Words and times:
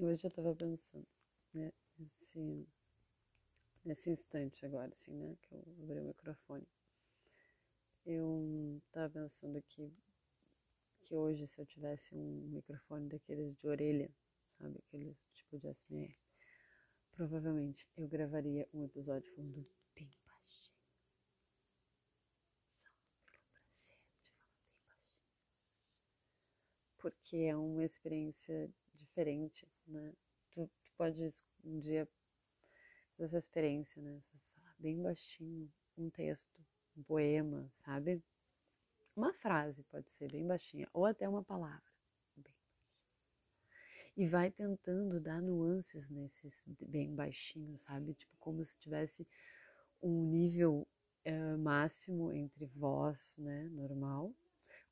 Hoje 0.00 0.24
eu 0.24 0.28
estava 0.28 0.54
pensando, 0.54 1.08
né, 1.52 1.72
nesse, 3.84 4.08
instante 4.08 4.64
agora, 4.64 4.92
assim, 4.92 5.12
né, 5.12 5.36
que 5.42 5.52
eu 5.52 5.58
abri 5.82 5.98
o 5.98 6.04
microfone. 6.04 6.68
Eu 8.06 8.80
estava 8.86 9.10
pensando 9.12 9.60
que, 9.60 9.92
que 11.00 11.16
hoje, 11.16 11.48
se 11.48 11.60
eu 11.60 11.66
tivesse 11.66 12.14
um 12.14 12.48
microfone 12.48 13.08
daqueles 13.08 13.56
de 13.56 13.66
orelha, 13.66 14.08
sabe, 14.56 14.78
aqueles 14.78 15.18
tipo 15.34 15.58
de 15.58 15.66
SMR, 15.66 16.16
provavelmente 17.10 17.84
eu 17.96 18.06
gravaria 18.06 18.68
um 18.72 18.84
episódio 18.84 19.34
falando 19.34 19.68
bem 19.96 20.08
baixinho. 20.24 20.78
Só 22.68 22.88
pelo 23.24 23.42
prazer 23.50 23.98
de 23.98 24.22
falar 24.28 24.54
bem 24.62 24.78
baixinho. 24.86 25.42
Porque 26.98 27.36
é 27.38 27.56
uma 27.56 27.84
experiência 27.84 28.72
diferente, 28.94 29.66
né? 29.88 30.12
Tu, 30.52 30.66
tu 30.84 30.92
podes 30.96 31.44
um 31.64 31.78
dia 31.78 32.06
fazer 33.16 33.24
essa 33.24 33.38
experiência, 33.38 34.00
né? 34.02 34.22
Falar 34.54 34.74
bem 34.78 35.02
baixinho 35.02 35.70
um 35.96 36.10
texto, 36.10 36.60
um 36.96 37.02
poema, 37.02 37.70
sabe? 37.84 38.22
Uma 39.16 39.32
frase 39.32 39.82
pode 39.84 40.08
ser 40.10 40.30
bem 40.30 40.46
baixinha, 40.46 40.88
ou 40.92 41.04
até 41.04 41.28
uma 41.28 41.42
palavra. 41.42 41.82
Bem 42.36 42.54
e 44.16 44.26
vai 44.26 44.50
tentando 44.50 45.20
dar 45.20 45.40
nuances 45.40 46.08
nesses 46.10 46.64
bem 46.80 47.14
baixinhos, 47.14 47.82
sabe? 47.82 48.14
Tipo, 48.14 48.36
como 48.38 48.64
se 48.64 48.76
tivesse 48.76 49.26
um 50.02 50.24
nível 50.24 50.86
é, 51.24 51.56
máximo 51.56 52.32
entre 52.32 52.66
voz, 52.66 53.34
né, 53.38 53.68
normal, 53.70 54.34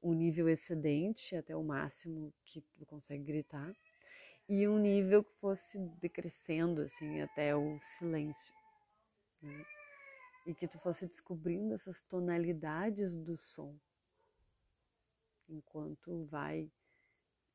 um 0.00 0.12
nível 0.12 0.48
excedente 0.48 1.34
até 1.34 1.56
o 1.56 1.64
máximo 1.64 2.32
que 2.44 2.60
tu 2.76 2.86
consegue 2.86 3.24
gritar, 3.24 3.74
e 4.48 4.66
um 4.68 4.78
nível 4.78 5.24
que 5.24 5.34
fosse 5.40 5.78
decrescendo 6.00 6.82
assim 6.82 7.20
até 7.20 7.54
o 7.54 7.78
silêncio. 7.80 8.54
Né? 9.42 9.64
E 10.46 10.54
que 10.54 10.68
tu 10.68 10.78
fosse 10.78 11.06
descobrindo 11.06 11.74
essas 11.74 12.02
tonalidades 12.02 13.16
do 13.16 13.36
som 13.36 13.76
enquanto 15.48 16.24
vai 16.26 16.70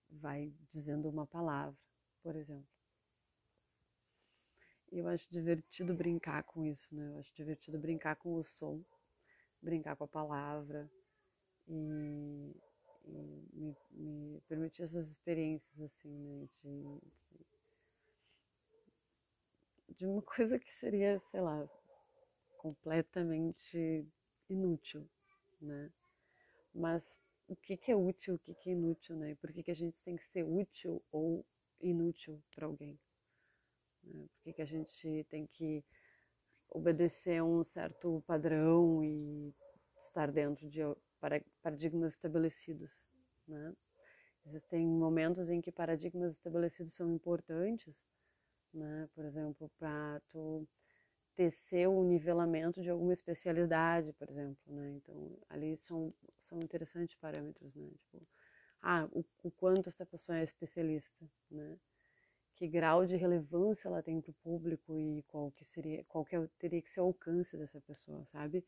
vai 0.09 0.53
dizendo 0.69 1.09
uma 1.09 1.25
palavra, 1.25 1.77
por 2.21 2.35
exemplo. 2.35 2.67
Eu 4.91 5.07
acho 5.07 5.25
divertido 5.31 5.93
brincar 5.93 6.43
com 6.43 6.65
isso, 6.65 6.93
né? 6.93 7.07
Eu 7.07 7.19
acho 7.19 7.33
divertido 7.33 7.79
brincar 7.79 8.17
com 8.17 8.35
o 8.35 8.43
som, 8.43 8.83
brincar 9.61 9.95
com 9.95 10.03
a 10.03 10.07
palavra 10.07 10.91
e, 11.65 12.53
e 13.05 13.11
me, 13.11 13.47
me, 13.53 13.75
permitir 14.51 14.81
essas 14.81 15.09
experiências 15.09 15.79
assim, 15.79 16.09
né, 16.09 16.45
de, 16.55 16.83
de, 17.15 17.45
de, 19.95 20.05
uma 20.05 20.21
coisa 20.35 20.59
que 20.59 20.73
seria, 20.73 21.21
sei 21.31 21.39
lá, 21.39 21.65
completamente 22.57 24.05
inútil, 24.49 25.09
né? 25.61 25.89
Mas 26.75 27.01
o 27.47 27.55
que, 27.55 27.77
que 27.77 27.93
é 27.93 27.95
útil, 27.95 28.35
o 28.35 28.39
que, 28.39 28.53
que 28.53 28.69
é 28.69 28.73
inútil, 28.73 29.15
né? 29.15 29.35
Por 29.35 29.53
que, 29.53 29.63
que 29.63 29.71
a 29.71 29.75
gente 29.75 30.03
tem 30.03 30.17
que 30.17 30.27
ser 30.27 30.43
útil 30.43 31.01
ou 31.13 31.45
inútil 31.79 32.43
para 32.53 32.65
alguém? 32.65 32.99
Né? 34.03 34.27
Por 34.33 34.43
que, 34.43 34.53
que 34.53 34.61
a 34.61 34.65
gente 34.65 35.25
tem 35.29 35.47
que 35.47 35.81
obedecer 36.69 37.37
a 37.37 37.43
um 37.45 37.63
certo 37.63 38.21
padrão 38.27 39.01
e 39.01 39.55
estar 39.97 40.29
dentro 40.29 40.69
de 40.69 40.81
paradigmas 41.61 42.15
estabelecidos. 42.15 43.05
Né? 43.47 43.73
Existem 44.45 44.85
momentos 44.85 45.49
em 45.49 45.61
que 45.61 45.71
paradigmas 45.71 46.31
estabelecidos 46.31 46.93
são 46.93 47.11
importantes, 47.11 48.03
né? 48.73 49.07
por 49.13 49.25
exemplo, 49.25 49.69
para 49.77 50.19
tu 50.29 50.67
tecer 51.35 51.87
o 51.87 52.03
nivelamento 52.03 52.81
de 52.81 52.89
alguma 52.89 53.13
especialidade, 53.13 54.13
por 54.13 54.29
exemplo. 54.29 54.61
Né? 54.67 54.91
Então, 54.91 55.37
ali 55.49 55.77
são, 55.77 56.13
são 56.39 56.59
interessantes 56.59 57.15
parâmetros. 57.15 57.75
Né? 57.75 57.89
Tipo, 57.89 58.27
ah, 58.81 59.07
o, 59.11 59.23
o 59.43 59.51
quanto 59.51 59.89
essa 59.89 60.05
pessoa 60.05 60.39
é 60.39 60.43
especialista, 60.43 61.25
né? 61.49 61.77
que 62.55 62.67
grau 62.67 63.05
de 63.05 63.15
relevância 63.15 63.87
ela 63.87 64.03
tem 64.03 64.19
para 64.21 64.31
o 64.31 64.35
público 64.35 64.99
e 64.99 65.23
qual 65.23 65.51
que 65.51 65.63
seria, 65.63 66.03
qual 66.05 66.25
que 66.25 66.35
é 66.35 66.47
teria 66.59 66.81
que 66.81 66.89
ser 66.89 67.01
o 67.01 67.05
alcance 67.05 67.57
dessa 67.57 67.79
pessoa, 67.81 68.23
sabe? 68.25 68.63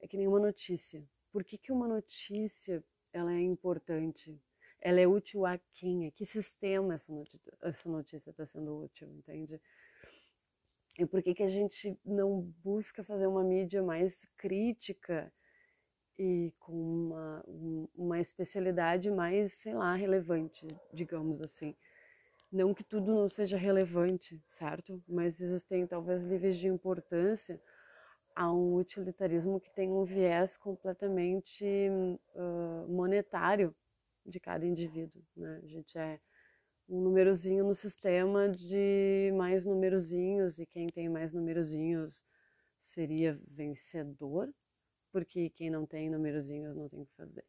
É 0.00 0.06
que 0.06 0.16
nenhuma 0.16 0.38
notícia 0.38 1.04
por 1.34 1.42
que, 1.42 1.58
que 1.58 1.72
uma 1.72 1.88
notícia 1.88 2.80
ela 3.12 3.32
é 3.32 3.40
importante? 3.40 4.40
Ela 4.84 5.00
é 5.00 5.06
útil 5.06 5.46
a 5.46 5.58
quem? 5.72 6.06
A 6.06 6.10
que 6.10 6.26
sistema 6.26 6.92
essa 6.92 7.10
notícia 7.88 8.30
está 8.30 8.44
sendo 8.44 8.84
útil, 8.84 9.08
entende? 9.08 9.58
E 10.98 11.06
por 11.06 11.22
que, 11.22 11.34
que 11.34 11.42
a 11.42 11.48
gente 11.48 11.98
não 12.04 12.42
busca 12.62 13.02
fazer 13.02 13.26
uma 13.26 13.42
mídia 13.42 13.82
mais 13.82 14.26
crítica 14.36 15.32
e 16.18 16.52
com 16.60 16.72
uma, 16.74 17.44
uma 17.96 18.20
especialidade 18.20 19.10
mais, 19.10 19.54
sei 19.54 19.74
lá, 19.74 19.94
relevante, 19.94 20.66
digamos 20.92 21.40
assim? 21.40 21.74
Não 22.52 22.74
que 22.74 22.84
tudo 22.84 23.12
não 23.14 23.28
seja 23.28 23.56
relevante, 23.56 24.38
certo? 24.46 25.02
Mas 25.08 25.40
existem 25.40 25.86
talvez 25.86 26.22
níveis 26.22 26.58
de 26.58 26.68
importância 26.68 27.58
a 28.36 28.52
um 28.52 28.76
utilitarismo 28.76 29.58
que 29.58 29.70
tem 29.70 29.90
um 29.90 30.04
viés 30.04 30.58
completamente 30.58 31.64
uh, 32.34 32.86
monetário 32.88 33.74
de 34.24 34.40
cada 34.40 34.66
indivíduo. 34.66 35.22
Né? 35.36 35.60
A 35.62 35.66
gente 35.66 35.96
é 35.98 36.20
um 36.88 37.00
númerozinho 37.00 37.64
no 37.64 37.74
sistema 37.74 38.48
de 38.48 39.32
mais 39.36 39.64
numerozinhos 39.64 40.58
e 40.58 40.66
quem 40.66 40.86
tem 40.86 41.08
mais 41.08 41.32
numerozinhos 41.32 42.22
seria 42.78 43.40
vencedor, 43.48 44.52
porque 45.10 45.50
quem 45.50 45.70
não 45.70 45.86
tem 45.86 46.10
numerozinhos 46.10 46.76
não 46.76 46.88
tem 46.88 47.00
o 47.00 47.06
que 47.06 47.14
fazer. 47.14 47.44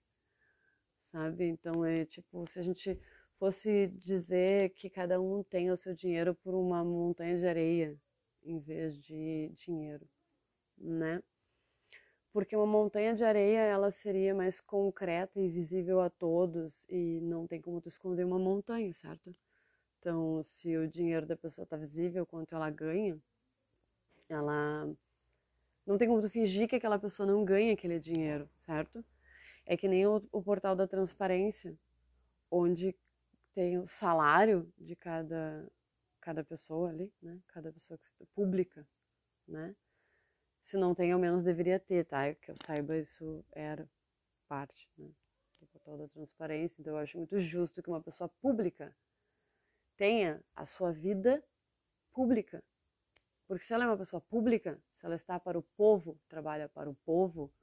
Sabe? 1.12 1.46
Então 1.46 1.84
é 1.85 2.06
tipo, 2.06 2.46
se 2.50 2.59
a 2.59 2.64
gente 2.64 3.00
fosse 3.38 3.88
dizer 4.03 4.69
que 4.72 4.90
cada 4.90 5.19
um 5.19 5.44
tem 5.44 5.72
o 5.72 5.78
seu 5.78 5.94
dinheiro 5.94 6.34
por 6.35 6.53
uma 6.56 6.84
montanha 6.84 7.38
de 7.38 7.46
areia 7.46 8.00
em 8.44 8.59
vez 8.59 8.97
de 8.97 9.52
dinheiro 9.56 10.08
né? 10.78 11.22
Porque 12.35 12.53
uma 12.53 12.66
montanha 12.66 13.16
de 13.16 13.23
areia 13.23 13.62
ela 13.62 13.90
seria 13.90 14.35
mais 14.35 14.59
concreta 14.59 15.40
e 15.40 15.47
visível 15.47 16.01
a 16.01 16.09
todos 16.09 16.84
e 16.90 17.22
não 17.22 17.47
tem 17.47 17.62
como 17.62 17.79
tu 17.79 17.88
esconder 17.88 18.25
uma 18.25 18.38
montanha, 18.38 18.94
certo? 18.94 19.34
Então, 20.00 20.44
se 20.44 20.75
o 20.75 20.85
dinheiro 20.85 21.25
da 21.25 21.38
pessoa 21.38 21.63
está 21.63 21.78
visível, 21.78 22.25
quanto 22.25 22.53
ela 22.53 22.69
ganha, 22.69 23.18
ela 24.28 24.94
não 25.88 25.97
tem 25.97 26.09
como 26.09 26.22
tu 26.22 26.29
fingir 26.29 26.68
que 26.68 26.75
aquela 26.75 27.00
pessoa 27.00 27.25
não 27.25 27.46
ganha 27.46 27.72
aquele 27.72 28.01
dinheiro, 28.01 28.50
certo? 28.57 29.02
É 29.66 29.78
que 29.78 29.88
nem 29.88 30.06
o, 30.06 30.22
o 30.29 30.44
portal 30.44 30.75
da 30.75 30.85
transparência, 30.85 31.73
onde 32.52 32.94
tem 33.53 33.78
o 33.78 33.88
salário 33.88 34.69
de 34.78 34.94
cada 34.94 35.72
cada 36.19 36.44
pessoa 36.44 36.90
ali, 36.90 37.13
né? 37.22 37.40
Cada 37.47 37.72
pessoa 37.72 37.97
que 37.97 38.25
pública, 38.35 38.85
né? 39.47 39.73
Se 40.66 40.78
não 40.78 40.96
tem, 40.96 41.12
ao 41.12 41.20
menos 41.20 41.44
deveria 41.44 41.80
ter, 41.80 42.06
tá? 42.06 42.34
Que 42.34 42.50
eu 42.50 42.56
saiba, 42.66 42.98
isso 42.98 43.46
era 43.52 43.88
parte 44.48 44.90
né, 44.98 45.08
do 45.62 45.68
portal 45.68 45.96
da 45.96 46.08
transparência. 46.08 46.81
Então, 46.81 46.94
eu 46.94 46.98
acho 46.98 47.20
muito 47.20 47.40
justo 47.40 47.84
que 47.84 47.90
uma 47.90 48.02
pessoa 48.02 48.28
pública 48.42 48.92
tenha 49.96 50.44
a 50.56 50.66
sua 50.66 50.92
vida 50.92 51.44
pública. 52.12 52.64
Porque 53.48 53.64
se 53.64 53.76
ela 53.76 53.84
é 53.84 53.88
uma 53.88 53.98
pessoa 53.98 54.20
pública, 54.20 54.81
se 54.96 55.06
ela 55.06 55.16
está 55.16 55.40
para 55.40 55.56
o 55.56 55.62
povo, 55.62 56.20
trabalha 56.28 56.68
para 56.68 56.90
o 56.90 56.96
povo, 57.06 57.53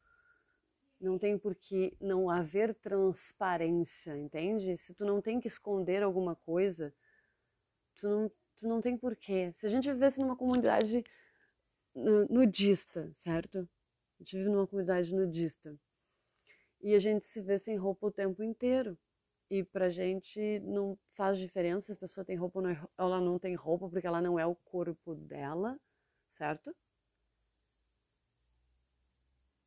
não 1.00 1.18
tem 1.18 1.36
por 1.36 1.56
que 1.56 1.96
não 2.00 2.30
haver 2.30 2.72
transparência, 2.72 4.16
entende? 4.16 4.76
Se 4.76 4.94
tu 4.94 5.04
não 5.04 5.20
tem 5.20 5.40
que 5.40 5.48
esconder 5.48 6.04
alguma 6.04 6.36
coisa, 6.36 6.94
tu 7.96 8.08
não, 8.08 8.32
tu 8.56 8.68
não 8.68 8.80
tem 8.80 8.96
porquê. 8.96 9.50
Se 9.54 9.66
a 9.66 9.68
gente 9.68 9.92
vivesse 9.92 10.20
numa 10.20 10.36
comunidade 10.36 11.02
nudista, 11.94 13.10
certo? 13.14 13.68
A 14.18 14.22
gente 14.22 14.36
vive 14.36 14.48
numa 14.48 14.66
comunidade 14.66 15.14
nudista. 15.14 15.76
E 16.80 16.94
a 16.94 16.98
gente 16.98 17.24
se 17.26 17.40
vê 17.40 17.58
sem 17.58 17.76
roupa 17.76 18.06
o 18.06 18.10
tempo 18.10 18.42
inteiro. 18.42 18.98
E 19.50 19.62
pra 19.62 19.90
gente 19.90 20.60
não 20.60 20.98
faz 21.10 21.38
diferença 21.38 21.86
se 21.86 21.92
a 21.92 21.96
pessoa 21.96 22.24
tem 22.24 22.36
roupa 22.36 22.60
ou 22.60 22.64
não, 22.64 22.88
ela 22.96 23.20
não 23.20 23.38
tem 23.38 23.54
roupa, 23.54 23.88
porque 23.88 24.06
ela 24.06 24.22
não 24.22 24.38
é 24.38 24.46
o 24.46 24.54
corpo 24.54 25.14
dela, 25.14 25.78
certo? 26.30 26.74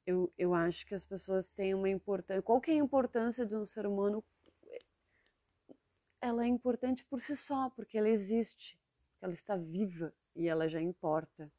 Eu, 0.06 0.32
eu 0.38 0.54
acho 0.54 0.86
que 0.88 0.96
as 0.96 1.06
pessoas 1.06 1.50
têm 1.50 1.74
uma 1.76 1.90
importância. 1.90 2.42
Qual 2.42 2.60
que 2.60 2.72
é 2.72 2.74
a 2.74 2.78
importância 2.78 3.46
de 3.46 3.56
um 3.56 3.66
ser 3.66 3.86
humano? 3.86 4.24
Ela 6.20 6.46
é 6.46 6.48
importante 6.48 7.06
por 7.06 7.22
si 7.22 7.36
só, 7.36 7.70
porque 7.70 7.98
ela 7.98 8.10
existe, 8.10 8.80
ela 9.22 9.34
está 9.34 9.56
viva 9.56 10.12
e 10.36 10.48
ela 10.48 10.68
já 10.68 10.82
importa 10.82 11.52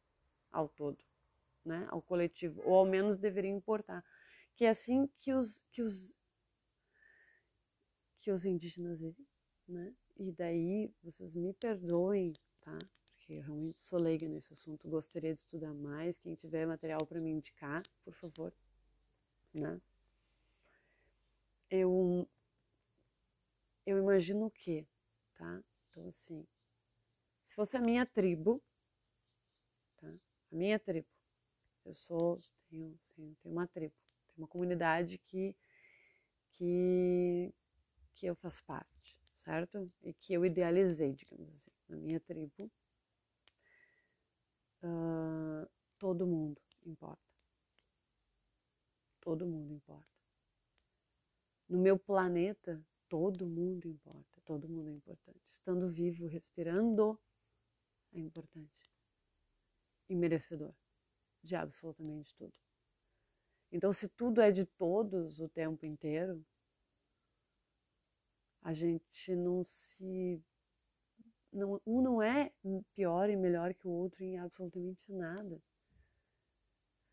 ao 0.56 0.68
todo, 0.68 1.04
né? 1.64 1.86
ao 1.90 2.00
coletivo, 2.00 2.62
ou 2.64 2.74
ao 2.74 2.86
menos 2.86 3.18
deveria 3.18 3.50
importar. 3.50 4.04
Que 4.54 4.64
é 4.64 4.70
assim 4.70 5.08
que 5.20 5.32
os, 5.32 5.62
que 5.70 5.82
os, 5.82 6.14
que 8.20 8.30
os 8.30 8.44
indígenas 8.46 9.00
vivem, 9.00 9.26
né? 9.68 9.94
e 10.18 10.32
daí 10.32 10.90
vocês 11.02 11.34
me 11.34 11.52
perdoem, 11.52 12.32
tá? 12.62 12.78
Porque 13.10 13.34
eu 13.34 13.42
realmente 13.42 13.82
sou 13.82 13.98
leiga 13.98 14.26
nesse 14.28 14.52
assunto, 14.52 14.88
gostaria 14.88 15.34
de 15.34 15.40
estudar 15.40 15.74
mais. 15.74 16.18
Quem 16.18 16.34
tiver 16.34 16.66
material 16.66 17.04
para 17.06 17.20
me 17.20 17.30
indicar, 17.30 17.82
por 18.04 18.14
favor, 18.14 18.52
né? 19.52 19.80
Eu 21.70 22.26
eu 23.84 23.98
imagino 23.98 24.46
o 24.46 24.50
quê, 24.50 24.86
tá? 25.34 25.62
Então 25.90 26.08
assim, 26.08 26.46
se 27.44 27.54
fosse 27.54 27.76
a 27.76 27.80
minha 27.80 28.06
tribo, 28.06 28.62
minha 30.56 30.78
tribo, 30.78 31.08
eu 31.84 31.94
sou 31.94 32.40
tenho, 32.68 32.98
tenho, 33.14 33.36
tenho 33.36 33.54
uma 33.54 33.66
tribo, 33.66 33.94
tenho 34.26 34.38
uma 34.38 34.48
comunidade 34.48 35.18
que 35.18 35.54
que 36.52 37.52
que 38.14 38.26
eu 38.26 38.34
faço 38.34 38.64
parte, 38.64 39.20
certo? 39.34 39.92
E 40.02 40.12
que 40.14 40.32
eu 40.32 40.44
idealizei, 40.44 41.12
digamos 41.12 41.48
assim, 41.54 41.70
na 41.88 41.96
minha 41.96 42.18
tribo. 42.20 42.70
Uh, 44.82 45.68
todo 45.98 46.26
mundo 46.26 46.60
importa. 46.84 47.22
Todo 49.20 49.46
mundo 49.46 49.74
importa. 49.74 50.16
No 51.68 51.78
meu 51.78 51.98
planeta, 51.98 52.82
todo 53.08 53.46
mundo 53.46 53.88
importa. 53.88 54.40
Todo 54.44 54.68
mundo 54.68 54.88
é 54.88 54.92
importante. 54.92 55.42
Estando 55.50 55.88
vivo, 55.90 56.26
respirando, 56.26 57.18
é 58.12 58.20
importante. 58.20 58.75
E 60.08 60.14
merecedor 60.14 60.74
de 61.42 61.56
absolutamente 61.56 62.34
tudo. 62.36 62.52
Então, 63.72 63.92
se 63.92 64.08
tudo 64.08 64.40
é 64.40 64.50
de 64.50 64.64
todos 64.64 65.40
o 65.40 65.48
tempo 65.48 65.84
inteiro, 65.84 66.44
a 68.62 68.72
gente 68.72 69.34
não 69.34 69.64
se. 69.64 70.42
Não, 71.52 71.80
um 71.86 72.02
não 72.02 72.20
é 72.20 72.52
pior 72.94 73.30
e 73.30 73.36
melhor 73.36 73.72
que 73.72 73.86
o 73.86 73.90
outro 73.90 74.22
em 74.22 74.38
absolutamente 74.38 75.00
nada. 75.12 75.60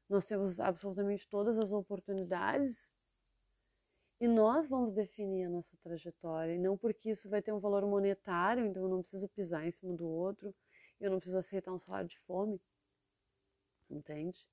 Nós 0.10 0.26
temos 0.26 0.60
absolutamente 0.60 1.28
todas 1.30 1.58
as 1.58 1.72
oportunidades 1.72 2.92
e 4.20 4.28
nós 4.28 4.68
vamos 4.68 4.92
definir 4.92 5.46
a 5.46 5.50
nossa 5.50 5.76
trajetória. 5.82 6.56
E 6.56 6.60
não 6.60 6.78
porque 6.78 7.12
isso 7.12 7.30
vai 7.30 7.42
ter 7.42 7.52
um 7.52 7.60
valor 7.60 7.86
monetário, 7.86 8.66
então 8.66 8.84
eu 8.84 8.90
não 8.90 9.02
preciso 9.02 9.28
pisar 9.30 9.66
em 9.66 9.72
cima 9.72 9.94
do 9.94 10.08
outro, 10.08 10.54
eu 11.00 11.12
não 11.12 11.20
preciso 11.20 11.38
aceitar 11.38 11.72
um 11.72 11.80
salário 11.80 12.10
de 12.10 12.20
fome. 12.22 12.60
Entende? 13.94 14.44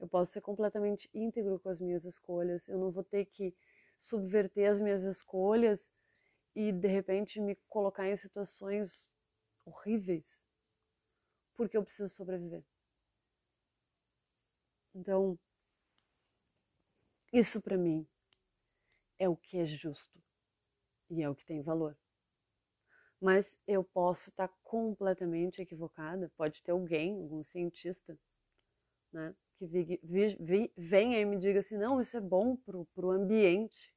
Eu 0.00 0.08
posso 0.08 0.32
ser 0.32 0.40
completamente 0.40 1.08
íntegro 1.14 1.60
com 1.60 1.68
as 1.68 1.80
minhas 1.80 2.04
escolhas, 2.04 2.68
eu 2.68 2.76
não 2.76 2.90
vou 2.90 3.04
ter 3.04 3.24
que 3.26 3.54
subverter 4.00 4.68
as 4.68 4.80
minhas 4.80 5.04
escolhas 5.04 5.80
e 6.56 6.72
de 6.72 6.88
repente 6.88 7.40
me 7.40 7.54
colocar 7.68 8.08
em 8.08 8.16
situações 8.16 9.08
horríveis 9.64 10.40
porque 11.54 11.76
eu 11.76 11.84
preciso 11.84 12.12
sobreviver. 12.12 12.64
Então, 14.92 15.38
isso 17.32 17.60
para 17.60 17.78
mim 17.78 18.06
é 19.18 19.28
o 19.28 19.36
que 19.36 19.58
é 19.58 19.64
justo 19.64 20.20
e 21.08 21.22
é 21.22 21.30
o 21.30 21.34
que 21.34 21.46
tem 21.46 21.62
valor. 21.62 21.96
Mas 23.20 23.56
eu 23.68 23.84
posso 23.84 24.30
estar 24.30 24.48
completamente 24.64 25.62
equivocada. 25.62 26.32
Pode 26.36 26.60
ter 26.60 26.72
alguém, 26.72 27.22
algum 27.22 27.42
cientista, 27.44 28.18
né, 29.12 29.34
que 29.56 29.66
vi, 29.66 30.00
vi, 30.02 30.36
vi, 30.40 30.72
venha 30.76 31.20
e 31.20 31.24
me 31.24 31.38
diga 31.38 31.60
assim: 31.60 31.76
não, 31.76 32.00
isso 32.00 32.16
é 32.16 32.20
bom 32.20 32.56
para 32.56 33.06
o 33.06 33.10
ambiente, 33.10 33.94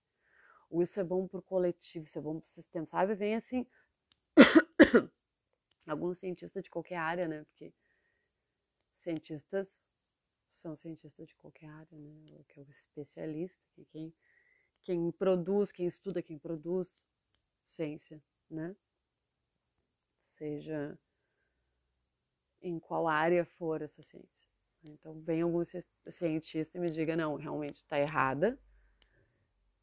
ou 0.70 0.82
isso 0.82 1.00
é 1.00 1.04
bom 1.04 1.28
para 1.28 1.40
o 1.40 1.44
coletivo, 1.44 2.06
isso 2.06 2.20
é 2.20 2.22
bom 2.22 2.40
para 2.40 2.48
o 2.48 2.50
sistema, 2.50 2.86
sabe? 2.86 3.16
Vem 3.16 3.36
assim, 3.36 3.66
algum 5.88 6.14
cientista 6.14 6.62
de 6.62 6.70
qualquer 6.70 6.98
área, 6.98 7.28
né? 7.28 7.44
Porque 7.46 7.74
cientistas 8.98 9.72
são 10.52 10.76
cientistas 10.76 11.28
de 11.28 11.36
qualquer 11.36 11.70
área, 11.70 11.98
né? 11.98 12.44
Que 12.48 12.60
é 12.60 12.64
o 12.64 12.70
especialista, 12.70 13.60
que 13.74 13.86
quem, 13.86 14.14
quem 14.84 15.12
produz, 15.12 15.72
quem 15.72 15.86
estuda, 15.86 16.22
quem 16.22 16.38
produz 16.38 17.06
ciência, 17.66 18.22
né? 18.50 18.76
Seja 20.38 21.00
em 22.62 22.80
qual 22.80 23.08
área 23.08 23.46
for 23.46 23.82
essa 23.82 24.02
ciência. 24.02 24.35
Então, 24.92 25.20
vem 25.22 25.42
algum 25.42 25.62
cientista 26.08 26.78
e 26.78 26.82
me 26.82 26.90
diga, 26.90 27.16
não, 27.16 27.36
realmente 27.36 27.78
está 27.78 28.00
errada, 28.00 28.60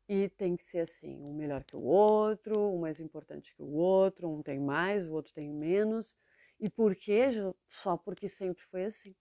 e 0.09 0.29
tem 0.29 0.57
que 0.57 0.65
ser 0.65 0.81
assim, 0.81 1.23
um 1.23 1.33
melhor 1.33 1.65
que 1.65 1.77
o 1.77 1.83
outro, 1.83 2.59
um 2.75 2.81
mais 2.81 3.01
importante 3.01 3.55
que 3.55 3.63
o 3.63 3.73
outro, 3.73 4.29
um 4.29 4.43
tem 4.43 4.61
mais, 4.61 5.09
o 5.09 5.13
outro 5.15 5.33
tem 5.33 5.51
menos. 5.51 6.17
E 6.61 6.69
por 6.69 6.95
quê? 6.95 7.31
Só 7.69 7.97
porque 7.97 8.29
sempre 8.29 8.63
foi 8.65 8.85
assim. 8.85 9.15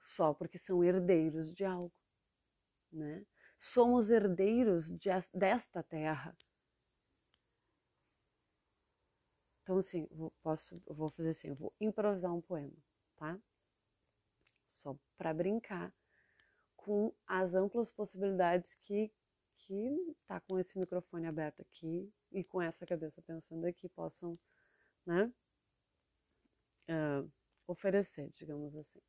Só 0.00 0.34
porque 0.34 0.58
são 0.58 0.82
herdeiros 0.84 1.54
de 1.54 1.64
algo, 1.64 1.92
né? 2.92 3.24
Somos 3.60 4.10
herdeiros 4.10 4.88
de, 4.98 5.10
desta 5.32 5.82
terra. 5.82 6.36
Então, 9.62 9.78
assim, 9.78 10.06
vou, 10.10 10.32
posso, 10.42 10.82
vou 10.86 11.10
fazer 11.10 11.30
assim, 11.30 11.54
vou 11.54 11.74
improvisar 11.80 12.34
um 12.34 12.40
poema, 12.40 12.76
tá? 13.18 13.38
Só 14.68 14.96
para 15.16 15.34
brincar 15.34 15.92
com 16.76 17.12
as 17.26 17.54
amplas 17.54 17.90
possibilidades 17.90 18.72
que 18.84 19.12
que 19.58 20.16
tá 20.26 20.40
com 20.40 20.58
esse 20.58 20.78
microfone 20.78 21.26
aberto 21.26 21.60
aqui 21.60 22.10
e 22.32 22.42
com 22.42 22.62
essa 22.62 22.86
cabeça 22.86 23.20
pensando 23.20 23.66
aqui 23.66 23.86
possam, 23.88 24.38
né, 25.04 25.30
uh, 26.88 27.30
oferecer, 27.66 28.30
digamos 28.34 28.74
assim. 28.74 29.00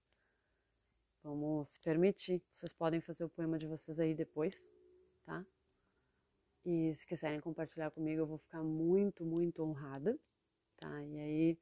Vamos 1.23 1.69
se 1.69 1.79
permitir. 1.79 2.43
Vocês 2.51 2.73
podem 2.73 2.99
fazer 2.99 3.23
o 3.23 3.29
poema 3.29 3.57
de 3.57 3.67
vocês 3.67 3.99
aí 3.99 4.13
depois, 4.13 4.55
tá? 5.23 5.45
E 6.65 6.93
se 6.93 7.05
quiserem 7.05 7.39
compartilhar 7.39 7.91
comigo, 7.91 8.21
eu 8.21 8.27
vou 8.27 8.37
ficar 8.37 8.63
muito, 8.63 9.25
muito 9.25 9.63
honrada, 9.63 10.19
tá? 10.77 11.03
E 11.05 11.19
aí 11.19 11.59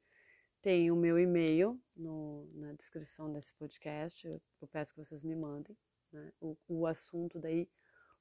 tem 0.60 0.90
o 0.90 0.96
meu 0.96 1.18
e-mail 1.18 1.80
no, 1.96 2.48
na 2.54 2.72
descrição 2.72 3.32
desse 3.32 3.52
podcast. 3.54 4.26
Eu, 4.26 4.68
peço 4.68 4.92
que 4.92 5.04
vocês 5.04 5.22
me 5.22 5.34
mandem 5.34 5.76
né? 6.12 6.32
O, 6.40 6.56
o 6.68 6.86
assunto 6.86 7.38
daí, 7.38 7.68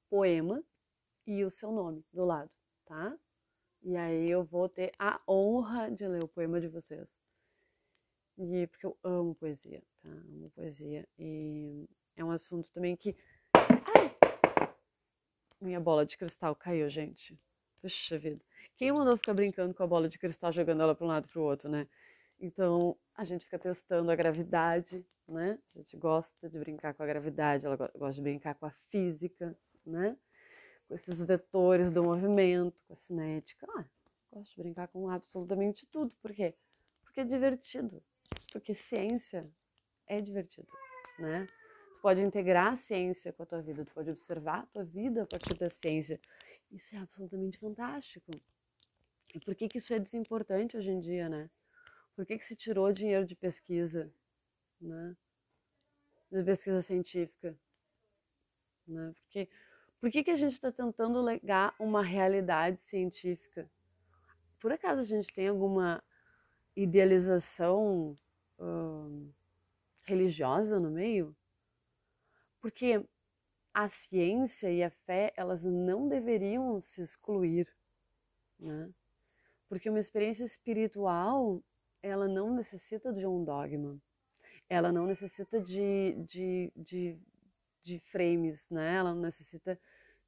poema 0.09 0.63
e 1.25 1.43
o 1.43 1.51
seu 1.51 1.71
nome 1.71 2.03
do 2.13 2.25
lado, 2.25 2.49
tá? 2.85 3.17
E 3.81 3.95
aí 3.95 4.29
eu 4.29 4.43
vou 4.43 4.67
ter 4.67 4.91
a 4.97 5.21
honra 5.27 5.89
de 5.89 6.07
ler 6.07 6.23
o 6.23 6.27
poema 6.27 6.59
de 6.59 6.67
vocês. 6.67 7.07
E 8.37 8.67
porque 8.67 8.85
eu 8.85 8.97
amo 9.03 9.35
poesia, 9.35 9.81
tá? 10.01 10.09
Amo 10.09 10.49
poesia. 10.51 11.07
E 11.17 11.87
é 12.15 12.23
um 12.23 12.31
assunto 12.31 12.71
também 12.71 12.95
que. 12.95 13.15
Ai! 13.53 14.15
Minha 15.59 15.79
bola 15.79 16.05
de 16.05 16.17
cristal 16.17 16.55
caiu, 16.55 16.89
gente. 16.89 17.39
Puxa 17.81 18.17
vida. 18.17 18.43
Quem 18.75 18.91
mandou 18.91 19.17
ficar 19.17 19.33
brincando 19.33 19.73
com 19.73 19.83
a 19.83 19.87
bola 19.87 20.07
de 20.07 20.19
cristal 20.19 20.51
jogando 20.51 20.83
ela 20.83 20.93
para 20.93 21.05
um 21.05 21.07
lado 21.07 21.27
para 21.27 21.39
o 21.39 21.43
outro, 21.43 21.69
né? 21.69 21.87
Então 22.39 22.97
a 23.15 23.23
gente 23.23 23.45
fica 23.45 23.57
testando 23.57 24.11
a 24.11 24.15
gravidade, 24.15 25.05
né? 25.27 25.59
A 25.73 25.79
gente 25.79 25.97
gosta 25.97 26.49
de 26.49 26.59
brincar 26.59 26.93
com 26.93 27.03
a 27.03 27.05
gravidade, 27.07 27.65
ela 27.65 27.75
gosta 27.75 28.13
de 28.13 28.21
brincar 28.21 28.55
com 28.55 28.65
a 28.65 28.71
física, 28.89 29.57
né? 29.85 30.17
Com 30.87 30.95
esses 30.95 31.21
vetores 31.21 31.91
do 31.91 32.03
movimento, 32.03 32.83
com 32.85 32.93
a 32.93 32.95
cinética. 32.95 33.67
Ah, 33.77 33.85
gosto 34.31 34.55
de 34.55 34.61
brincar 34.61 34.87
com 34.87 35.09
absolutamente 35.09 35.85
tudo. 35.87 36.15
Por 36.21 36.33
quê? 36.33 36.53
Porque 37.03 37.21
é 37.21 37.23
divertido. 37.25 38.03
Porque 38.51 38.73
ciência 38.73 39.49
é 40.05 40.21
divertido, 40.21 40.67
né? 41.19 41.47
Tu 41.89 42.01
pode 42.01 42.21
integrar 42.21 42.73
a 42.73 42.75
ciência 42.75 43.33
com 43.33 43.43
a 43.43 43.45
tua 43.45 43.61
vida, 43.61 43.83
tu 43.83 43.93
pode 43.93 44.09
observar 44.09 44.59
a 44.59 44.65
tua 44.67 44.83
vida 44.83 45.23
a 45.23 45.25
partir 45.25 45.55
da 45.55 45.69
ciência. 45.69 46.19
Isso 46.71 46.95
é 46.95 46.99
absolutamente 46.99 47.57
fantástico. 47.57 48.31
E 49.33 49.39
por 49.39 49.55
que, 49.55 49.67
que 49.67 49.79
isso 49.79 49.93
é 49.93 49.99
desimportante 49.99 50.77
hoje 50.77 50.89
em 50.89 50.99
dia, 50.99 51.27
né? 51.27 51.49
Por 52.17 52.25
que, 52.25 52.35
que 52.35 52.45
se 52.45 52.55
tirou 52.55 52.91
dinheiro 52.91 53.27
de 53.27 53.35
pesquisa, 53.35 54.11
né? 54.81 55.15
De 56.31 56.43
pesquisa 56.43 56.81
científica, 56.81 57.55
né? 58.87 59.13
Porque 59.19 59.47
por 60.01 60.09
que, 60.09 60.23
que 60.23 60.31
a 60.31 60.35
gente 60.35 60.53
está 60.53 60.71
tentando 60.71 61.21
legar 61.21 61.75
uma 61.77 62.01
realidade 62.01 62.79
científica? 62.81 63.69
Por 64.59 64.71
acaso 64.71 64.99
a 64.99 65.03
gente 65.03 65.31
tem 65.31 65.47
alguma 65.47 66.03
idealização 66.75 68.17
hum, 68.57 69.31
religiosa 70.01 70.79
no 70.79 70.89
meio? 70.89 71.37
Porque 72.59 72.99
a 73.71 73.87
ciência 73.89 74.71
e 74.71 74.81
a 74.81 74.89
fé 74.89 75.31
elas 75.37 75.63
não 75.63 76.07
deveriam 76.07 76.81
se 76.81 76.99
excluir, 76.99 77.71
né? 78.59 78.91
Porque 79.69 79.87
uma 79.87 79.99
experiência 79.99 80.43
espiritual 80.43 81.63
ela 82.01 82.27
não 82.27 82.53
necessita 82.53 83.11
de 83.13 83.25
um 83.25 83.43
dogma, 83.43 83.99
ela 84.69 84.91
não 84.91 85.05
necessita 85.05 85.59
de, 85.59 86.15
de, 86.27 86.71
de, 86.75 87.19
de 87.83 87.99
frames, 87.99 88.69
né? 88.69 88.95
ela 88.95 89.13
não 89.13 89.21
necessita 89.21 89.79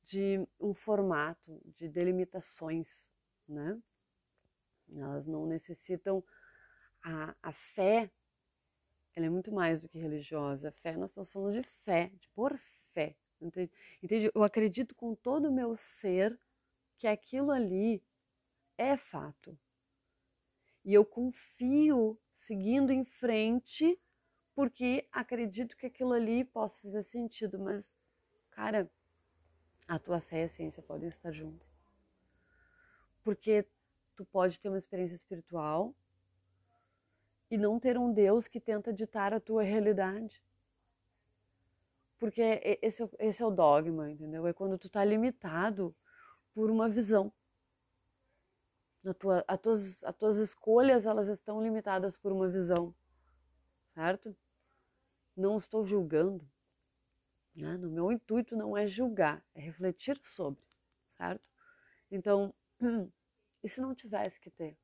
de 0.03 0.45
um 0.59 0.73
formato, 0.73 1.61
de 1.77 1.87
delimitações, 1.87 3.05
né? 3.47 3.79
Elas 4.95 5.27
não 5.27 5.45
necessitam 5.45 6.23
a, 7.03 7.35
a 7.43 7.51
fé, 7.51 8.09
ela 9.15 9.25
é 9.25 9.29
muito 9.29 9.51
mais 9.51 9.81
do 9.81 9.87
que 9.87 9.99
religiosa. 9.99 10.69
A 10.69 10.71
fé, 10.71 10.95
nós 10.95 11.11
estamos 11.11 11.31
falando 11.31 11.61
de 11.61 11.63
fé, 11.83 12.11
de 12.19 12.27
por 12.29 12.57
fé. 12.93 13.15
Entende? 13.41 13.71
Entende? 14.01 14.31
Eu 14.33 14.43
acredito 14.43 14.95
com 14.95 15.15
todo 15.15 15.49
o 15.49 15.53
meu 15.53 15.75
ser 15.77 16.37
que 16.97 17.07
aquilo 17.07 17.51
ali 17.51 18.03
é 18.77 18.97
fato. 18.97 19.57
E 20.83 20.93
eu 20.93 21.05
confio 21.05 22.19
seguindo 22.33 22.91
em 22.91 23.03
frente 23.03 23.99
porque 24.55 25.07
acredito 25.11 25.77
que 25.77 25.85
aquilo 25.85 26.13
ali 26.13 26.43
possa 26.43 26.81
fazer 26.81 27.03
sentido, 27.03 27.57
mas 27.59 27.97
cara, 28.51 28.91
a 29.87 29.97
tua 29.97 30.19
fé 30.19 30.41
e 30.41 30.43
a 30.43 30.49
ciência 30.49 30.83
podem 30.83 31.07
estar 31.07 31.31
juntos. 31.31 31.79
Porque 33.23 33.65
tu 34.15 34.25
pode 34.25 34.59
ter 34.59 34.69
uma 34.69 34.77
experiência 34.77 35.15
espiritual 35.15 35.95
e 37.49 37.57
não 37.57 37.79
ter 37.79 37.97
um 37.97 38.13
Deus 38.13 38.47
que 38.47 38.59
tenta 38.59 38.93
ditar 38.93 39.33
a 39.33 39.39
tua 39.39 39.63
realidade. 39.63 40.43
Porque 42.19 42.41
é 42.41 42.77
esse 42.81 43.41
é 43.41 43.45
o 43.45 43.49
dogma, 43.49 44.11
entendeu? 44.11 44.45
É 44.45 44.53
quando 44.53 44.77
tu 44.77 44.87
está 44.87 45.03
limitado 45.05 45.95
por 46.53 46.69
uma 46.69 46.89
visão. 46.89 47.31
A 49.05 49.13
tua, 49.13 49.45
a 49.47 49.57
tuas, 49.57 50.03
as 50.03 50.15
tuas 50.15 50.37
escolhas 50.37 51.05
elas 51.05 51.27
estão 51.29 51.61
limitadas 51.61 52.17
por 52.17 52.31
uma 52.31 52.49
visão, 52.49 52.93
certo? 53.93 54.35
Não 55.35 55.57
estou 55.57 55.85
julgando. 55.85 56.45
Né? 57.55 57.77
No 57.77 57.89
meu 57.89 58.11
intuito 58.11 58.55
não 58.55 58.75
é 58.75 58.87
julgar, 58.87 59.43
é 59.55 59.61
refletir 59.61 60.19
sobre, 60.23 60.63
certo? 61.09 61.49
Então, 62.11 62.53
e 63.63 63.69
se 63.69 63.79
não 63.81 63.95
tivesse 63.95 64.39
que 64.39 64.49
ter 64.49 64.77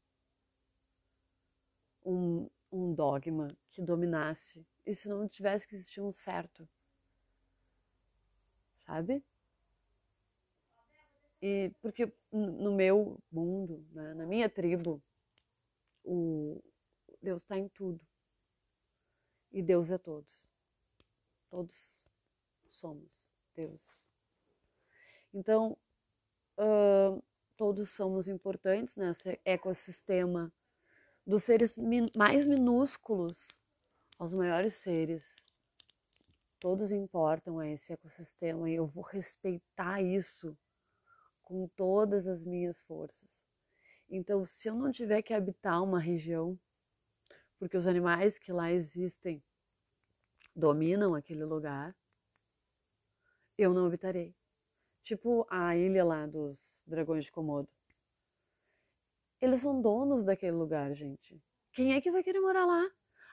um, 2.05 2.49
um 2.71 2.93
dogma 2.93 3.47
que 3.71 3.81
dominasse? 3.81 4.65
E 4.85 4.93
se 4.93 5.09
não 5.09 5.27
tivesse 5.27 5.67
que 5.67 5.75
existir 5.75 6.01
um 6.01 6.11
certo? 6.11 6.67
Sabe? 8.85 9.23
E 11.47 11.69
porque 11.79 12.11
no 12.31 12.73
meu 12.73 13.21
mundo, 13.31 13.85
né, 13.91 14.15
na 14.15 14.25
minha 14.25 14.49
tribo, 14.49 14.99
o 16.03 16.59
Deus 17.21 17.43
está 17.43 17.55
em 17.55 17.69
tudo. 17.69 18.03
E 19.51 19.61
Deus 19.61 19.91
é 19.91 19.97
todos. 19.99 20.49
Todos 21.51 22.03
somos 22.71 23.11
Deus. 23.53 23.79
Então, 25.31 25.77
uh, 26.57 27.23
todos 27.55 27.91
somos 27.91 28.27
importantes 28.27 28.97
nesse 28.97 29.39
ecossistema 29.45 30.51
dos 31.27 31.43
seres 31.43 31.77
min 31.77 32.09
mais 32.17 32.47
minúsculos 32.47 33.47
aos 34.17 34.33
maiores 34.33 34.73
seres. 34.73 35.23
Todos 36.59 36.91
importam 36.91 37.59
a 37.59 37.67
esse 37.67 37.93
ecossistema 37.93 38.67
e 38.67 38.73
eu 38.73 38.87
vou 38.87 39.03
respeitar 39.03 40.01
isso 40.01 40.57
com 41.45 41.67
todas 41.69 42.27
as 42.27 42.43
minhas 42.43 42.81
forças. 42.81 43.29
Então, 44.09 44.45
se 44.45 44.67
eu 44.67 44.75
não 44.75 44.91
tiver 44.91 45.21
que 45.21 45.33
habitar 45.33 45.81
uma 45.81 45.99
região, 45.99 46.59
porque 47.57 47.77
os 47.77 47.87
animais 47.87 48.37
que 48.37 48.51
lá 48.51 48.71
existem 48.71 49.41
dominam 50.55 51.15
aquele 51.15 51.45
lugar, 51.45 51.95
eu 53.57 53.73
não 53.73 53.85
habitarei. 53.85 54.35
Tipo 55.03 55.47
a 55.49 55.77
ilha 55.77 56.03
lá 56.03 56.25
dos 56.25 56.81
dragões 56.85 57.25
de 57.25 57.31
Komodo. 57.31 57.69
Eles 59.39 59.61
são 59.61 59.81
donos 59.81 60.23
daquele 60.23 60.55
lugar, 60.55 60.93
gente. 60.93 61.39
Quem 61.71 61.93
é 61.93 62.01
que 62.01 62.11
vai 62.11 62.23
querer 62.23 62.39
morar 62.39 62.65
lá? 62.65 62.89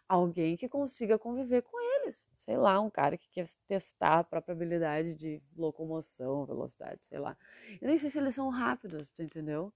Alguém 0.08 0.56
que 0.56 0.68
consiga 0.68 1.18
conviver 1.18 1.62
com 1.62 1.80
eles. 1.80 1.91
Sei 2.36 2.56
lá, 2.56 2.80
um 2.80 2.90
cara 2.90 3.16
que 3.16 3.28
quer 3.30 3.48
testar 3.68 4.18
a 4.18 4.24
própria 4.24 4.52
habilidade 4.52 5.14
de 5.14 5.42
locomoção, 5.56 6.44
velocidade, 6.44 7.06
sei 7.06 7.18
lá. 7.18 7.36
Eu 7.80 7.88
nem 7.88 7.98
sei 7.98 8.10
se 8.10 8.18
eles 8.18 8.34
são 8.34 8.48
rápidos, 8.48 9.10
tu 9.10 9.22
entendeu? 9.22 9.72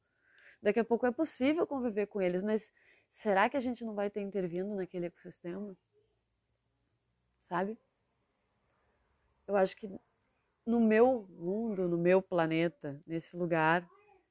Daqui 0.61 0.80
a 0.80 0.85
pouco 0.85 1.06
é 1.06 1.12
possível 1.12 1.66
conviver 1.66 2.06
com 2.06 2.21
eles, 2.21 2.42
mas 2.42 2.73
será 3.09 3.49
que 3.49 3.56
a 3.56 3.61
gente 3.61 3.85
não 3.85 3.95
vai 3.95 4.11
ter 4.11 4.21
intervindo 4.21 4.75
naquele 4.75 5.06
ecossistema? 5.06 5.76
Sabe? 7.40 7.78
Eu 9.47 9.56
acho 9.56 9.76
que 9.76 9.88
no 10.66 10.80
meu 10.80 11.28
mundo, 11.30 11.87
no 11.87 11.97
meu 11.97 12.21
planeta, 12.21 13.00
nesse 13.06 13.37
lugar, 13.37 13.88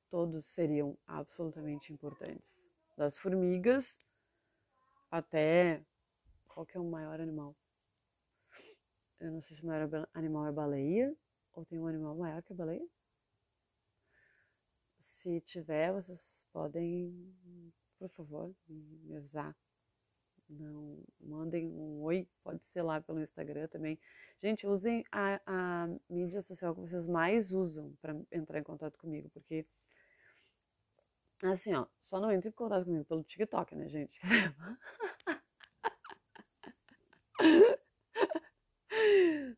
todos 0.10 0.46
seriam 0.46 0.98
absolutamente 1.08 1.94
importantes. 1.94 2.62
Das 2.98 3.18
formigas 3.18 3.98
até 5.10 5.82
qual 6.50 6.66
que 6.66 6.76
é 6.76 6.80
o 6.80 6.84
maior 6.84 7.22
animal? 7.22 7.56
Eu 9.20 9.32
não 9.32 9.42
sei 9.42 9.56
se 9.56 9.64
o 9.64 9.68
maior 9.68 10.08
animal 10.14 10.46
é 10.48 10.52
baleia 10.52 11.16
ou 11.54 11.66
tem 11.66 11.80
um 11.80 11.88
animal 11.88 12.16
maior 12.16 12.42
que 12.44 12.54
a 12.54 12.56
baleia. 12.56 12.86
Se 15.00 15.42
tiver, 15.42 15.92
vocês 15.94 16.46
podem, 16.52 17.34
por 17.98 18.10
favor, 18.10 18.54
me 18.68 19.16
avisar. 19.16 19.56
Não 20.48 21.04
mandem 21.20 21.68
um 21.68 22.04
oi, 22.04 22.28
pode 22.44 22.64
ser 22.64 22.84
lá 22.84 23.02
pelo 23.02 23.22
Instagram 23.22 23.68
também. 23.68 24.00
Gente, 24.42 24.68
usem 24.68 25.04
a, 25.12 25.42
a 25.46 25.88
mídia 26.10 26.42
social 26.42 26.76
que 26.76 26.82
vocês 26.82 27.08
mais 27.08 27.52
usam 27.52 27.96
para 28.02 28.16
entrar 28.32 28.60
em 28.60 28.64
contato 28.64 28.98
comigo, 28.98 29.30
porque 29.30 29.66
assim, 31.42 31.74
ó, 31.74 31.88
só 32.04 32.20
não 32.20 32.32
entre 32.32 32.50
em 32.50 32.52
contato 32.52 32.86
comigo 32.86 33.06
pelo 33.06 33.24
TikTok, 33.24 33.76
né, 33.76 33.88
gente? 33.90 34.20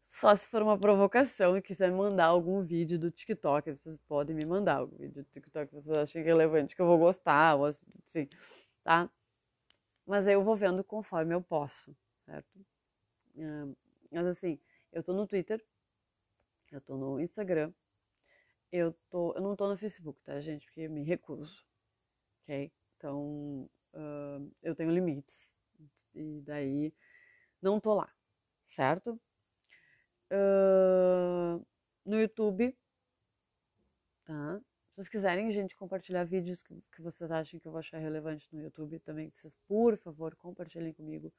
Só 0.06 0.36
se 0.36 0.48
for 0.48 0.62
uma 0.64 0.80
provocação 0.80 1.58
e 1.58 1.62
quiser 1.62 1.92
mandar 1.92 2.26
algum 2.26 2.64
vídeo 2.64 2.98
do 2.98 3.12
TikTok, 3.12 3.72
vocês 3.72 3.96
podem 4.08 4.36
me 4.36 4.46
mandar 4.46 4.78
algum 4.78 4.98
vídeo 4.98 5.24
do 5.24 5.30
TikTok 5.30 5.68
que 5.68 5.76
vocês 5.76 5.96
achem 5.96 6.24
relevante, 6.24 6.76
que 6.76 6.82
eu 6.82 6.88
vou 6.88 6.98
gostar, 6.98 7.56
ou 7.56 7.66
assim, 7.66 8.28
tá? 8.84 9.10
Mas 10.06 10.28
aí 10.28 10.34
eu 10.34 10.44
vou 10.44 10.56
vendo 10.56 10.84
conforme 10.84 11.36
eu 11.36 11.42
posso, 11.42 11.96
certo? 12.26 12.66
Mas 14.12 14.26
assim, 14.26 14.60
eu 14.92 15.04
tô 15.04 15.14
no 15.14 15.28
Twitter, 15.28 15.64
eu 16.72 16.82
tô 16.82 16.98
no 16.98 17.20
Instagram, 17.20 17.72
eu 18.72 18.94
tô, 19.10 19.34
eu 19.34 19.42
não 19.42 19.56
tô 19.56 19.70
no 19.70 19.78
Facebook, 19.78 20.22
tá, 20.24 20.40
gente? 20.40 20.66
Porque 20.66 20.88
me 20.88 21.04
recuso, 21.04 21.64
ok? 22.44 22.72
Então, 22.98 23.70
uh, 23.94 24.52
eu 24.64 24.74
tenho 24.74 24.92
limites 24.92 25.56
e 26.16 26.42
daí 26.42 26.94
não 27.62 27.80
tô 27.80 27.94
lá, 27.94 28.12
certo? 28.68 29.20
No 32.06 32.20
YouTube, 32.20 32.76
tá? 34.26 34.60
Se 34.60 34.96
vocês 34.96 35.10
quiserem, 35.10 35.52
gente, 35.52 35.76
compartilhar 35.76 36.24
vídeos 36.24 36.62
que, 36.62 36.82
que 36.96 37.02
vocês 37.02 37.30
acham 37.30 37.60
que 37.60 37.68
eu 37.68 37.72
vou 37.72 37.80
achar 37.80 38.00
relevante 38.00 38.48
no 38.52 38.62
YouTube 38.62 39.00
também, 39.00 39.30
que 39.30 39.38
vocês, 39.38 39.54
por 39.68 39.98
favor, 39.98 40.36
compartilhem 40.36 40.94
comigo 40.94 41.32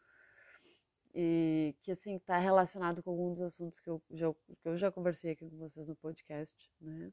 e 1.14 1.75
que 1.83 1.90
assim 1.90 2.16
está 2.16 2.38
relacionado 2.38 3.02
com 3.02 3.11
alguns 3.11 3.40
assuntos 3.40 3.80
que 3.80 3.88
eu 3.88 4.00
já 4.11 4.33
que 4.62 4.68
eu 4.68 4.76
já 4.76 4.92
conversei 4.92 5.33
aqui 5.33 5.49
com 5.49 5.57
vocês 5.57 5.87
no 5.88 5.97
podcast, 5.97 6.71
né? 6.80 7.12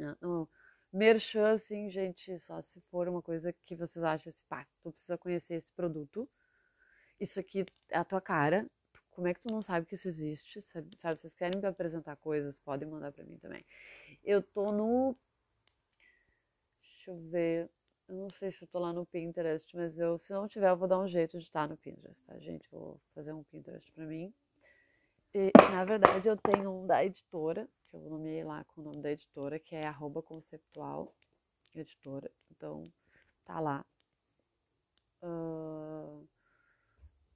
Ah, 0.00 0.16
não, 0.20 0.48
merchan, 0.92 1.52
assim, 1.52 1.90
gente, 1.90 2.38
só 2.38 2.60
se 2.62 2.80
for 2.82 3.08
uma 3.08 3.22
coisa 3.22 3.52
que 3.64 3.74
vocês 3.74 4.04
acham 4.04 4.30
assim, 4.30 4.44
pá, 4.48 4.66
tu 4.82 4.92
precisa 4.92 5.18
conhecer 5.18 5.54
esse 5.54 5.72
produto. 5.72 6.28
Isso 7.18 7.40
aqui 7.40 7.64
é 7.90 7.98
a 7.98 8.04
tua 8.04 8.20
cara. 8.20 8.68
Como 9.14 9.28
é 9.28 9.34
que 9.34 9.40
tu 9.40 9.48
não 9.50 9.62
sabe 9.62 9.86
que 9.86 9.94
isso 9.94 10.08
existe? 10.08 10.60
Sabe, 10.62 10.88
sabe 10.98 11.20
vocês 11.20 11.34
querem 11.34 11.60
me 11.60 11.66
apresentar 11.66 12.16
coisas, 12.16 12.58
podem 12.58 12.88
mandar 12.88 13.12
para 13.12 13.24
mim 13.24 13.38
também. 13.38 13.64
Eu 14.22 14.42
tô 14.42 14.72
no 14.72 15.16
Deixa 17.04 17.10
eu 17.10 17.16
ver. 17.30 17.70
Eu 18.08 18.16
não 18.16 18.30
sei 18.30 18.50
se 18.50 18.62
eu 18.62 18.68
tô 18.68 18.78
lá 18.78 18.92
no 18.92 19.04
Pinterest, 19.04 19.74
mas 19.76 19.98
eu, 19.98 20.16
se 20.18 20.32
não 20.32 20.48
tiver, 20.48 20.70
eu 20.70 20.76
vou 20.76 20.88
dar 20.88 20.98
um 20.98 21.08
jeito 21.08 21.38
de 21.38 21.44
estar 21.44 21.68
no 21.68 21.76
Pinterest, 21.76 22.24
tá, 22.24 22.38
gente? 22.38 22.68
Vou 22.70 23.00
fazer 23.14 23.32
um 23.32 23.42
Pinterest 23.44 23.90
pra 23.92 24.06
mim. 24.06 24.32
E, 25.34 25.50
na 25.70 25.84
verdade, 25.84 26.26
eu 26.26 26.36
tenho 26.36 26.70
um 26.70 26.86
da 26.86 27.04
editora, 27.04 27.68
que 27.82 27.96
eu 27.96 28.00
nomeei 28.00 28.44
lá 28.44 28.64
com 28.64 28.80
o 28.80 28.84
nome 28.84 29.02
da 29.02 29.10
editora, 29.10 29.58
que 29.58 29.74
é 29.74 29.86
arroba 29.86 30.22
conceptual 30.22 31.14
editora. 31.74 32.30
Então, 32.50 32.90
tá 33.44 33.60
lá. 33.60 33.84
Uh, 35.22 36.26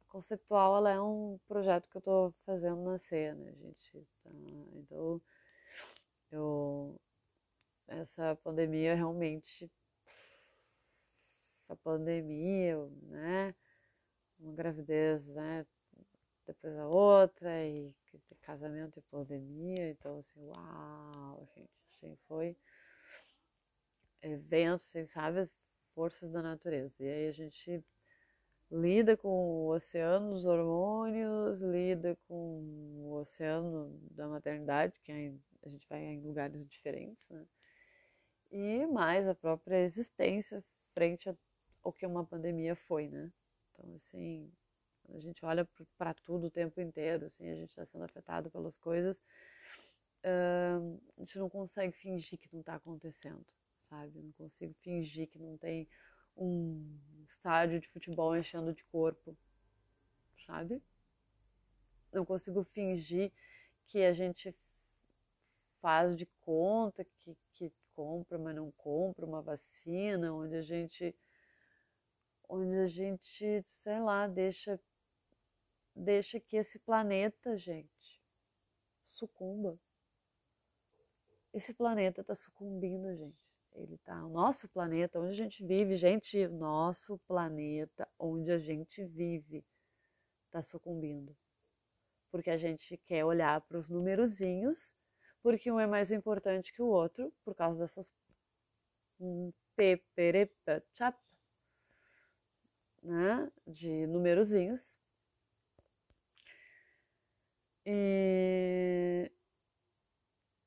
conceptual, 0.08 0.78
ela 0.78 0.90
é 0.92 1.00
um 1.00 1.38
projeto 1.46 1.88
que 1.88 1.96
eu 1.96 2.02
tô 2.02 2.34
fazendo 2.44 2.82
nascer, 2.82 3.34
né, 3.34 3.52
gente? 3.54 4.06
Tá, 4.22 4.30
então, 4.74 5.20
eu... 6.30 7.00
Essa 7.86 8.36
pandemia 8.36 8.94
realmente 8.94 9.70
essa 11.64 11.76
pandemia, 11.76 12.76
né? 13.02 13.54
Uma 14.38 14.52
gravidez, 14.54 15.26
né? 15.28 15.66
depois 16.48 16.74
a 16.78 16.86
outra, 16.86 17.66
e 17.66 17.94
casamento 18.40 18.98
e 18.98 19.02
pandemia, 19.02 19.90
então 19.90 20.18
assim, 20.18 20.40
uau, 20.46 21.46
gente, 21.54 21.70
assim, 21.90 22.16
foi 22.26 22.56
eventos, 24.22 24.86
assim, 24.88 25.06
sabe, 25.06 25.48
forças 25.94 26.32
da 26.32 26.40
natureza. 26.40 26.94
E 27.00 27.06
aí 27.06 27.28
a 27.28 27.32
gente 27.32 27.84
lida 28.70 29.16
com 29.16 29.28
o 29.28 29.68
oceano 29.70 30.34
dos 30.34 30.44
hormônios, 30.44 31.60
lida 31.60 32.16
com 32.28 32.60
o 32.98 33.14
oceano 33.14 33.98
da 34.10 34.28
maternidade, 34.28 35.00
que 35.02 35.12
a 35.12 35.68
gente 35.68 35.88
vai 35.88 36.00
em 36.00 36.20
lugares 36.20 36.66
diferentes, 36.66 37.26
né? 37.28 37.46
E 38.50 38.86
mais 38.86 39.28
a 39.28 39.34
própria 39.34 39.80
existência 39.82 40.64
frente 40.94 41.30
ao 41.82 41.92
que 41.92 42.06
uma 42.06 42.24
pandemia 42.24 42.74
foi, 42.74 43.08
né? 43.08 43.30
Então, 43.72 43.94
assim, 43.94 44.50
a 45.10 45.18
gente 45.18 45.44
olha 45.44 45.68
para 45.96 46.14
tudo 46.14 46.46
o 46.46 46.50
tempo 46.50 46.80
inteiro, 46.80 47.26
assim, 47.26 47.48
a 47.48 47.54
gente 47.54 47.70
está 47.70 47.84
sendo 47.86 48.04
afetado 48.04 48.50
pelas 48.50 48.78
coisas, 48.78 49.18
uh, 50.24 51.00
a 51.16 51.20
gente 51.20 51.38
não 51.38 51.48
consegue 51.48 51.92
fingir 51.92 52.38
que 52.38 52.48
não 52.52 52.60
está 52.60 52.74
acontecendo, 52.74 53.44
sabe? 53.88 54.20
Não 54.20 54.32
consigo 54.32 54.74
fingir 54.74 55.28
que 55.28 55.38
não 55.38 55.56
tem 55.56 55.88
um 56.38 56.98
estádio 57.28 57.80
de 57.80 57.88
futebol 57.88 58.36
enchendo 58.36 58.72
de 58.72 58.84
corpo, 58.84 59.36
sabe? 60.46 60.82
Não 62.12 62.24
consigo 62.24 62.64
fingir 62.64 63.32
que 63.86 64.02
a 64.04 64.12
gente 64.12 64.54
faz 65.80 66.16
de 66.16 66.26
conta 66.40 67.04
que, 67.04 67.36
que 67.54 67.72
compra, 67.94 68.38
mas 68.38 68.54
não 68.54 68.70
compra 68.72 69.26
uma 69.26 69.42
vacina, 69.42 70.32
onde 70.32 70.54
a 70.54 70.62
gente 70.62 71.14
onde 72.48 72.76
a 72.78 72.86
gente, 72.86 73.62
sei 73.62 74.00
lá, 74.00 74.26
deixa 74.26 74.80
deixa 75.94 76.40
que 76.40 76.56
esse 76.56 76.78
planeta, 76.78 77.58
gente, 77.58 78.22
sucumba. 79.02 79.78
Esse 81.52 81.74
planeta 81.74 82.20
está 82.20 82.34
sucumbindo, 82.34 83.14
gente. 83.16 83.47
Ele 83.74 83.98
tá, 83.98 84.24
o 84.24 84.28
nosso 84.28 84.68
planeta, 84.68 85.20
onde 85.20 85.30
a 85.30 85.44
gente 85.44 85.64
vive, 85.64 85.96
gente, 85.96 86.48
nosso 86.48 87.18
planeta, 87.28 88.08
onde 88.18 88.50
a 88.50 88.58
gente 88.58 89.04
vive, 89.04 89.64
está 90.46 90.62
sucumbindo. 90.62 91.36
Porque 92.30 92.50
a 92.50 92.58
gente 92.58 92.96
quer 93.06 93.24
olhar 93.24 93.60
para 93.62 93.78
os 93.78 93.88
numerozinhos, 93.88 94.92
porque 95.42 95.70
um 95.70 95.78
é 95.78 95.86
mais 95.86 96.10
importante 96.10 96.72
que 96.72 96.82
o 96.82 96.86
outro, 96.86 97.32
por 97.44 97.54
causa 97.54 97.80
dessas 97.80 98.10
peperepa 99.76 100.82
chap, 100.92 101.16
né, 103.02 103.50
de 103.66 104.06
numerozinhos. 104.06 104.98
E 107.86 109.30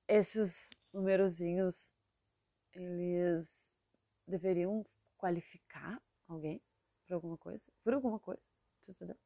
esses 0.08 0.70
numerozinhos 0.94 1.91
eles 2.74 3.48
deveriam 4.28 4.86
qualificar 5.18 6.02
alguém 6.28 6.62
por 7.06 7.14
alguma 7.16 7.38
coisa, 7.38 7.66
por 7.84 7.94
alguma 7.94 8.20
coisa, 8.20 8.42
entendeu? 8.88 9.18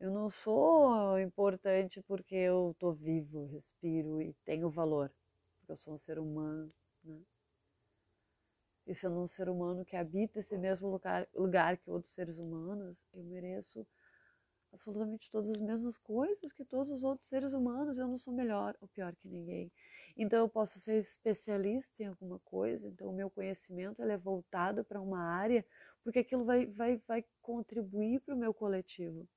Eu 0.00 0.10
não 0.10 0.28
sou 0.28 1.18
importante 1.18 2.02
porque 2.02 2.34
eu 2.34 2.74
tô 2.78 2.92
vivo, 2.92 3.46
respiro 3.46 4.20
e 4.20 4.34
tenho 4.44 4.68
valor, 4.68 5.10
porque 5.58 5.72
eu 5.72 5.76
sou 5.76 5.94
um 5.94 5.98
ser 5.98 6.18
humano, 6.18 6.72
né? 7.02 7.22
E 8.86 8.94
sendo 8.94 9.18
um 9.20 9.26
ser 9.26 9.48
humano 9.48 9.84
que 9.84 9.96
habita 9.96 10.38
esse 10.38 10.58
mesmo 10.58 10.90
lugar, 10.90 11.26
lugar 11.32 11.78
que 11.78 11.90
outros 11.90 12.12
seres 12.12 12.38
humanos, 12.38 13.02
eu 13.14 13.24
mereço 13.24 13.86
absolutamente 14.74 15.30
todas 15.30 15.50
as 15.50 15.60
mesmas 15.60 15.96
coisas 15.96 16.52
que 16.52 16.64
todos 16.64 16.92
os 16.92 17.04
outros 17.04 17.28
seres 17.28 17.52
humanos. 17.52 17.96
Eu 17.96 18.08
não 18.08 18.18
sou 18.18 18.34
melhor 18.34 18.76
ou 18.80 18.88
pior 18.88 19.14
que 19.16 19.28
ninguém. 19.28 19.72
Então 20.16 20.40
eu 20.40 20.48
posso 20.48 20.78
ser 20.80 21.00
especialista 21.00 22.02
em 22.02 22.06
alguma 22.06 22.38
coisa, 22.40 22.88
então 22.88 23.08
o 23.08 23.12
meu 23.12 23.30
conhecimento 23.30 24.02
ele 24.02 24.12
é 24.12 24.16
voltado 24.16 24.84
para 24.84 25.00
uma 25.00 25.20
área, 25.20 25.64
porque 26.02 26.20
aquilo 26.20 26.44
vai, 26.44 26.66
vai, 26.66 26.98
vai 27.06 27.24
contribuir 27.40 28.20
para 28.20 28.34
o 28.34 28.38
meu 28.38 28.52
coletivo. 28.52 29.28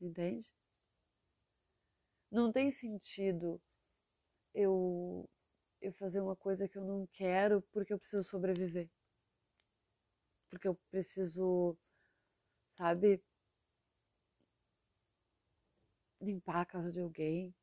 Entende? 0.00 0.46
Não 2.30 2.50
tem 2.52 2.70
sentido 2.70 3.60
eu, 4.54 5.28
eu 5.80 5.92
fazer 5.92 6.20
uma 6.20 6.36
coisa 6.36 6.68
que 6.68 6.78
eu 6.78 6.84
não 6.84 7.06
quero 7.12 7.62
porque 7.72 7.92
eu 7.92 7.98
preciso 7.98 8.24
sobreviver. 8.24 8.88
Porque 10.50 10.68
eu 10.68 10.74
preciso, 10.90 11.76
sabe, 12.76 13.22
limpar 16.24 16.60
a 16.62 16.66
casa 16.66 16.90
de 16.90 17.00
alguém, 17.00 17.54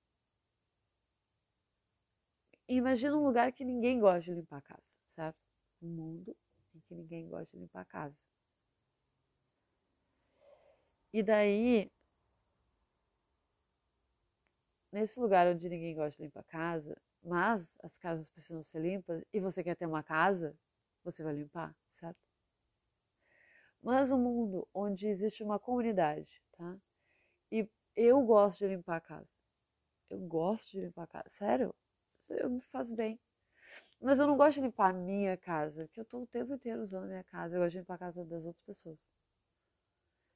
imagina 2.68 3.16
um 3.16 3.24
lugar 3.24 3.52
que 3.52 3.64
ninguém 3.66 4.00
gosta 4.00 4.22
de 4.22 4.34
limpar 4.34 4.58
a 4.58 4.62
casa, 4.62 4.94
certo? 5.10 5.38
Um 5.82 5.90
mundo 5.90 6.36
em 6.74 6.80
que 6.82 6.96
ninguém 6.96 7.28
gosta 7.28 7.52
de 7.52 7.60
limpar 7.60 7.82
a 7.82 7.86
casa. 7.86 8.24
E 11.14 11.22
daí, 11.22 11.92
nesse 14.92 15.20
lugar 15.20 15.48
onde 15.48 15.68
ninguém 15.68 15.96
gosta 15.96 16.18
de 16.18 16.24
limpar 16.24 16.42
a 16.42 16.44
casa, 16.44 16.98
mas 17.24 17.68
as 17.84 17.98
casas 17.98 18.30
precisam 18.30 18.64
ser 18.64 18.80
limpas 18.82 19.24
e 19.34 19.40
você 19.40 19.64
quer 19.64 19.76
ter 19.76 19.86
uma 19.86 20.04
casa, 20.04 20.56
você 21.04 21.24
vai 21.24 21.34
limpar, 21.34 21.76
certo? 21.92 22.18
Mas 23.82 24.12
um 24.12 24.18
mundo 24.18 24.68
onde 24.74 25.08
existe 25.08 25.44
uma 25.44 25.60
comunidade, 25.60 26.42
tá? 26.58 26.78
E 27.52 27.68
eu 27.96 28.22
gosto 28.22 28.60
de 28.60 28.68
limpar 28.68 28.98
a 28.98 29.02
casa. 29.02 29.30
Eu 30.10 30.20
gosto 30.20 30.72
de 30.72 30.82
limpar 30.82 31.04
a 31.04 31.08
casa. 31.08 31.30
Sério? 31.30 31.74
eu 32.30 32.50
me 32.50 32.62
faz 32.62 32.92
bem. 32.92 33.20
Mas 34.02 34.20
eu 34.20 34.28
não 34.28 34.38
gosto 34.38 34.56
de 34.56 34.62
limpar 34.62 34.90
a 34.90 34.94
minha 34.94 35.38
casa, 35.38 35.88
que 35.90 36.00
eu 36.00 36.04
estou 36.04 36.24
o 36.24 36.28
tempo 36.28 36.54
inteiro 36.54 36.82
usando 36.82 37.06
a 37.06 37.08
minha 37.08 37.24
casa. 37.24 37.56
Eu 37.56 37.62
gosto 37.62 37.72
de 37.74 37.80
limpar 37.80 37.96
a 37.96 38.00
casa 38.00 38.26
das 38.26 38.46
outras 38.46 38.64
pessoas. 38.64 39.00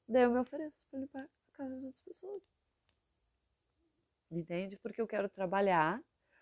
Daí 0.08 0.24
eu 0.24 0.32
me 0.32 0.40
ofereço 0.40 0.82
para 0.90 1.00
limpar 1.00 1.24
a 1.24 1.58
casa 1.58 1.72
das 1.72 1.84
outras 1.84 2.04
pessoas. 2.04 2.44
Entende? 4.32 4.78
Porque 4.78 5.02
eu 5.02 5.08
quero 5.08 5.30
trabalhar, 5.30 6.00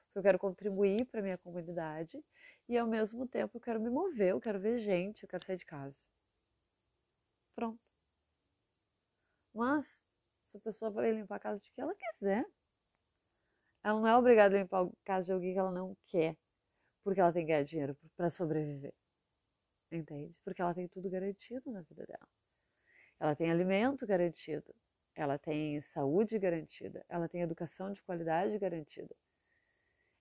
porque 0.07 0.19
eu 0.19 0.23
quero 0.23 0.39
contribuir 0.39 1.05
para 1.05 1.21
minha 1.21 1.37
comunidade 1.37 2.23
e 2.67 2.77
ao 2.77 2.87
mesmo 2.87 3.27
tempo 3.27 3.57
eu 3.57 3.61
quero 3.61 3.79
me 3.79 3.89
mover, 3.89 4.29
eu 4.29 4.41
quero 4.41 4.59
ver 4.59 4.79
gente, 4.79 5.23
eu 5.23 5.29
quero 5.29 5.45
sair 5.45 5.57
de 5.57 5.65
casa. 5.65 5.99
Pronto. 7.55 7.79
Mas, 9.53 10.02
a 10.57 10.61
pessoa 10.61 10.91
vai 10.91 11.11
limpar 11.11 11.37
a 11.37 11.39
casa 11.39 11.59
de 11.59 11.71
que 11.71 11.81
ela 11.81 11.95
quiser, 11.95 12.45
ela 13.83 13.99
não 13.99 14.07
é 14.07 14.17
obrigada 14.17 14.55
a 14.55 14.59
limpar 14.59 14.85
a 14.85 14.89
casa 15.03 15.25
de 15.25 15.31
alguém 15.33 15.53
que 15.53 15.59
ela 15.59 15.71
não 15.71 15.95
quer, 16.07 16.37
porque 17.03 17.19
ela 17.19 17.33
tem 17.33 17.45
que 17.45 17.51
ganhar 17.51 17.63
dinheiro 17.63 17.97
para 18.15 18.29
sobreviver. 18.29 18.93
Entende? 19.91 20.35
Porque 20.43 20.61
ela 20.61 20.73
tem 20.73 20.87
tudo 20.87 21.09
garantido 21.09 21.71
na 21.71 21.81
vida 21.81 22.05
dela. 22.05 22.27
Ela 23.19 23.35
tem 23.35 23.51
alimento 23.51 24.07
garantido, 24.07 24.73
ela 25.15 25.37
tem 25.37 25.79
saúde 25.81 26.39
garantida, 26.39 27.05
ela 27.07 27.29
tem 27.29 27.41
educação 27.41 27.91
de 27.91 28.01
qualidade 28.01 28.57
garantida. 28.57 29.15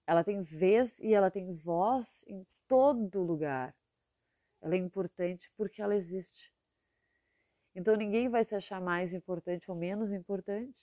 Ela 0.07 0.25
tem 0.25 0.42
vez 0.42 0.99
e 0.99 1.14
ela 1.14 1.31
tem 1.31 1.55
voz 1.55 2.25
em 2.27 2.47
todo 2.68 3.23
lugar. 3.23 3.75
Ela 4.61 4.75
é 4.75 4.79
importante 4.79 5.51
porque 5.57 5.81
ela 5.81 5.97
existe. 5.97 6.52
Então 7.75 7.97
ninguém 7.97 8.29
vai 8.29 8.45
se 8.45 8.55
achar 8.55 8.81
mais 8.81 9.13
importante 9.13 9.71
ou 9.71 9.77
menos 9.77 10.13
importante, 10.13 10.77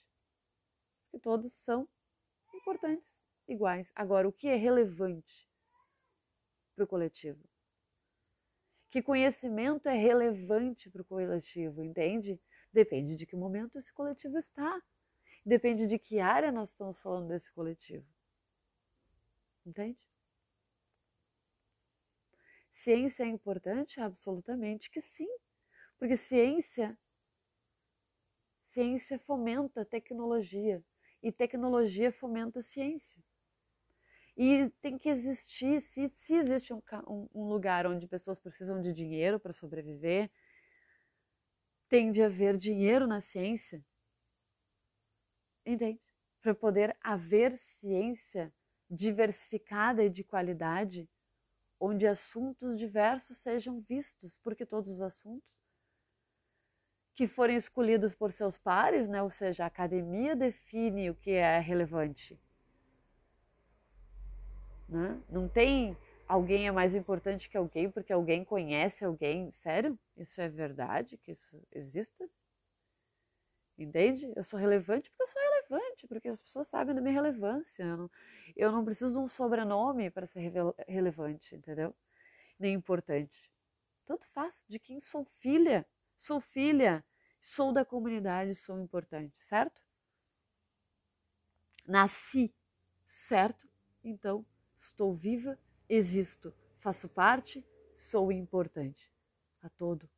porque 1.04 1.22
todos 1.22 1.52
são 1.52 1.88
importantes, 2.54 3.24
iguais. 3.46 3.92
Agora, 3.94 4.28
o 4.28 4.32
que 4.32 4.48
é 4.48 4.56
relevante 4.56 5.48
para 6.74 6.84
o 6.84 6.86
coletivo? 6.86 7.48
Que 8.90 9.00
conhecimento 9.00 9.88
é 9.88 9.96
relevante 9.96 10.90
para 10.90 11.02
o 11.02 11.04
coletivo, 11.04 11.82
entende? 11.82 12.40
Depende 12.72 13.16
de 13.16 13.24
que 13.24 13.36
momento 13.36 13.78
esse 13.78 13.92
coletivo 13.92 14.36
está. 14.36 14.80
Depende 15.46 15.86
de 15.86 15.98
que 15.98 16.18
área 16.18 16.50
nós 16.50 16.70
estamos 16.70 16.98
falando 17.00 17.28
desse 17.28 17.52
coletivo. 17.52 18.06
Entende? 19.64 19.98
Ciência 22.68 23.24
é 23.24 23.26
importante? 23.28 24.00
Absolutamente 24.00 24.90
que 24.90 25.00
sim. 25.00 25.28
Porque 26.00 26.16
ciência 26.16 26.98
ciência 28.64 29.18
fomenta 29.18 29.84
tecnologia, 29.84 30.82
e 31.22 31.30
tecnologia 31.30 32.10
fomenta 32.10 32.62
ciência. 32.62 33.22
E 34.36 34.70
tem 34.80 34.96
que 34.96 35.10
existir, 35.10 35.80
se, 35.82 36.10
se 36.14 36.34
existe 36.34 36.72
um, 36.72 36.80
um 37.34 37.44
lugar 37.48 37.86
onde 37.86 38.06
pessoas 38.06 38.38
precisam 38.38 38.80
de 38.80 38.94
dinheiro 38.94 39.38
para 39.38 39.52
sobreviver, 39.52 40.30
tem 41.88 42.10
de 42.10 42.22
haver 42.22 42.56
dinheiro 42.56 43.06
na 43.06 43.20
ciência. 43.20 43.84
Entende? 45.66 46.00
Para 46.40 46.54
poder 46.54 46.96
haver 47.02 47.58
ciência 47.58 48.54
diversificada 48.88 50.02
e 50.02 50.08
de 50.08 50.24
qualidade, 50.24 51.10
onde 51.78 52.06
assuntos 52.06 52.78
diversos 52.78 53.36
sejam 53.38 53.80
vistos, 53.80 54.38
porque 54.42 54.64
todos 54.64 54.88
os 54.88 55.02
assuntos 55.02 55.60
que 57.20 57.26
forem 57.26 57.54
escolhidos 57.54 58.14
por 58.14 58.32
seus 58.32 58.56
pares, 58.56 59.06
né? 59.06 59.22
Ou 59.22 59.28
seja, 59.28 59.64
a 59.64 59.66
academia 59.66 60.34
define 60.34 61.10
o 61.10 61.14
que 61.14 61.32
é 61.32 61.58
relevante. 61.58 62.40
Né? 64.88 65.20
Não 65.28 65.46
tem 65.46 65.94
alguém 66.26 66.66
é 66.66 66.70
mais 66.70 66.94
importante 66.94 67.50
que 67.50 67.58
alguém 67.58 67.90
porque 67.90 68.10
alguém 68.10 68.42
conhece 68.42 69.04
alguém. 69.04 69.50
Sério? 69.50 69.98
Isso 70.16 70.40
é 70.40 70.48
verdade? 70.48 71.18
Que 71.18 71.32
isso 71.32 71.62
exista? 71.70 72.26
Entende? 73.76 74.32
Eu 74.34 74.42
sou 74.42 74.58
relevante 74.58 75.10
porque 75.10 75.22
eu 75.22 75.28
sou 75.28 75.42
relevante, 75.42 76.06
porque 76.06 76.28
as 76.28 76.40
pessoas 76.40 76.68
sabem 76.68 76.94
da 76.94 77.02
minha 77.02 77.12
relevância. 77.12 77.82
Eu 77.82 77.96
não, 77.98 78.10
eu 78.56 78.72
não 78.72 78.82
preciso 78.82 79.12
de 79.12 79.18
um 79.18 79.28
sobrenome 79.28 80.08
para 80.08 80.24
ser 80.24 80.50
relevante, 80.88 81.54
entendeu? 81.54 81.94
Nem 82.58 82.72
importante. 82.72 83.52
Tanto 84.06 84.26
faz 84.28 84.64
de 84.66 84.78
quem 84.78 85.00
sou 85.00 85.26
filha. 85.38 85.86
Sou 86.16 86.38
filha, 86.38 87.02
sou 87.40 87.72
da 87.72 87.84
comunidade, 87.84 88.54
sou 88.54 88.78
importante, 88.78 89.40
certo? 89.42 89.80
Nasci, 91.86 92.54
certo? 93.06 93.68
Então, 94.04 94.46
estou 94.76 95.14
viva, 95.14 95.58
existo, 95.88 96.54
faço 96.78 97.08
parte, 97.08 97.66
sou 97.96 98.30
importante 98.30 99.12
a 99.62 99.68
todo, 99.68 100.08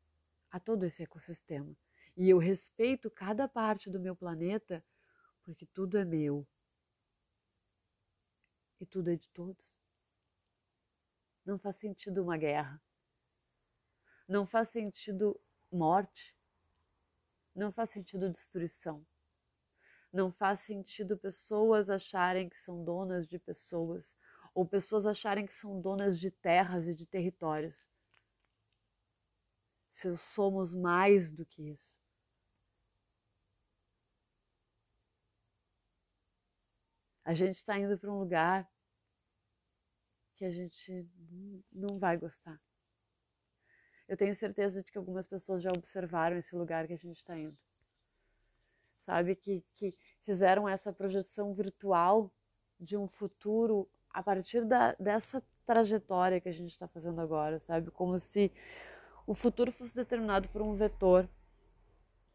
a 0.50 0.60
todo 0.60 0.84
esse 0.84 1.02
ecossistema. 1.02 1.74
E 2.16 2.28
eu 2.28 2.38
respeito 2.38 3.10
cada 3.10 3.48
parte 3.48 3.88
do 3.88 3.98
meu 3.98 4.14
planeta 4.14 4.84
porque 5.42 5.66
tudo 5.66 5.98
é 5.98 6.04
meu. 6.04 6.46
E 8.80 8.86
tudo 8.86 9.10
é 9.10 9.16
de 9.16 9.28
todos. 9.30 9.80
Não 11.44 11.58
faz 11.58 11.76
sentido 11.76 12.22
uma 12.22 12.36
guerra. 12.36 12.80
Não 14.28 14.46
faz 14.46 14.68
sentido 14.68 15.40
morte. 15.70 16.36
Não 17.54 17.72
faz 17.72 17.90
sentido 17.90 18.30
destruição. 18.30 19.04
Não 20.12 20.30
faz 20.30 20.60
sentido 20.60 21.16
pessoas 21.16 21.88
acharem 21.88 22.48
que 22.48 22.58
são 22.58 22.84
donas 22.84 23.26
de 23.26 23.38
pessoas 23.38 24.16
ou 24.54 24.66
pessoas 24.66 25.06
acharem 25.06 25.46
que 25.46 25.54
são 25.54 25.80
donas 25.80 26.18
de 26.18 26.30
terras 26.30 26.86
e 26.86 26.94
de 26.94 27.06
territórios. 27.06 27.90
Se 29.88 30.14
somos 30.16 30.74
mais 30.74 31.30
do 31.30 31.44
que 31.46 31.70
isso. 31.70 31.96
A 37.24 37.34
gente 37.34 37.56
está 37.56 37.78
indo 37.78 37.96
para 37.98 38.10
um 38.10 38.18
lugar 38.18 38.68
que 40.34 40.44
a 40.44 40.50
gente 40.50 41.08
não 41.70 41.98
vai 41.98 42.16
gostar. 42.16 42.60
Eu 44.12 44.16
tenho 44.18 44.34
certeza 44.34 44.82
de 44.82 44.92
que 44.92 44.98
algumas 44.98 45.26
pessoas 45.26 45.62
já 45.62 45.70
observaram 45.70 46.36
esse 46.36 46.54
lugar 46.54 46.86
que 46.86 46.92
a 46.92 46.98
gente 46.98 47.16
está 47.16 47.34
indo. 47.34 47.56
Sabe? 48.98 49.34
Que, 49.34 49.64
que 49.74 49.96
fizeram 50.22 50.68
essa 50.68 50.92
projeção 50.92 51.54
virtual 51.54 52.30
de 52.78 52.94
um 52.94 53.08
futuro 53.08 53.88
a 54.10 54.22
partir 54.22 54.66
da, 54.66 54.92
dessa 55.00 55.42
trajetória 55.64 56.42
que 56.42 56.48
a 56.50 56.52
gente 56.52 56.72
está 56.72 56.86
fazendo 56.86 57.22
agora, 57.22 57.58
sabe? 57.60 57.90
Como 57.90 58.18
se 58.18 58.52
o 59.26 59.34
futuro 59.34 59.72
fosse 59.72 59.94
determinado 59.94 60.46
por 60.50 60.60
um 60.60 60.74
vetor, 60.74 61.26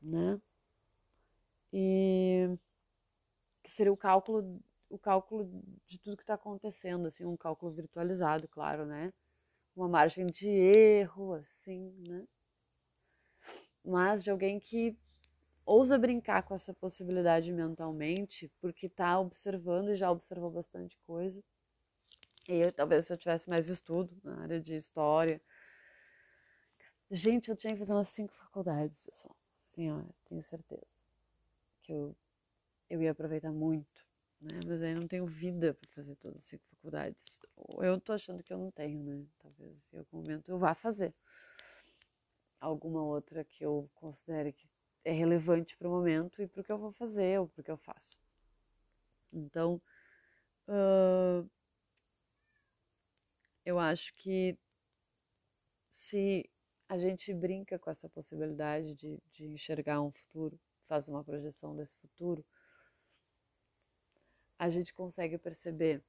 né? 0.01 0.41
E 1.71 2.57
que 3.61 3.69
seria 3.69 3.93
o 3.93 3.97
cálculo, 3.97 4.59
o 4.89 4.97
cálculo 4.97 5.47
de 5.85 5.99
tudo 5.99 6.17
que 6.17 6.23
está 6.23 6.33
acontecendo, 6.33 7.05
assim, 7.05 7.23
um 7.23 7.37
cálculo 7.37 7.71
virtualizado, 7.71 8.47
claro, 8.47 8.83
né? 8.83 9.13
Uma 9.77 9.87
margem 9.87 10.25
de 10.27 10.49
erro, 10.49 11.35
assim, 11.35 11.93
né? 12.05 12.27
Mas 13.85 14.21
de 14.21 14.29
alguém 14.29 14.59
que 14.59 14.97
ousa 15.65 15.97
brincar 15.97 16.43
com 16.43 16.53
essa 16.53 16.73
possibilidade 16.73 17.53
mentalmente, 17.53 18.51
porque 18.59 18.87
está 18.87 19.17
observando 19.17 19.91
e 19.91 19.95
já 19.95 20.11
observou 20.11 20.51
bastante 20.51 20.97
coisa 21.07 21.41
eu, 22.47 22.71
talvez 22.71 23.05
se 23.05 23.13
eu 23.13 23.17
tivesse 23.17 23.49
mais 23.49 23.67
estudo 23.67 24.15
na 24.23 24.41
área 24.41 24.59
de 24.59 24.73
história. 24.75 25.41
Gente, 27.11 27.49
eu 27.49 27.55
tinha 27.55 27.73
que 27.73 27.79
fazer 27.79 27.93
umas 27.93 28.07
cinco 28.09 28.33
faculdades, 28.33 29.01
pessoal. 29.01 29.35
Assim, 29.65 29.91
ó, 29.91 30.01
tenho 30.25 30.41
certeza. 30.41 30.87
Que 31.83 31.91
eu, 31.91 32.15
eu 32.89 33.01
ia 33.01 33.11
aproveitar 33.11 33.51
muito, 33.51 34.05
né? 34.41 34.59
Mas 34.65 34.81
aí 34.81 34.93
não 34.93 35.07
tenho 35.07 35.25
vida 35.25 35.73
para 35.73 35.89
fazer 35.91 36.15
todas 36.15 36.37
as 36.37 36.43
cinco 36.43 36.63
faculdades. 36.69 36.76
Eu 37.81 37.99
tô 37.99 38.13
achando 38.13 38.43
que 38.43 38.53
eu 38.53 38.57
não 38.57 38.71
tenho, 38.71 39.03
né? 39.03 39.25
Talvez 39.39 39.93
em 39.93 39.97
algum 39.97 40.17
momento 40.17 40.49
eu 40.49 40.57
vá 40.57 40.73
fazer 40.73 41.13
alguma 42.59 43.03
outra 43.03 43.43
que 43.43 43.63
eu 43.63 43.89
considere 43.95 44.51
que 44.51 44.67
é 45.03 45.11
relevante 45.11 45.77
para 45.77 45.87
o 45.87 45.91
momento 45.91 46.41
e 46.41 46.47
para 46.47 46.61
o 46.61 46.63
que 46.63 46.71
eu 46.71 46.77
vou 46.77 46.91
fazer 46.91 47.39
ou 47.39 47.47
para 47.47 47.61
o 47.61 47.63
que 47.63 47.71
eu 47.71 47.77
faço. 47.77 48.17
Então, 49.31 49.81
uh, 50.67 51.49
eu 53.65 53.77
acho 53.79 54.13
que 54.15 54.57
se 55.89 56.49
a 56.89 56.97
gente 56.97 57.33
brinca 57.33 57.77
com 57.77 57.89
essa 57.89 58.07
possibilidade 58.09 58.93
de, 58.95 59.21
de 59.31 59.45
enxergar 59.45 60.01
um 60.01 60.11
futuro, 60.11 60.59
faz 60.87 61.07
uma 61.07 61.23
projeção 61.23 61.75
desse 61.75 61.95
futuro, 61.97 62.45
a 64.57 64.69
gente 64.69 64.93
consegue 64.93 65.37
perceber 65.37 66.03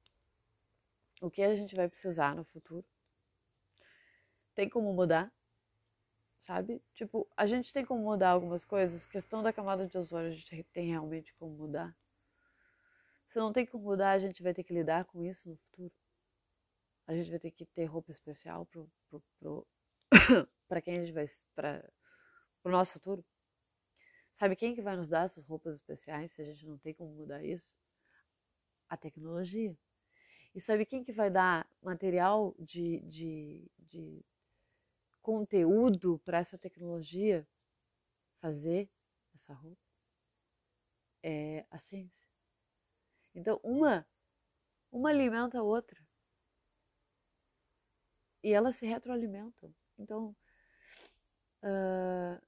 o 1.19 1.29
que 1.29 1.41
a 1.41 1.55
gente 1.55 1.75
vai 1.75 1.89
precisar 1.89 2.35
no 2.35 2.43
futuro. 2.43 2.85
Tem 4.55 4.69
como 4.69 4.93
mudar, 4.93 5.31
sabe? 6.45 6.81
Tipo, 6.93 7.27
a 7.35 7.45
gente 7.45 7.71
tem 7.71 7.85
como 7.85 8.03
mudar 8.03 8.29
algumas 8.29 8.65
coisas. 8.65 9.05
Questão 9.05 9.41
da 9.41 9.53
camada 9.53 9.87
de 9.87 9.97
ozônio, 9.97 10.27
a 10.27 10.35
gente 10.35 10.63
tem 10.73 10.89
realmente 10.89 11.33
como 11.35 11.55
mudar. 11.55 11.95
Se 13.27 13.37
não 13.37 13.53
tem 13.53 13.65
como 13.65 13.83
mudar, 13.83 14.11
a 14.11 14.19
gente 14.19 14.41
vai 14.43 14.53
ter 14.53 14.63
que 14.63 14.73
lidar 14.73 15.05
com 15.05 15.23
isso 15.23 15.49
no 15.49 15.55
futuro 15.55 15.93
a 17.09 17.15
gente 17.15 17.31
vai 17.31 17.39
ter 17.39 17.49
que 17.49 17.65
ter 17.65 17.85
roupa 17.85 18.11
especial 18.11 18.67
pro, 18.67 18.87
pro, 19.09 19.23
pro 19.39 19.67
para 20.69 20.79
quem 20.79 20.99
a 20.99 21.03
gente 21.03 21.11
vai 21.11 21.25
para 21.55 21.91
o 22.63 22.69
nosso 22.69 22.93
futuro. 22.93 23.25
Sabe 24.35 24.55
quem 24.55 24.75
que 24.75 24.81
vai 24.83 24.95
nos 24.95 25.09
dar 25.09 25.25
essas 25.25 25.43
roupas 25.43 25.77
especiais 25.77 26.31
se 26.31 26.43
a 26.43 26.45
gente 26.45 26.67
não 26.67 26.77
tem 26.77 26.93
como 26.93 27.11
mudar 27.11 27.43
isso? 27.43 27.73
A 28.87 28.95
tecnologia. 28.95 29.75
E 30.53 30.59
sabe 30.59 30.85
quem 30.85 31.03
que 31.03 31.11
vai 31.11 31.29
dar 31.29 31.69
material 31.81 32.55
de, 32.57 32.99
de, 33.01 33.71
de 33.77 34.25
conteúdo 35.21 36.19
para 36.19 36.39
essa 36.39 36.57
tecnologia 36.57 37.47
fazer 38.41 38.89
essa 39.33 39.53
roupa? 39.53 39.81
É 41.21 41.65
a 41.69 41.77
ciência. 41.77 42.29
Então, 43.35 43.59
uma, 43.63 44.07
uma 44.91 45.09
alimenta 45.09 45.59
a 45.59 45.63
outra 45.63 46.01
e 48.43 48.53
elas 48.53 48.75
se 48.75 48.85
retroalimentam. 48.85 49.73
Então, 49.97 50.35
uh, 51.63 52.41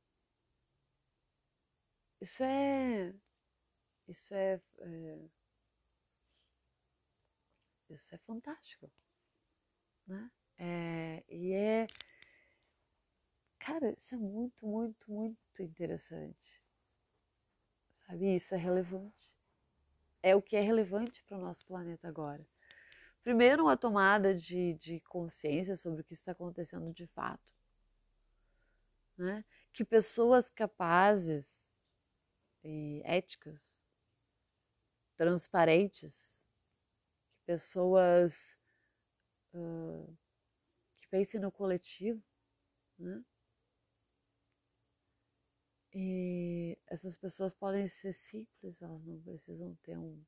isso 2.19 2.43
é, 2.43 3.13
isso 4.07 4.33
é, 4.33 4.61
é, 4.79 5.29
isso 7.93 8.13
é 8.13 8.17
fantástico, 8.19 8.91
né? 10.07 10.31
É, 10.57 11.23
e 11.27 11.53
é, 11.53 11.87
cara, 13.59 13.91
isso 13.97 14.13
é 14.13 14.17
muito, 14.17 14.65
muito, 14.65 15.11
muito 15.11 15.61
interessante, 15.61 16.61
sabe? 18.05 18.35
Isso 18.35 18.53
é 18.53 18.57
relevante. 18.57 19.31
É 20.23 20.35
o 20.35 20.41
que 20.41 20.55
é 20.55 20.61
relevante 20.61 21.23
para 21.23 21.37
o 21.37 21.41
nosso 21.41 21.65
planeta 21.65 22.07
agora 22.07 22.45
primeiro, 23.23 23.63
uma 23.63 23.77
tomada 23.77 24.33
de, 24.33 24.73
de 24.75 24.99
consciência 25.01 25.75
sobre 25.75 26.01
o 26.01 26.03
que 26.03 26.13
está 26.13 26.31
acontecendo 26.31 26.91
de 26.93 27.05
fato. 27.07 27.53
Né? 29.17 29.45
Que 29.71 29.85
pessoas 29.85 30.49
capazes, 30.49 31.71
e 32.63 33.01
éticas, 33.03 33.75
transparentes, 35.15 36.30
pessoas 37.51 38.57
uh, 39.53 40.17
que 41.01 41.09
pensem 41.09 41.37
no 41.41 41.51
coletivo, 41.51 42.23
né? 42.97 43.21
E 45.93 46.77
essas 46.87 47.17
pessoas 47.17 47.53
podem 47.53 47.89
ser 47.89 48.13
simples, 48.13 48.81
elas 48.81 49.03
não 49.05 49.19
precisam 49.21 49.75
ter 49.83 49.97
um, 49.97 50.23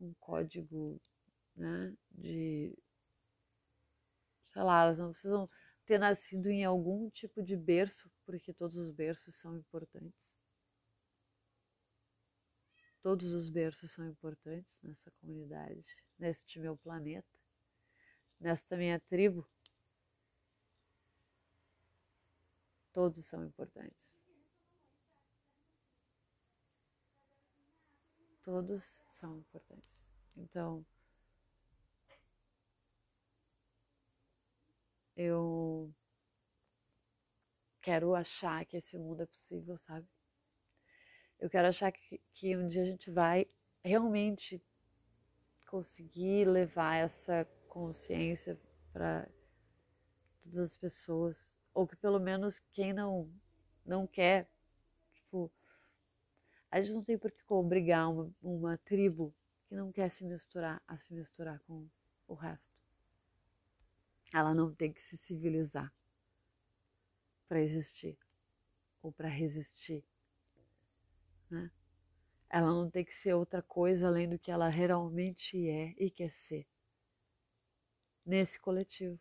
um 0.00 0.14
código 0.20 1.00
né? 1.56 1.96
De, 2.12 2.78
sei 4.52 4.62
lá, 4.62 4.84
elas 4.84 5.00
não 5.00 5.10
precisam 5.10 5.50
ter 5.84 5.98
nascido 5.98 6.48
em 6.48 6.64
algum 6.64 7.10
tipo 7.10 7.42
de 7.42 7.56
berço, 7.56 8.08
porque 8.24 8.52
todos 8.54 8.76
os 8.76 8.92
berços 8.92 9.34
são 9.34 9.56
importantes. 9.56 10.31
Todos 13.02 13.32
os 13.32 13.50
berços 13.50 13.90
são 13.90 14.06
importantes 14.06 14.78
nessa 14.80 15.10
comunidade, 15.20 15.84
neste 16.16 16.60
meu 16.60 16.76
planeta, 16.76 17.36
nesta 18.38 18.76
minha 18.76 19.00
tribo. 19.00 19.44
Todos 22.92 23.26
são 23.26 23.44
importantes. 23.44 24.22
Todos 28.44 29.02
são 29.10 29.36
importantes. 29.36 30.08
Então, 30.36 30.86
eu 35.16 35.92
quero 37.80 38.14
achar 38.14 38.64
que 38.64 38.76
esse 38.76 38.96
mundo 38.96 39.22
é 39.22 39.26
possível, 39.26 39.76
sabe? 39.78 40.08
Eu 41.42 41.50
quero 41.50 41.66
achar 41.66 41.90
que, 41.90 42.20
que 42.32 42.56
um 42.56 42.68
dia 42.68 42.82
a 42.82 42.84
gente 42.84 43.10
vai 43.10 43.48
realmente 43.82 44.64
conseguir 45.66 46.46
levar 46.46 46.98
essa 46.98 47.44
consciência 47.66 48.56
para 48.92 49.28
todas 50.40 50.56
as 50.56 50.76
pessoas, 50.76 51.50
ou 51.74 51.84
que 51.84 51.96
pelo 51.96 52.20
menos 52.20 52.60
quem 52.72 52.92
não 52.92 53.28
não 53.84 54.06
quer, 54.06 54.48
tipo, 55.12 55.50
a 56.70 56.80
gente 56.80 56.94
não 56.94 57.02
tem 57.02 57.18
por 57.18 57.32
que 57.32 57.42
obrigar 57.48 58.08
uma, 58.08 58.32
uma 58.40 58.78
tribo 58.78 59.34
que 59.66 59.74
não 59.74 59.90
quer 59.90 60.10
se 60.10 60.24
misturar 60.24 60.80
a 60.86 60.96
se 60.96 61.12
misturar 61.12 61.58
com 61.66 61.88
o 62.28 62.34
resto. 62.34 62.72
Ela 64.32 64.54
não 64.54 64.72
tem 64.72 64.92
que 64.92 65.02
se 65.02 65.16
civilizar 65.16 65.92
para 67.48 67.60
existir 67.60 68.16
ou 69.02 69.10
para 69.10 69.26
resistir, 69.26 70.04
né? 71.52 71.70
Ela 72.48 72.68
não 72.68 72.90
tem 72.90 73.04
que 73.04 73.14
ser 73.14 73.34
outra 73.34 73.62
coisa 73.62 74.06
além 74.08 74.28
do 74.28 74.38
que 74.38 74.50
ela 74.50 74.68
realmente 74.68 75.68
é 75.68 75.94
e 75.98 76.10
quer 76.10 76.30
ser 76.30 76.66
nesse 78.24 78.58
coletivo. 78.58 79.20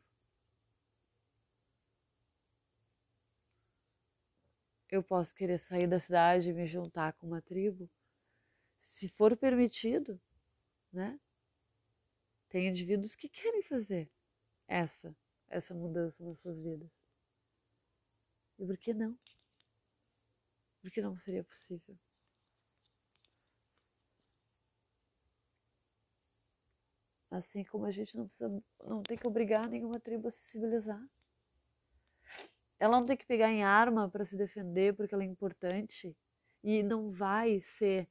Eu 4.89 5.04
posso 5.04 5.34
querer 5.34 5.58
sair 5.58 5.88
da 5.88 6.00
cidade 6.00 6.50
e 6.50 6.54
me 6.54 6.67
juntar 6.67 7.13
com 7.13 7.28
uma 7.28 7.41
tribo, 7.41 7.89
se 8.78 9.08
for 9.10 9.38
permitido, 9.38 10.20
né? 10.91 11.20
Tem 12.50 12.67
indivíduos 12.67 13.15
que 13.15 13.30
querem 13.30 13.63
fazer 13.63 14.10
essa 14.67 15.15
essa 15.50 15.74
mudança 15.74 16.24
nas 16.24 16.39
suas 16.39 16.58
vidas. 16.60 16.89
E 18.58 18.65
por 18.65 18.78
que 18.78 18.94
não? 18.94 19.17
Por 20.82 20.89
que 20.91 21.02
não 21.02 21.15
seria 21.17 21.44
possível? 21.44 21.98
Assim 27.32 27.63
como 27.63 27.86
a 27.86 27.91
gente 27.91 28.17
não 28.17 28.28
precisa, 28.28 28.50
não 28.84 29.02
tem 29.02 29.17
que 29.17 29.26
obrigar 29.26 29.70
nenhuma 29.70 30.02
tribo 30.02 30.28
a 30.28 30.32
se 30.32 30.41
civilizar. 30.50 31.02
Ela 32.78 33.00
não 33.00 33.06
tem 33.06 33.15
que 33.15 33.26
pegar 33.26 33.50
em 33.50 33.63
arma 33.63 34.10
para 34.10 34.26
se 34.26 34.36
defender 34.36 34.94
porque 34.94 35.15
ela 35.15 35.24
é 35.24 35.28
importante 35.28 36.13
e 36.62 36.84
não 36.84 37.10
vai 37.10 37.62
ser 37.62 38.10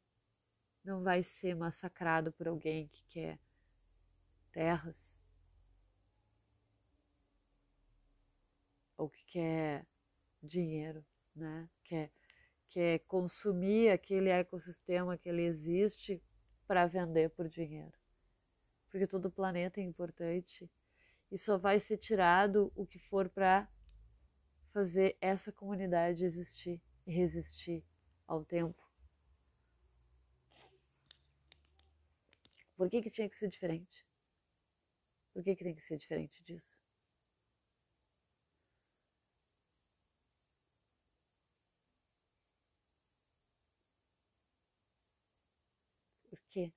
não 0.82 1.02
vai 1.02 1.22
ser 1.22 1.54
massacrado 1.54 2.32
por 2.32 2.48
alguém 2.48 2.88
que 2.88 3.04
quer 3.10 3.38
terras 4.50 5.14
ou 8.96 9.10
que 9.10 9.22
quer 9.26 9.86
dinheiro, 10.42 11.04
né? 11.36 11.68
Quer, 11.84 12.10
quer 12.70 13.00
consumir 13.00 13.90
aquele 13.90 14.30
ecossistema 14.30 15.18
que 15.18 15.28
ele 15.28 15.42
existe 15.42 16.22
para 16.66 16.86
vender 16.86 17.28
por 17.30 17.46
dinheiro 17.46 17.99
porque 18.90 19.06
todo 19.06 19.30
planeta 19.30 19.80
é 19.80 19.84
importante 19.84 20.68
e 21.30 21.38
só 21.38 21.56
vai 21.56 21.78
ser 21.78 21.96
tirado 21.96 22.72
o 22.74 22.84
que 22.84 22.98
for 22.98 23.28
para 23.28 23.68
fazer 24.72 25.16
essa 25.20 25.52
comunidade 25.52 26.24
existir 26.24 26.80
e 27.06 27.12
resistir 27.12 27.84
ao 28.26 28.44
tempo. 28.44 28.82
Por 32.76 32.88
que, 32.88 33.02
que 33.02 33.10
tinha 33.10 33.28
que 33.28 33.36
ser 33.36 33.48
diferente? 33.48 34.06
Por 35.32 35.42
que, 35.44 35.54
que 35.54 35.64
tem 35.64 35.74
que 35.74 35.82
ser 35.82 35.96
diferente 35.96 36.42
disso? 36.42 36.80
Por 46.28 46.38
quê? 46.48 46.72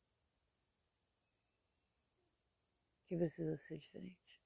Que 3.13 3.17
precisa 3.17 3.56
ser 3.58 3.78
diferente? 3.78 4.41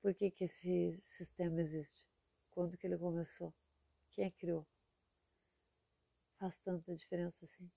Por 0.00 0.14
que, 0.14 0.30
que 0.30 0.44
esse 0.44 1.00
sistema 1.00 1.60
existe? 1.60 2.06
Quando 2.50 2.76
que 2.76 2.86
ele 2.86 2.96
começou? 2.96 3.52
Quem 4.12 4.26
é 4.26 4.30
criou? 4.30 4.64
Faz 6.38 6.56
tanta 6.58 6.94
diferença 6.94 7.44
assim? 7.44 7.68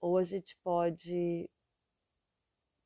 Ou 0.00 0.16
a 0.16 0.22
gente 0.24 0.56
pode 0.62 1.50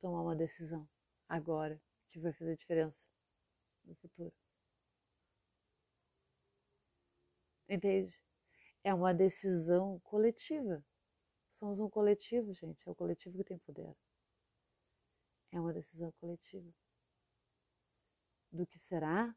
tomar 0.00 0.22
uma 0.22 0.36
decisão 0.36 0.88
agora 1.28 1.78
que 2.10 2.18
vai 2.18 2.32
fazer 2.32 2.56
diferença 2.56 3.04
no 3.84 3.94
futuro. 3.96 4.32
Entende? 7.68 8.16
É 8.82 8.94
uma 8.94 9.12
decisão 9.12 9.98
coletiva. 10.00 10.82
Somos 11.58 11.80
um 11.80 11.90
coletivo, 11.90 12.52
gente. 12.52 12.88
É 12.88 12.90
o 12.90 12.94
coletivo 12.94 13.36
que 13.36 13.44
tem 13.44 13.58
poder. 13.58 13.94
É 15.50 15.60
uma 15.60 15.72
decisão 15.72 16.12
coletiva. 16.12 16.72
Do 18.50 18.66
que 18.66 18.78
será 18.78 19.36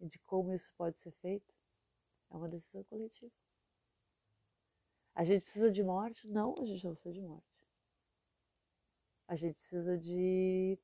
e 0.00 0.08
de 0.08 0.18
como 0.20 0.52
isso 0.52 0.70
pode 0.76 0.98
ser 0.98 1.12
feito, 1.12 1.54
é 2.30 2.36
uma 2.36 2.48
decisão 2.48 2.82
coletiva. 2.84 3.32
A 5.14 5.24
gente 5.24 5.42
precisa 5.42 5.70
de 5.70 5.82
morte? 5.82 6.28
Não, 6.28 6.54
a 6.60 6.64
gente 6.64 6.84
não 6.84 6.92
precisa 6.92 7.14
de 7.14 7.20
morte. 7.20 7.66
A 9.26 9.36
gente 9.36 9.54
precisa 9.56 9.96
de 9.96 10.78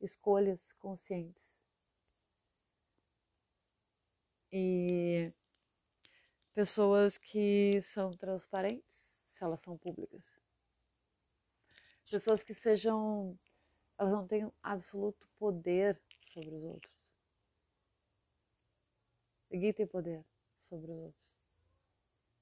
escolhas 0.00 0.72
conscientes. 0.74 1.66
E 4.50 5.32
pessoas 6.54 7.16
que 7.18 7.80
são 7.82 8.16
transparentes 8.16 9.07
se 9.38 9.44
elas 9.44 9.60
são 9.60 9.78
públicas. 9.78 10.36
Pessoas 12.10 12.42
que 12.42 12.52
sejam, 12.52 13.38
elas 13.96 14.12
não 14.12 14.26
têm 14.26 14.50
absoluto 14.62 15.28
poder 15.38 16.00
sobre 16.24 16.54
os 16.54 16.64
outros. 16.64 17.08
Ninguém 19.48 19.72
tem 19.72 19.86
poder 19.86 20.24
sobre 20.62 20.90
os 20.90 20.98
outros. 20.98 21.34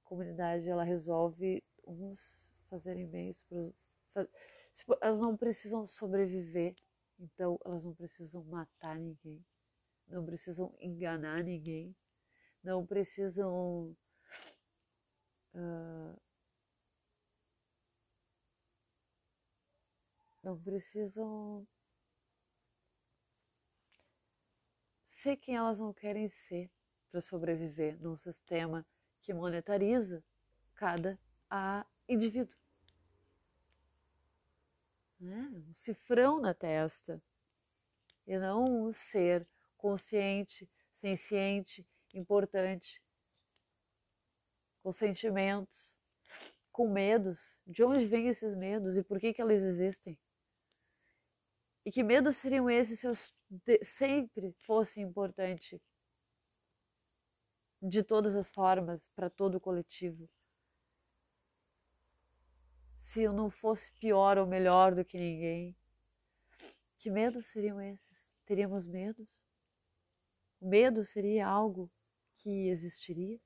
A 0.05 0.09
comunidade, 0.09 0.69
ela 0.69 0.85
resolve 0.85 1.63
uns 1.87 2.51
fazerem 2.69 3.07
bem 3.07 3.33
tipo, 4.73 4.97
elas 5.01 5.19
não 5.21 5.37
precisam 5.37 5.87
sobreviver, 5.87 6.75
então 7.19 7.61
elas 7.65 7.85
não 7.85 7.95
precisam 7.95 8.43
matar 8.45 8.99
ninguém, 8.99 9.45
não 10.09 10.25
precisam 10.25 10.75
enganar 10.81 11.45
ninguém, 11.45 11.95
não 12.63 12.85
precisam 12.85 13.97
uh, 15.55 16.26
não 20.47 20.57
precisam 20.57 21.67
ser 25.09 25.37
quem 25.39 25.57
elas 25.57 25.77
não 25.77 25.93
querem 25.93 26.29
ser 26.29 26.71
para 27.11 27.21
sobreviver 27.21 28.01
num 28.01 28.17
sistema 28.17 28.87
que 29.23 29.35
monetariza 29.35 30.23
cada 30.77 31.19
indivíduo. 32.09 32.55
Né? 35.19 35.51
Um 35.53 35.75
cifrão 35.75 36.41
na 36.41 36.55
testa 36.55 37.21
e 38.25 38.39
não 38.39 38.87
um 38.87 38.93
ser 38.93 39.45
consciente, 39.77 40.71
senciente, 40.93 41.85
importante, 42.15 43.03
com 44.81 44.93
sentimentos, 44.93 45.93
com 46.71 46.89
medos. 46.89 47.59
De 47.67 47.83
onde 47.83 48.07
vêm 48.07 48.29
esses 48.29 48.55
medos 48.55 48.97
e 48.97 49.03
por 49.03 49.19
que, 49.19 49.35
que 49.35 49.43
eles 49.43 49.65
existem? 49.65 50.17
E 51.87 51.93
que 51.93 52.03
medos 52.03 52.39
seriam 52.39 52.69
esses 52.69 52.99
se 52.99 53.07
eu 53.07 53.15
sempre 53.81 54.51
fosse 54.67 55.01
importante 55.01 55.81
de 57.81 58.03
todas 58.03 58.35
as 58.35 58.49
formas 58.49 59.07
para 59.15 59.31
todo 59.31 59.55
o 59.55 59.61
coletivo? 59.61 60.29
Se 62.99 63.23
eu 63.23 63.33
não 63.33 63.49
fosse 63.49 63.93
pior 64.01 64.37
ou 64.37 64.49
melhor 64.49 64.97
do 64.97 65.05
que 65.05 65.17
ninguém? 65.17 65.77
Que 66.99 67.09
medos 67.09 67.47
seriam 67.47 67.81
esses? 67.81 68.29
Teríamos 68.45 68.89
medos? 68.89 69.47
O 70.61 70.69
medo 70.69 71.05
seria 71.05 71.47
algo 71.47 71.89
que 72.39 72.69
existiria? 72.69 73.39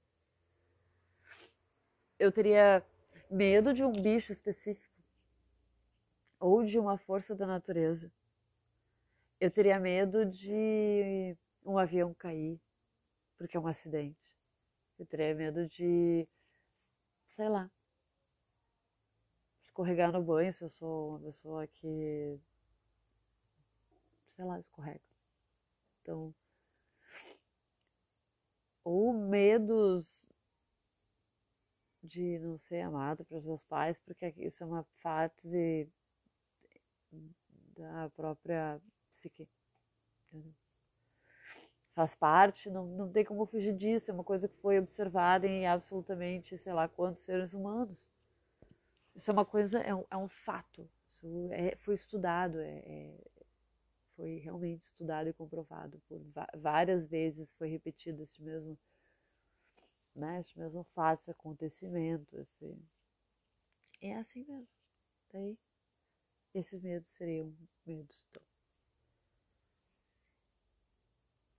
Eu 2.19 2.33
teria 2.33 2.83
medo 3.31 3.75
de 3.75 3.85
um 3.85 3.93
bicho 3.93 4.33
específico 4.33 4.99
ou 6.39 6.65
de 6.65 6.79
uma 6.79 6.97
força 6.97 7.35
da 7.35 7.47
natureza 7.47 8.11
eu 9.41 9.51
teria 9.51 9.81
medo 9.81 10.27
de 10.27 11.37
um 11.65 11.79
avião 11.79 12.15
cair, 12.15 12.61
porque 13.37 13.57
é 13.57 13.61
um 13.61 13.67
acidente. 13.67 14.39
Eu 14.99 15.07
teria 15.07 15.35
medo 15.35 15.67
de 15.67 16.29
sei 17.35 17.49
lá, 17.49 17.71
escorregar 19.63 20.13
no 20.13 20.23
banho 20.23 20.53
se 20.53 20.63
eu 20.63 20.69
sou 20.69 21.11
uma 21.11 21.21
pessoa 21.21 21.67
que, 21.67 22.39
sei 24.37 24.45
lá, 24.45 24.61
escorrega. 24.61 25.01
Então, 26.03 26.35
ou 28.85 29.15
medos 29.15 30.29
de 32.03 32.39
não 32.41 32.59
ser 32.59 32.81
amado 32.83 33.25
pelos 33.25 33.45
meus 33.45 33.63
pais, 33.65 33.99
porque 33.99 34.35
isso 34.37 34.63
é 34.63 34.67
uma 34.67 34.85
fase 35.03 35.89
da 37.75 38.11
própria 38.11 38.81
psique. 39.21 39.49
Entendeu? 40.29 40.55
Faz 41.95 42.15
parte, 42.15 42.71
não, 42.71 42.87
não 42.87 43.11
tem 43.11 43.25
como 43.25 43.45
fugir 43.47 43.77
disso, 43.77 44.11
é 44.11 44.15
uma 44.15 44.25
coisa 44.25 44.49
que 44.49 44.57
foi 44.57 44.79
observada 44.79 45.47
em 45.47 45.67
absolutamente, 45.67 46.57
sei 46.57 46.73
lá, 46.73 46.89
quantos 46.89 47.23
seres 47.23 47.53
humanos. 47.53 48.09
Isso 49.15 49.31
é 49.31 49.33
uma 49.33 49.45
coisa, 49.45 49.81
é 49.81 49.95
um, 49.95 50.05
é 50.11 50.17
um 50.17 50.29
fato, 50.29 50.89
isso 51.09 51.49
é, 51.51 51.77
foi 51.77 51.97
estudado, 51.97 52.59
é, 52.61 52.79
é, 52.79 53.21
foi 54.17 54.39
realmente 54.39 54.85
estudado 54.85 55.29
e 55.29 55.33
comprovado 55.33 56.01
por 56.09 56.21
várias 56.57 57.07
vezes, 57.07 57.53
foi 57.55 57.69
repetido 57.69 58.23
esse 58.23 58.41
mesmo 58.41 58.79
né? 60.15 60.41
Este 60.41 60.59
mesmo 60.59 60.85
fato, 60.95 61.21
esse 61.21 61.31
acontecimento, 61.31 62.39
esse... 62.39 62.77
É 64.01 64.17
assim 64.17 64.45
mesmo. 64.45 64.69
Daí, 65.33 65.59
esses 66.55 66.83
medos 66.83 67.11
seriam 67.11 67.55
medos, 67.87 68.25
então. 68.31 68.50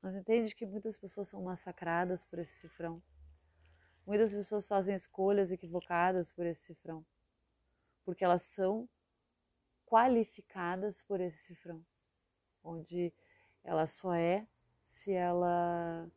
Mas 0.01 0.15
entende 0.15 0.55
que 0.55 0.65
muitas 0.65 0.97
pessoas 0.97 1.27
são 1.27 1.43
massacradas 1.43 2.23
por 2.23 2.39
esse 2.39 2.53
cifrão. 2.53 3.01
Muitas 4.05 4.33
pessoas 4.33 4.65
fazem 4.65 4.95
escolhas 4.95 5.51
equivocadas 5.51 6.31
por 6.31 6.45
esse 6.45 6.63
cifrão. 6.63 7.05
Porque 8.03 8.23
elas 8.23 8.41
são 8.41 8.89
qualificadas 9.85 11.01
por 11.03 11.19
esse 11.19 11.37
cifrão. 11.45 11.85
Onde 12.63 13.13
ela 13.63 13.85
só 13.85 14.13
é 14.13 14.47
se 14.85 15.11
ela 15.11 16.09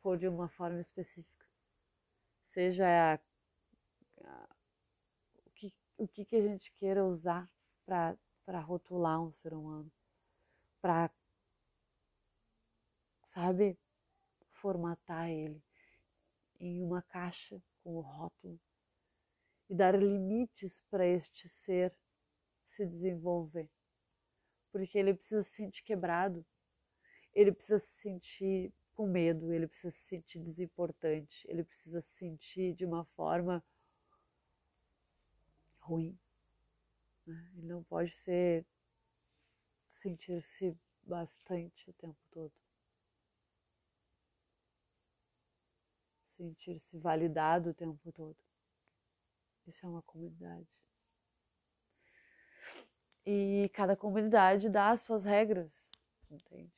for 0.00 0.18
de 0.18 0.28
uma 0.28 0.48
forma 0.48 0.80
específica. 0.80 1.46
Seja 2.44 2.86
a, 2.86 3.14
a, 4.24 4.48
o, 5.46 5.50
que, 5.50 5.72
o 5.96 6.08
que, 6.08 6.24
que 6.24 6.36
a 6.36 6.42
gente 6.42 6.72
queira 6.72 7.04
usar 7.04 7.48
para 7.84 8.60
rotular 8.60 9.22
um 9.22 9.30
ser 9.30 9.54
humano, 9.54 9.90
para, 10.80 11.10
sabe, 13.30 13.78
formatar 14.50 15.30
ele 15.30 15.62
em 16.58 16.82
uma 16.82 17.00
caixa 17.00 17.62
com 17.82 17.96
o 17.96 18.00
rótulo 18.00 18.60
e 19.68 19.74
dar 19.74 19.96
limites 19.96 20.82
para 20.90 21.06
este 21.06 21.48
ser 21.48 21.94
se 22.66 22.84
desenvolver. 22.84 23.70
Porque 24.72 24.98
ele 24.98 25.14
precisa 25.14 25.42
se 25.42 25.50
sentir 25.50 25.82
quebrado, 25.84 26.44
ele 27.32 27.52
precisa 27.52 27.78
se 27.78 27.92
sentir 28.00 28.72
com 28.94 29.06
medo, 29.06 29.52
ele 29.52 29.68
precisa 29.68 29.92
se 29.92 30.02
sentir 30.08 30.40
desimportante, 30.40 31.46
ele 31.48 31.64
precisa 31.64 32.02
se 32.02 32.12
sentir 32.14 32.74
de 32.74 32.84
uma 32.84 33.04
forma 33.04 33.64
ruim. 35.78 36.18
Né? 37.24 37.52
Ele 37.56 37.66
não 37.68 37.84
pode 37.84 38.10
ser 38.10 38.66
sentir-se 39.88 40.76
bastante 41.02 41.88
o 41.88 41.92
tempo 41.92 42.18
todo. 42.32 42.52
Sentir-se 46.40 46.98
validado 46.98 47.68
o 47.68 47.74
tempo 47.74 48.10
todo. 48.12 48.38
Isso 49.66 49.84
é 49.84 49.88
uma 49.90 50.00
comunidade. 50.00 50.66
E 53.26 53.70
cada 53.74 53.94
comunidade 53.94 54.70
dá 54.70 54.88
as 54.88 55.00
suas 55.00 55.22
regras, 55.22 55.90
entende? 56.30 56.72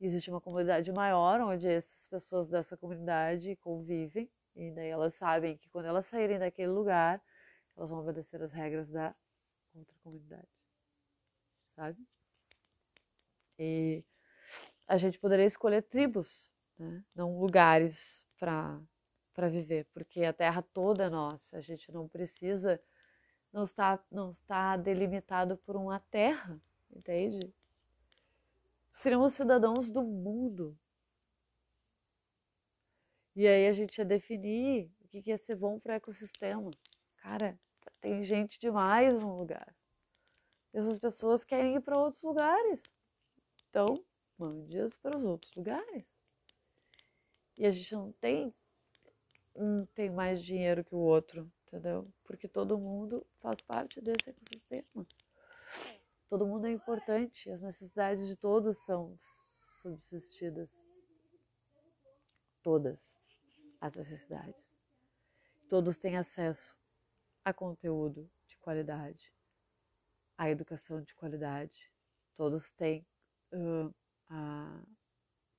existe 0.00 0.30
uma 0.30 0.40
comunidade 0.40 0.90
maior 0.90 1.38
onde 1.40 1.68
essas 1.68 2.06
pessoas 2.06 2.48
dessa 2.48 2.78
comunidade 2.78 3.54
convivem 3.56 4.28
e 4.56 4.70
daí 4.70 4.88
elas 4.88 5.14
sabem 5.14 5.58
que 5.58 5.68
quando 5.68 5.84
elas 5.84 6.06
saírem 6.06 6.38
daquele 6.38 6.72
lugar, 6.72 7.22
elas 7.76 7.90
vão 7.90 8.00
obedecer 8.00 8.42
as 8.42 8.52
regras 8.52 8.88
da 8.88 9.14
outra 9.74 9.94
comunidade. 10.02 10.48
Sabe? 11.76 12.02
E 13.58 14.02
a 14.88 14.96
gente 14.96 15.18
poderia 15.18 15.44
escolher 15.44 15.82
tribos, 15.82 16.51
né? 16.82 17.04
não 17.14 17.38
lugares 17.38 18.26
para 18.38 19.48
viver, 19.50 19.86
porque 19.92 20.24
a 20.24 20.32
terra 20.32 20.62
toda 20.62 21.04
é 21.04 21.10
nossa. 21.10 21.56
A 21.56 21.60
gente 21.60 21.90
não 21.92 22.08
precisa 22.08 22.80
não 23.52 23.64
está 23.64 24.02
não 24.10 24.30
está 24.30 24.76
delimitado 24.76 25.56
por 25.58 25.76
uma 25.76 26.00
terra, 26.00 26.60
entende? 26.90 27.52
Seríamos 28.90 29.34
cidadãos 29.34 29.90
do 29.90 30.02
mundo. 30.02 30.76
E 33.34 33.46
aí 33.46 33.66
a 33.66 33.72
gente 33.72 33.96
ia 33.98 34.04
definir 34.04 34.90
o 35.00 35.08
que 35.08 35.22
ia 35.26 35.38
ser 35.38 35.56
bom 35.56 35.78
para 35.78 35.94
o 35.94 35.96
ecossistema. 35.96 36.70
Cara, 37.16 37.58
tem 38.00 38.22
gente 38.22 38.58
demais 38.60 39.14
no 39.14 39.38
lugar. 39.38 39.74
Essas 40.72 40.98
pessoas 40.98 41.44
querem 41.44 41.76
ir 41.76 41.80
para 41.80 41.98
outros 41.98 42.22
lugares. 42.22 42.82
Então, 43.68 44.04
mande 44.38 44.78
as 44.78 44.96
para 44.96 45.16
os 45.16 45.24
outros 45.24 45.54
lugares. 45.54 46.11
E 47.56 47.66
a 47.66 47.70
gente 47.70 47.94
não 47.94 48.12
tem 48.12 48.54
um 49.54 49.84
tem 49.86 50.10
mais 50.10 50.42
dinheiro 50.42 50.84
que 50.84 50.94
o 50.94 50.98
outro, 50.98 51.50
entendeu? 51.66 52.10
Porque 52.24 52.48
todo 52.48 52.78
mundo 52.78 53.26
faz 53.40 53.60
parte 53.60 54.00
desse 54.00 54.30
ecossistema. 54.30 55.06
Todo 56.28 56.46
mundo 56.46 56.66
é 56.66 56.70
importante, 56.70 57.50
as 57.50 57.60
necessidades 57.60 58.26
de 58.26 58.36
todos 58.36 58.78
são 58.78 59.18
subsistidas. 59.82 60.70
Todas 62.62 63.14
as 63.80 63.94
necessidades. 63.96 64.78
Todos 65.68 65.98
têm 65.98 66.16
acesso 66.16 66.74
a 67.44 67.52
conteúdo 67.52 68.30
de 68.46 68.56
qualidade, 68.58 69.32
a 70.38 70.48
educação 70.48 71.02
de 71.02 71.14
qualidade. 71.14 71.92
Todos 72.36 72.70
têm, 72.72 73.06
uh, 73.52 73.92
a, 74.28 74.82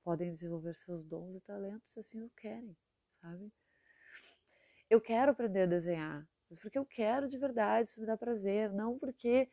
podem 0.04 0.34
desenvolver 0.34 0.74
seus 0.74 1.02
dons 1.02 1.34
e 1.34 1.40
talentos 1.40 1.90
se 1.90 1.98
assim 1.98 2.22
o 2.22 2.30
querem, 2.36 2.76
sabe? 3.20 3.50
Eu 4.88 5.00
quero 5.00 5.32
aprender 5.32 5.62
a 5.62 5.66
desenhar, 5.66 6.28
mas 6.50 6.60
porque 6.60 6.78
eu 6.78 6.84
quero 6.84 7.28
de 7.28 7.38
verdade, 7.38 7.88
isso 7.88 8.00
me 8.00 8.06
dá 8.06 8.16
prazer, 8.16 8.70
não 8.72 8.98
porque 8.98 9.48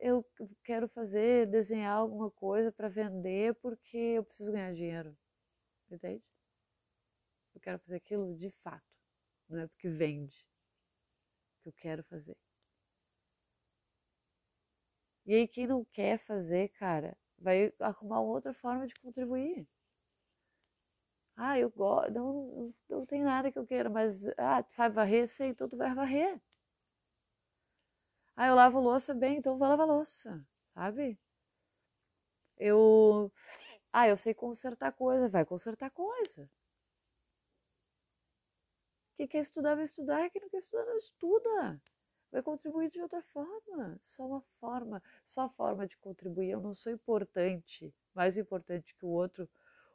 eu 0.00 0.24
quero 0.64 0.88
fazer, 0.88 1.46
desenhar 1.46 1.96
alguma 1.96 2.30
coisa 2.30 2.72
para 2.72 2.88
vender 2.88 3.54
porque 3.56 3.96
eu 3.96 4.24
preciso 4.24 4.50
ganhar 4.50 4.72
dinheiro. 4.72 5.14
Entende? 5.90 6.24
Eu 7.54 7.60
quero 7.60 7.78
fazer 7.80 7.96
aquilo 7.96 8.34
de 8.36 8.50
fato, 8.62 8.82
não 9.48 9.60
é 9.60 9.66
porque 9.66 9.88
vende. 9.88 10.46
Que 11.62 11.68
eu 11.68 11.72
quero 11.74 12.02
fazer. 12.04 12.36
E 15.26 15.34
aí 15.34 15.46
quem 15.46 15.66
não 15.66 15.84
quer 15.84 16.18
fazer, 16.24 16.70
cara, 16.70 17.16
vai 17.38 17.72
arrumar 17.78 18.20
outra 18.20 18.54
forma 18.54 18.86
de 18.86 18.94
contribuir. 18.94 19.68
Ah, 21.42 21.58
eu 21.58 21.70
gosto, 21.70 22.12
não, 22.12 22.74
não 22.88 23.06
tem 23.06 23.22
nada 23.24 23.50
que 23.50 23.58
eu 23.58 23.66
queira, 23.66 23.88
mas 23.88 24.26
ah, 24.38 24.62
sabe 24.68 24.94
varrer? 24.94 25.26
Sei, 25.26 25.48
então 25.48 25.68
tu 25.68 25.76
vai 25.76 25.94
varrer. 25.94 26.38
Ah, 28.36 28.46
eu 28.48 28.54
lavo 28.54 28.80
louça 28.80 29.14
bem, 29.14 29.38
então 29.38 29.56
vou 29.56 29.68
lavar 29.68 29.86
louça, 29.86 30.44
sabe? 30.74 31.18
Eu. 32.58 33.32
Ah, 33.92 34.08
eu 34.08 34.16
sei 34.16 34.34
consertar 34.34 34.92
coisa, 34.92 35.28
vai 35.28 35.44
consertar 35.44 35.90
coisa. 35.90 36.48
Quem 39.16 39.26
quer 39.28 39.40
estudar, 39.40 39.74
vai 39.74 39.84
estudar. 39.84 40.30
Quem 40.30 40.42
não 40.42 40.48
quer 40.50 40.58
estudar, 40.58 40.84
não 40.84 40.96
estuda. 40.98 41.80
Vai 42.32 42.42
contribuir 42.42 42.90
de 42.90 43.00
outra 43.00 43.22
forma. 43.32 44.00
Só 44.06 44.26
uma 44.26 44.40
forma. 44.60 45.02
Só 45.28 45.42
a 45.42 45.48
forma 45.50 45.86
de 45.86 45.96
contribuir. 45.98 46.50
Eu 46.50 46.60
não 46.60 46.74
sou 46.74 46.92
importante, 46.92 47.94
mais 48.14 48.36
importante 48.38 48.94
que 48.94 49.06
o 49.06 49.08
outro. 49.08 49.48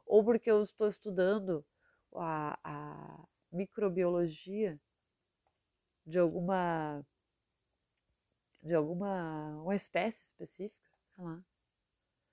Ou 0.06 0.24
porque 0.24 0.50
eu 0.50 0.62
estou 0.64 0.88
estudando 0.88 1.66
a, 2.14 2.60
a 2.64 3.28
microbiologia 3.52 4.80
de 6.06 6.20
alguma 6.20 7.06
de 8.62 8.74
alguma 8.74 9.62
uma 9.62 9.76
espécie 9.76 10.24
específica, 10.24 10.90
sei 11.16 11.24
lá. 11.24 11.44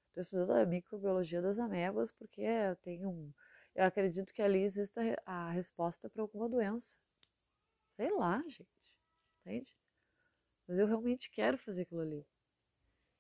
Estou 0.09 0.23
estudando 0.23 0.51
a 0.53 0.67
microbiologia 0.67 1.41
das 1.41 1.59
amebas 1.59 2.11
porque 2.13 2.43
tem 2.83 3.07
um. 3.07 3.33
Eu 3.75 3.85
acredito 3.85 4.33
que 4.35 4.43
ali 4.43 4.63
exista 4.63 5.01
a 5.25 5.51
resposta 5.51 6.09
para 6.11 6.23
alguma 6.23 6.49
doença. 6.49 6.97
Sei 7.97 8.11
lá, 8.11 8.43
gente. 8.47 8.69
Entende? 9.41 9.75
Mas 10.67 10.79
eu 10.79 10.87
realmente 10.87 11.31
quero 11.31 11.57
fazer 11.59 11.83
aquilo 11.83 12.03
ali. 12.03 12.27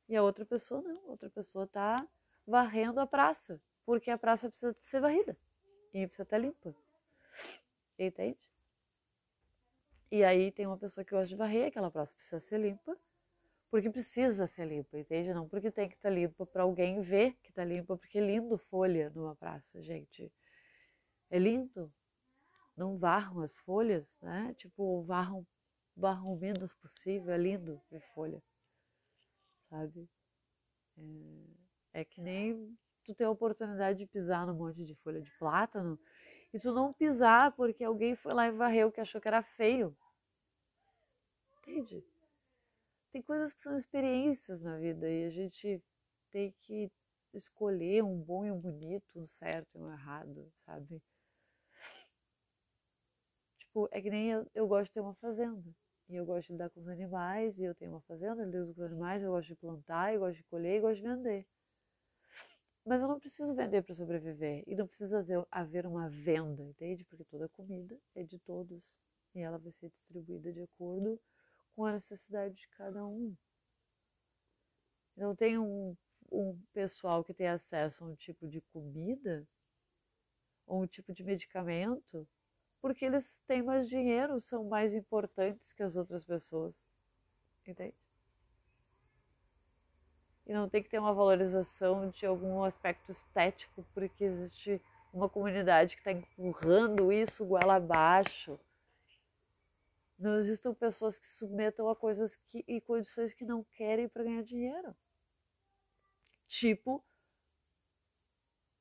E 0.08 0.16
a 0.16 0.22
outra 0.22 0.44
pessoa 0.44 0.82
não. 0.82 0.98
A 0.98 1.10
outra 1.12 1.30
pessoa 1.30 1.64
está 1.64 2.06
varrendo 2.46 3.00
a 3.00 3.06
praça. 3.06 3.60
Porque 3.84 4.10
a 4.10 4.18
praça 4.18 4.48
precisa 4.48 4.76
ser 4.80 5.00
varrida. 5.00 5.36
E 5.92 6.06
precisa 6.06 6.22
estar 6.22 6.38
limpa. 6.38 6.74
Entende? 7.98 8.38
E 10.10 10.22
aí 10.24 10.52
tem 10.52 10.66
uma 10.66 10.76
pessoa 10.76 11.04
que 11.04 11.10
gosta 11.10 11.26
de 11.26 11.36
varrer, 11.36 11.68
aquela 11.68 11.90
praça 11.90 12.12
precisa 12.12 12.38
ser 12.38 12.58
limpa, 12.58 12.94
porque 13.70 13.88
precisa 13.88 14.46
ser 14.46 14.66
limpa, 14.66 14.98
entende? 14.98 15.32
Não 15.32 15.48
porque 15.48 15.70
tem 15.70 15.88
que 15.88 15.94
estar 15.94 16.10
limpa 16.10 16.44
para 16.44 16.64
alguém 16.64 17.00
ver 17.00 17.32
que 17.42 17.48
está 17.48 17.64
limpa, 17.64 17.96
porque 17.96 18.18
é 18.18 18.20
lindo 18.20 18.58
folha 18.58 19.08
numa 19.14 19.34
praça, 19.34 19.82
gente. 19.82 20.30
É 21.30 21.38
lindo. 21.38 21.90
Não 22.76 22.98
varram 22.98 23.40
as 23.40 23.56
folhas, 23.60 24.20
né? 24.20 24.54
Tipo, 24.58 25.02
varram, 25.04 25.46
varram 25.96 26.34
o 26.34 26.38
menos 26.38 26.74
possível, 26.74 27.32
é 27.32 27.38
lindo 27.38 27.80
ver 27.90 28.02
folha, 28.14 28.42
sabe? 29.70 30.06
É, 30.98 32.00
é 32.00 32.04
que 32.04 32.20
nem 32.20 32.76
tu 33.04 33.14
ter 33.14 33.24
a 33.24 33.30
oportunidade 33.30 33.98
de 33.98 34.06
pisar 34.06 34.46
num 34.46 34.54
monte 34.54 34.84
de 34.84 34.94
folha 34.96 35.20
de 35.20 35.30
plátano 35.38 35.98
e 36.52 36.58
tu 36.58 36.72
não 36.72 36.92
pisar 36.92 37.52
porque 37.52 37.84
alguém 37.84 38.14
foi 38.14 38.32
lá 38.32 38.46
e 38.46 38.52
varreu 38.52 38.92
que 38.92 39.00
achou 39.00 39.20
que 39.20 39.28
era 39.28 39.42
feio. 39.42 39.96
Entende? 41.58 42.04
Tem 43.12 43.22
coisas 43.22 43.52
que 43.52 43.60
são 43.60 43.76
experiências 43.76 44.62
na 44.62 44.78
vida 44.78 45.08
e 45.10 45.24
a 45.24 45.30
gente 45.30 45.82
tem 46.30 46.52
que 46.60 46.90
escolher 47.34 48.02
um 48.02 48.18
bom 48.18 48.44
e 48.44 48.50
um 48.50 48.58
bonito, 48.58 49.18
um 49.18 49.26
certo 49.26 49.76
e 49.76 49.78
um 49.78 49.90
errado, 49.90 50.50
sabe? 50.64 51.02
Tipo, 53.58 53.88
é 53.90 54.00
que 54.02 54.10
nem 54.10 54.30
eu, 54.30 54.46
eu 54.54 54.66
gosto 54.66 54.88
de 54.88 54.92
ter 54.92 55.00
uma 55.00 55.14
fazenda. 55.14 55.74
E 56.08 56.16
eu 56.16 56.26
gosto 56.26 56.48
de 56.48 56.52
lidar 56.52 56.68
com 56.70 56.80
os 56.80 56.88
animais, 56.88 57.58
e 57.58 57.64
eu 57.64 57.74
tenho 57.74 57.92
uma 57.92 58.02
fazenda, 58.02 58.42
eu 58.42 58.50
lido 58.50 58.66
com 58.66 58.72
os 58.72 58.80
animais, 58.80 59.22
eu 59.22 59.30
gosto 59.30 59.48
de 59.48 59.54
plantar, 59.54 60.12
eu 60.12 60.20
gosto 60.20 60.36
de 60.36 60.44
colher 60.44 60.76
e 60.76 60.80
gosto 60.80 61.00
de 61.00 61.08
vender. 61.08 61.46
Mas 62.84 63.00
eu 63.00 63.08
não 63.08 63.18
preciso 63.18 63.54
vender 63.54 63.82
para 63.82 63.94
sobreviver. 63.94 64.64
E 64.66 64.74
não 64.74 64.86
precisa 64.86 65.24
haver 65.50 65.86
uma 65.86 66.08
venda, 66.08 66.62
entende? 66.62 67.04
Porque 67.04 67.24
toda 67.24 67.48
comida 67.48 67.98
é 68.14 68.22
de 68.22 68.38
todos. 68.38 68.98
E 69.34 69.40
ela 69.40 69.58
vai 69.58 69.72
ser 69.72 69.88
distribuída 69.90 70.52
de 70.52 70.62
acordo 70.62 71.20
com 71.74 71.84
a 71.84 71.92
necessidade 71.92 72.54
de 72.54 72.68
cada 72.68 73.06
um. 73.06 73.34
Não 75.16 75.34
tem 75.36 75.58
um, 75.58 75.96
um 76.30 76.58
pessoal 76.72 77.22
que 77.22 77.34
tem 77.34 77.48
acesso 77.48 78.04
a 78.04 78.08
um 78.08 78.14
tipo 78.14 78.48
de 78.48 78.60
comida 78.60 79.46
ou 80.66 80.82
um 80.82 80.86
tipo 80.86 81.12
de 81.12 81.22
medicamento 81.22 82.26
porque 82.82 83.04
eles 83.04 83.40
têm 83.46 83.62
mais 83.62 83.88
dinheiro, 83.88 84.40
são 84.40 84.64
mais 84.64 84.92
importantes 84.92 85.72
que 85.72 85.84
as 85.84 85.94
outras 85.96 86.24
pessoas. 86.24 86.84
Entende? 87.64 87.94
E 90.46 90.52
não 90.52 90.68
tem 90.68 90.82
que 90.82 90.88
ter 90.88 90.98
uma 90.98 91.14
valorização 91.14 92.08
de 92.10 92.26
algum 92.26 92.64
aspecto 92.64 93.12
estético, 93.12 93.84
porque 93.94 94.24
existe 94.24 94.82
uma 95.12 95.28
comunidade 95.28 95.96
que 95.96 96.00
está 96.00 96.12
empurrando 96.12 97.12
isso 97.12 97.44
goela 97.44 97.76
abaixo. 97.76 98.58
Não 100.18 100.38
existem 100.38 100.72
pessoas 100.74 101.18
que 101.18 101.26
se 101.26 101.38
submetam 101.38 101.88
a 101.88 101.96
coisas 101.96 102.36
que, 102.50 102.64
e 102.66 102.80
condições 102.80 103.32
que 103.32 103.44
não 103.44 103.64
querem 103.64 104.08
para 104.08 104.24
ganhar 104.24 104.42
dinheiro. 104.42 104.94
Tipo, 106.48 107.04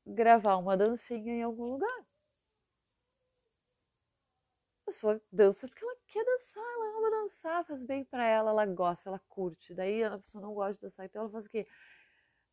gravar 0.06 0.58
uma 0.58 0.76
dancinha 0.76 1.34
em 1.34 1.44
algum 1.44 1.66
lugar 1.66 2.11
pessoa 4.92 5.22
dança 5.32 5.68
porque 5.68 5.84
ela 5.84 5.96
quer 6.08 6.26
dançar, 6.26 6.64
ela 6.64 6.98
ama 6.98 7.12
dançar, 7.12 7.66
faz 7.66 7.84
bem 7.84 8.04
para 8.04 8.26
ela, 8.28 8.52
ela 8.52 8.66
gosta, 8.66 9.10
ela 9.10 9.20
curte. 9.30 9.74
Daí 9.74 10.04
a 10.04 10.20
pessoa 10.20 10.42
não 10.42 10.54
gosta 10.54 10.74
de 10.76 10.82
dançar, 10.82 11.06
então 11.06 11.22
ela 11.22 11.32
faz 11.32 11.46
o 11.46 11.50
quê? 11.50 11.66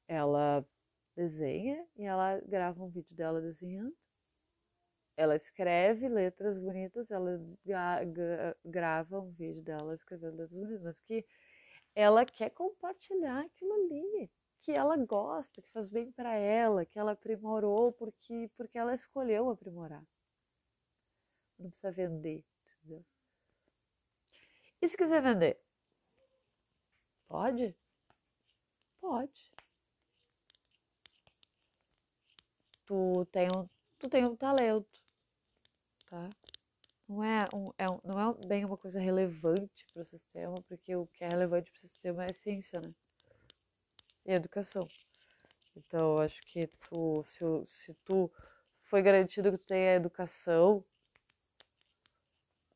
Ela 0.06 0.64
desenha 1.16 1.84
e 1.96 2.04
ela 2.04 2.40
grava 2.46 2.82
um 2.82 2.88
vídeo 2.88 3.14
dela 3.14 3.40
desenhando. 3.40 3.94
Ela 5.16 5.34
escreve 5.34 6.08
letras 6.08 6.60
bonitas, 6.60 7.10
ela 7.10 7.40
grava 8.64 9.20
um 9.20 9.32
vídeo 9.32 9.62
dela 9.62 9.94
escrevendo 9.94 10.36
letras 10.36 10.52
bonitas, 10.52 10.82
mas 10.82 11.00
que 11.00 11.26
ela 11.92 12.24
quer 12.24 12.50
compartilhar 12.50 13.40
aquilo 13.40 13.72
ali, 13.72 14.30
que 14.62 14.70
ela 14.70 14.96
gosta, 14.96 15.60
que 15.60 15.72
faz 15.72 15.88
bem 15.88 16.12
para 16.12 16.34
ela, 16.34 16.86
que 16.86 16.98
ela 16.98 17.12
aprimorou 17.12 17.92
porque 17.92 18.48
porque 18.56 18.78
ela 18.78 18.94
escolheu 18.94 19.50
aprimorar 19.50 20.04
não 21.58 21.70
precisa 21.70 21.90
vender, 21.90 22.44
entendeu? 22.78 23.04
E 24.80 24.88
se 24.88 24.96
quiser 24.96 25.22
vender? 25.22 25.60
Pode? 27.26 27.76
Pode. 29.00 29.52
Tu 32.86 33.26
tem 33.26 33.48
um, 33.54 33.68
tu 33.98 34.08
tem 34.08 34.24
um 34.24 34.36
talento, 34.36 35.00
tá? 36.08 36.30
Não 37.08 37.24
é, 37.24 37.46
um, 37.54 37.72
é 37.78 37.88
um, 37.88 38.00
não 38.04 38.20
é 38.20 38.46
bem 38.46 38.64
uma 38.64 38.76
coisa 38.76 39.00
relevante 39.00 39.86
para 39.92 40.02
o 40.02 40.04
sistema, 40.04 40.54
porque 40.66 40.94
o 40.94 41.06
que 41.06 41.24
é 41.24 41.28
relevante 41.28 41.70
para 41.70 41.78
o 41.78 41.80
sistema 41.80 42.24
é 42.24 42.32
ciência, 42.32 42.80
né? 42.80 42.94
E 44.26 44.32
educação. 44.32 44.86
Então, 45.76 46.14
eu 46.14 46.18
acho 46.20 46.40
que 46.42 46.66
tu, 46.66 47.22
se, 47.24 47.44
se 47.66 47.94
tu 48.04 48.30
foi 48.82 49.02
garantido 49.02 49.50
que 49.52 49.58
tu 49.58 49.66
tem 49.66 49.88
a 49.88 49.94
educação, 49.94 50.84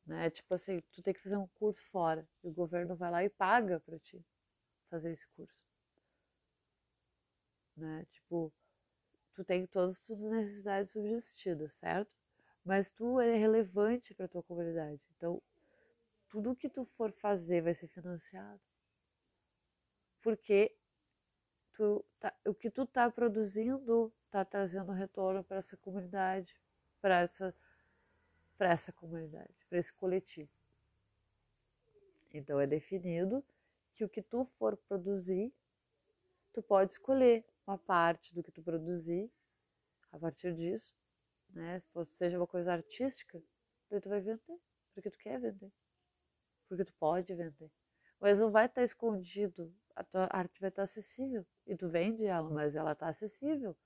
né? 0.06 0.30
Tipo 0.30 0.54
assim, 0.54 0.80
tu 0.92 1.02
tem 1.02 1.14
que 1.14 1.20
fazer 1.20 1.36
um 1.36 1.46
curso 1.48 1.82
fora 1.90 2.26
e 2.42 2.48
o 2.48 2.52
governo 2.52 2.96
vai 2.96 3.10
lá 3.10 3.24
e 3.24 3.30
paga 3.30 3.80
para 3.80 3.98
ti 3.98 4.24
fazer 4.90 5.12
esse 5.12 5.26
curso. 5.36 5.62
Né? 7.76 8.04
Tipo, 8.10 8.52
tu 9.34 9.44
tem 9.44 9.66
todas 9.66 9.96
as 9.96 10.02
tuas 10.02 10.20
necessidades 10.20 10.92
subsistidas, 10.92 11.72
certo? 11.74 12.10
Mas 12.64 12.90
tu 12.90 13.20
é 13.20 13.36
relevante 13.36 14.14
para 14.14 14.28
tua 14.28 14.42
comunidade. 14.42 15.00
Então, 15.16 15.42
tudo 16.28 16.56
que 16.56 16.68
tu 16.68 16.84
for 16.96 17.12
fazer 17.12 17.62
vai 17.62 17.74
ser 17.74 17.88
financiado. 17.88 18.60
Porque 20.22 20.76
tu 21.74 22.04
tá, 22.20 22.32
o 22.46 22.54
que 22.54 22.70
tu 22.70 22.86
tá 22.86 23.10
produzindo 23.10 24.12
tá 24.30 24.44
trazendo 24.44 24.92
retorno 24.92 25.42
para 25.44 25.58
essa 25.58 25.76
comunidade, 25.76 26.54
para 27.00 27.20
essa 27.20 27.54
para 28.62 28.70
essa 28.70 28.92
comunidade, 28.92 29.52
para 29.68 29.78
esse 29.80 29.92
coletivo. 29.92 30.48
Então 32.32 32.60
é 32.60 32.66
definido 32.66 33.44
que 33.92 34.04
o 34.04 34.08
que 34.08 34.22
tu 34.22 34.44
for 34.56 34.76
produzir, 34.76 35.52
tu 36.52 36.62
pode 36.62 36.92
escolher 36.92 37.44
uma 37.66 37.76
parte 37.76 38.32
do 38.32 38.40
que 38.40 38.52
tu 38.52 38.62
produzir 38.62 39.28
a 40.12 40.18
partir 40.20 40.54
disso, 40.54 40.94
né? 41.50 41.82
Seja 42.04 42.38
uma 42.38 42.46
coisa 42.46 42.72
artística, 42.72 43.42
daí 43.90 44.00
tu 44.00 44.08
vai 44.08 44.20
vender, 44.20 44.60
porque 44.94 45.10
tu 45.10 45.18
quer 45.18 45.40
vender, 45.40 45.72
porque 46.68 46.84
tu 46.84 46.94
pode 47.00 47.34
vender. 47.34 47.68
Mas 48.20 48.38
não 48.38 48.52
vai 48.52 48.66
estar 48.66 48.84
escondido, 48.84 49.74
a 49.96 50.04
tua 50.04 50.28
arte 50.30 50.60
vai 50.60 50.68
estar 50.68 50.84
acessível 50.84 51.44
e 51.66 51.76
tu 51.76 51.88
vende 51.88 52.24
ela, 52.24 52.48
mas 52.48 52.76
ela 52.76 52.92
está 52.92 53.08
acessível. 53.08 53.76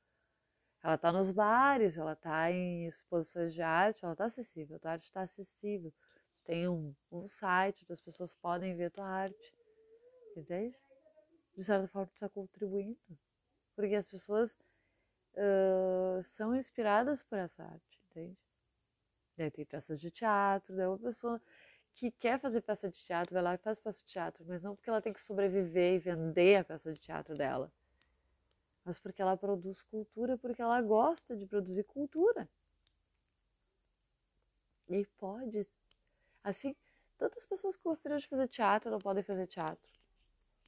Ela 0.82 0.94
está 0.94 1.10
nos 1.10 1.30
bares, 1.30 1.96
ela 1.96 2.12
está 2.12 2.50
em 2.50 2.86
exposições 2.86 3.52
de 3.52 3.62
arte, 3.62 4.04
ela 4.04 4.12
está 4.12 4.26
acessível, 4.26 4.76
a 4.76 4.78
tua 4.78 4.90
arte 4.92 5.04
está 5.04 5.22
acessível. 5.22 5.92
Tem 6.44 6.68
um, 6.68 6.94
um 7.10 7.26
site 7.26 7.82
onde 7.84 7.92
as 7.92 8.00
pessoas 8.00 8.32
podem 8.34 8.76
ver 8.76 8.90
tua 8.90 9.06
arte, 9.06 9.54
entende? 10.36 10.78
De 11.56 11.64
certa 11.64 11.88
forma, 11.88 12.06
tu 12.06 12.14
está 12.14 12.28
contribuindo, 12.28 13.18
porque 13.74 13.94
as 13.94 14.08
pessoas 14.08 14.52
uh, 15.34 16.22
são 16.22 16.54
inspiradas 16.54 17.22
por 17.22 17.38
essa 17.38 17.64
arte, 17.64 18.00
entende? 18.10 18.38
Daí 19.36 19.50
tem 19.50 19.64
peças 19.66 20.00
de 20.00 20.10
teatro, 20.10 20.76
daí 20.76 20.86
uma 20.86 20.98
pessoa 20.98 21.40
que 21.94 22.10
quer 22.10 22.38
fazer 22.38 22.60
peça 22.60 22.90
de 22.90 22.98
teatro 23.02 23.34
vai 23.34 23.42
lá 23.42 23.54
e 23.54 23.58
faz 23.58 23.80
peça 23.80 24.00
de 24.00 24.06
teatro, 24.06 24.44
mas 24.46 24.62
não 24.62 24.76
porque 24.76 24.90
ela 24.90 25.00
tem 25.00 25.12
que 25.12 25.20
sobreviver 25.20 25.94
e 25.94 25.98
vender 25.98 26.56
a 26.56 26.64
peça 26.64 26.92
de 26.92 27.00
teatro 27.00 27.34
dela 27.34 27.72
mas 28.86 29.00
porque 29.00 29.20
ela 29.20 29.36
produz 29.36 29.82
cultura, 29.82 30.38
porque 30.38 30.62
ela 30.62 30.80
gosta 30.80 31.36
de 31.36 31.44
produzir 31.44 31.82
cultura. 31.82 32.48
E 34.88 35.04
pode. 35.18 35.66
Assim, 36.44 36.72
tantas 37.18 37.44
pessoas 37.44 37.76
que 37.76 37.82
gostariam 37.82 38.20
de 38.20 38.28
fazer 38.28 38.46
teatro 38.46 38.88
não 38.88 39.00
podem 39.00 39.24
fazer 39.24 39.48
teatro. 39.48 39.90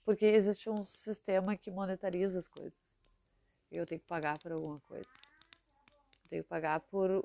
Porque 0.04 0.24
existe 0.24 0.68
um 0.68 0.82
sistema 0.82 1.56
que 1.56 1.70
monetariza 1.70 2.40
as 2.40 2.48
coisas. 2.48 2.76
E 3.70 3.76
eu 3.76 3.86
tenho 3.86 4.00
que 4.00 4.06
pagar 4.08 4.36
por 4.40 4.50
alguma 4.50 4.80
coisa. 4.80 5.08
Eu 6.24 6.28
tenho 6.28 6.42
que 6.42 6.48
pagar 6.48 6.80
por, 6.80 7.24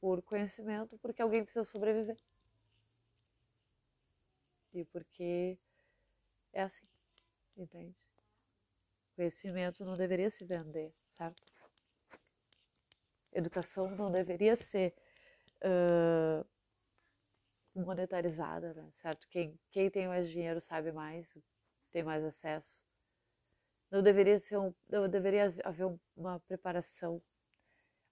por 0.00 0.22
conhecimento, 0.22 0.96
porque 1.02 1.20
alguém 1.20 1.44
precisa 1.44 1.64
sobreviver. 1.64 2.16
E 4.72 4.86
porque 4.86 5.58
é 6.54 6.62
assim, 6.62 6.86
entende? 7.58 8.03
Conhecimento 9.14 9.84
não 9.84 9.96
deveria 9.96 10.30
se 10.30 10.44
vender, 10.44 10.92
certo? 11.10 11.42
Educação 13.32 13.90
não 13.90 14.10
deveria 14.10 14.56
ser 14.56 14.94
uh, 15.62 16.46
monetarizada, 17.74 18.74
né? 18.74 18.90
certo? 18.92 19.28
Quem, 19.28 19.58
quem 19.70 19.90
tem 19.90 20.06
mais 20.06 20.28
dinheiro 20.28 20.60
sabe 20.60 20.92
mais, 20.92 21.26
tem 21.90 22.02
mais 22.02 22.24
acesso. 22.24 22.82
Não 23.90 24.02
deveria 24.02 24.38
ser 24.40 24.58
um, 24.58 24.74
não 24.88 25.08
deveria 25.08 25.54
haver 25.64 25.98
uma 26.16 26.40
preparação. 26.40 27.22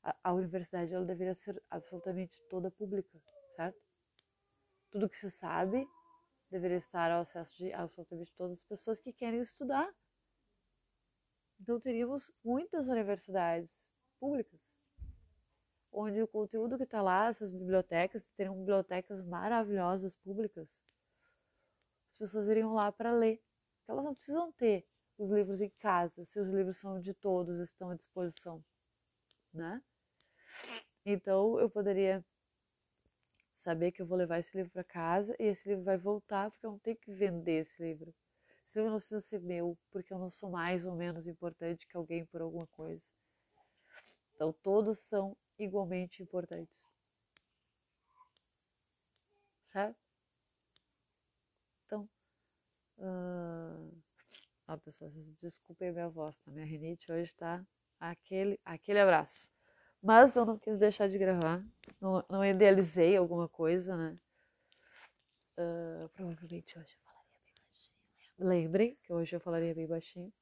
A, 0.02 0.16
a 0.24 0.32
universidade 0.32 0.94
ela 0.94 1.04
deveria 1.04 1.34
ser 1.34 1.60
absolutamente 1.70 2.40
toda 2.48 2.70
pública, 2.70 3.20
certo? 3.56 3.80
tudo 4.92 5.08
que 5.08 5.16
se 5.16 5.30
sabe 5.30 5.88
deveria 6.50 6.76
estar 6.76 7.10
ao 7.10 7.22
acesso 7.22 7.56
de 7.56 7.72
absolutamente 7.72 8.32
todas 8.34 8.58
as 8.58 8.64
pessoas 8.64 9.00
que 9.00 9.10
querem 9.10 9.40
estudar. 9.40 9.90
Então 11.62 11.78
teríamos 11.78 12.28
muitas 12.44 12.88
universidades 12.88 13.70
públicas, 14.18 14.60
onde 15.92 16.20
o 16.20 16.26
conteúdo 16.26 16.76
que 16.76 16.82
está 16.82 17.00
lá, 17.00 17.28
essas 17.28 17.52
bibliotecas, 17.52 18.24
teriam 18.36 18.58
bibliotecas 18.58 19.24
maravilhosas 19.24 20.16
públicas. 20.16 20.68
As 22.10 22.18
pessoas 22.18 22.48
iriam 22.48 22.74
lá 22.74 22.90
para 22.90 23.12
ler. 23.12 23.40
Elas 23.86 24.04
não 24.04 24.12
precisam 24.12 24.50
ter 24.52 24.84
os 25.16 25.30
livros 25.30 25.60
em 25.60 25.70
casa, 25.78 26.24
se 26.24 26.40
os 26.40 26.48
livros 26.48 26.78
são 26.78 26.98
de 26.98 27.14
todos, 27.14 27.60
estão 27.60 27.90
à 27.90 27.94
disposição, 27.94 28.64
né? 29.54 29.80
Então 31.06 31.60
eu 31.60 31.70
poderia 31.70 32.24
saber 33.54 33.92
que 33.92 34.02
eu 34.02 34.06
vou 34.06 34.18
levar 34.18 34.40
esse 34.40 34.56
livro 34.56 34.72
para 34.72 34.82
casa 34.82 35.36
e 35.38 35.44
esse 35.44 35.68
livro 35.68 35.84
vai 35.84 35.96
voltar 35.96 36.50
porque 36.50 36.66
eu 36.66 36.72
não 36.72 36.78
tenho 36.80 36.96
que 36.96 37.12
vender 37.12 37.60
esse 37.60 37.80
livro. 37.80 38.12
Esse 38.72 38.78
livro 38.78 38.92
não 38.92 38.98
precisa 39.00 39.20
ser 39.20 39.38
meu 39.42 39.76
porque 39.90 40.14
eu 40.14 40.18
não 40.18 40.30
sou 40.30 40.50
mais 40.50 40.86
ou 40.86 40.96
menos 40.96 41.26
importante 41.26 41.86
que 41.86 41.94
alguém 41.94 42.24
por 42.24 42.40
alguma 42.40 42.66
coisa. 42.68 43.04
Então 44.34 44.50
todos 44.62 44.98
são 45.00 45.36
igualmente 45.58 46.22
importantes. 46.22 46.90
Certo? 49.70 49.98
Então, 51.84 52.08
uh... 52.96 54.02
ó, 54.66 54.76
pessoal, 54.78 55.10
desculpem 55.38 55.90
a 55.90 55.92
minha 55.92 56.08
voz, 56.08 56.38
tá? 56.38 56.50
Minha 56.50 56.64
rinite 56.64 57.12
hoje 57.12 57.30
está 57.30 57.62
aquele, 58.00 58.58
aquele 58.64 59.00
abraço. 59.00 59.50
Mas 60.02 60.34
eu 60.34 60.46
não 60.46 60.58
quis 60.58 60.78
deixar 60.78 61.10
de 61.10 61.18
gravar. 61.18 61.62
Não, 62.00 62.24
não 62.26 62.42
idealizei 62.42 63.18
alguma 63.18 63.50
coisa, 63.50 63.94
né? 63.98 64.16
Uh, 65.58 66.08
provavelmente 66.08 66.78
hoje 66.78 66.96
eu. 66.96 67.11
Lembrem 68.42 68.96
que 69.02 69.12
hoje 69.12 69.34
eu 69.34 69.40
falaria 69.40 69.74
bem 69.74 69.86
baixinho. 69.86 70.32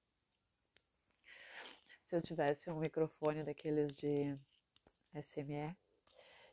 Se 2.04 2.16
eu 2.16 2.22
tivesse 2.22 2.70
um 2.70 2.78
microfone 2.78 3.44
daqueles 3.44 3.92
de 3.92 4.36
SMR. 5.14 5.76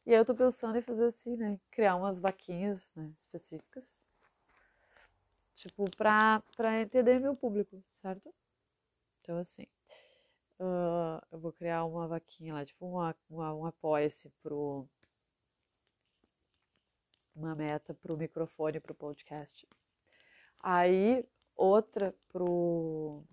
E 0.06 0.12
aí 0.12 0.18
eu 0.18 0.26
tô 0.26 0.36
pensando 0.36 0.78
em 0.78 0.82
fazer 0.82 1.06
assim, 1.06 1.36
né? 1.36 1.60
Criar 1.72 1.96
umas 1.96 2.20
vaquinhas 2.20 2.92
né, 2.96 3.12
específicas. 3.20 3.94
Tipo, 5.56 5.90
pra, 5.98 6.44
pra 6.56 6.82
entender 6.82 7.20
meu 7.20 7.36
público, 7.36 7.84
certo? 8.02 8.34
Então, 9.22 9.38
assim 9.38 9.66
uh, 10.60 11.22
eu 11.32 11.40
vou 11.40 11.52
criar 11.52 11.86
uma 11.86 12.08
vaquinha 12.08 12.54
lá, 12.54 12.66
tipo 12.66 12.86
uma, 12.86 13.16
uma, 13.30 13.54
um 13.54 13.66
apoia-se 13.66 14.30
pro 14.42 14.88
uma 17.36 17.56
meta 17.56 17.94
pro 17.94 18.18
microfone 18.18 18.80
pro 18.80 18.96
podcast. 18.96 19.68
Aí 20.60 21.24
outra 21.58 22.14
pro 22.30 23.24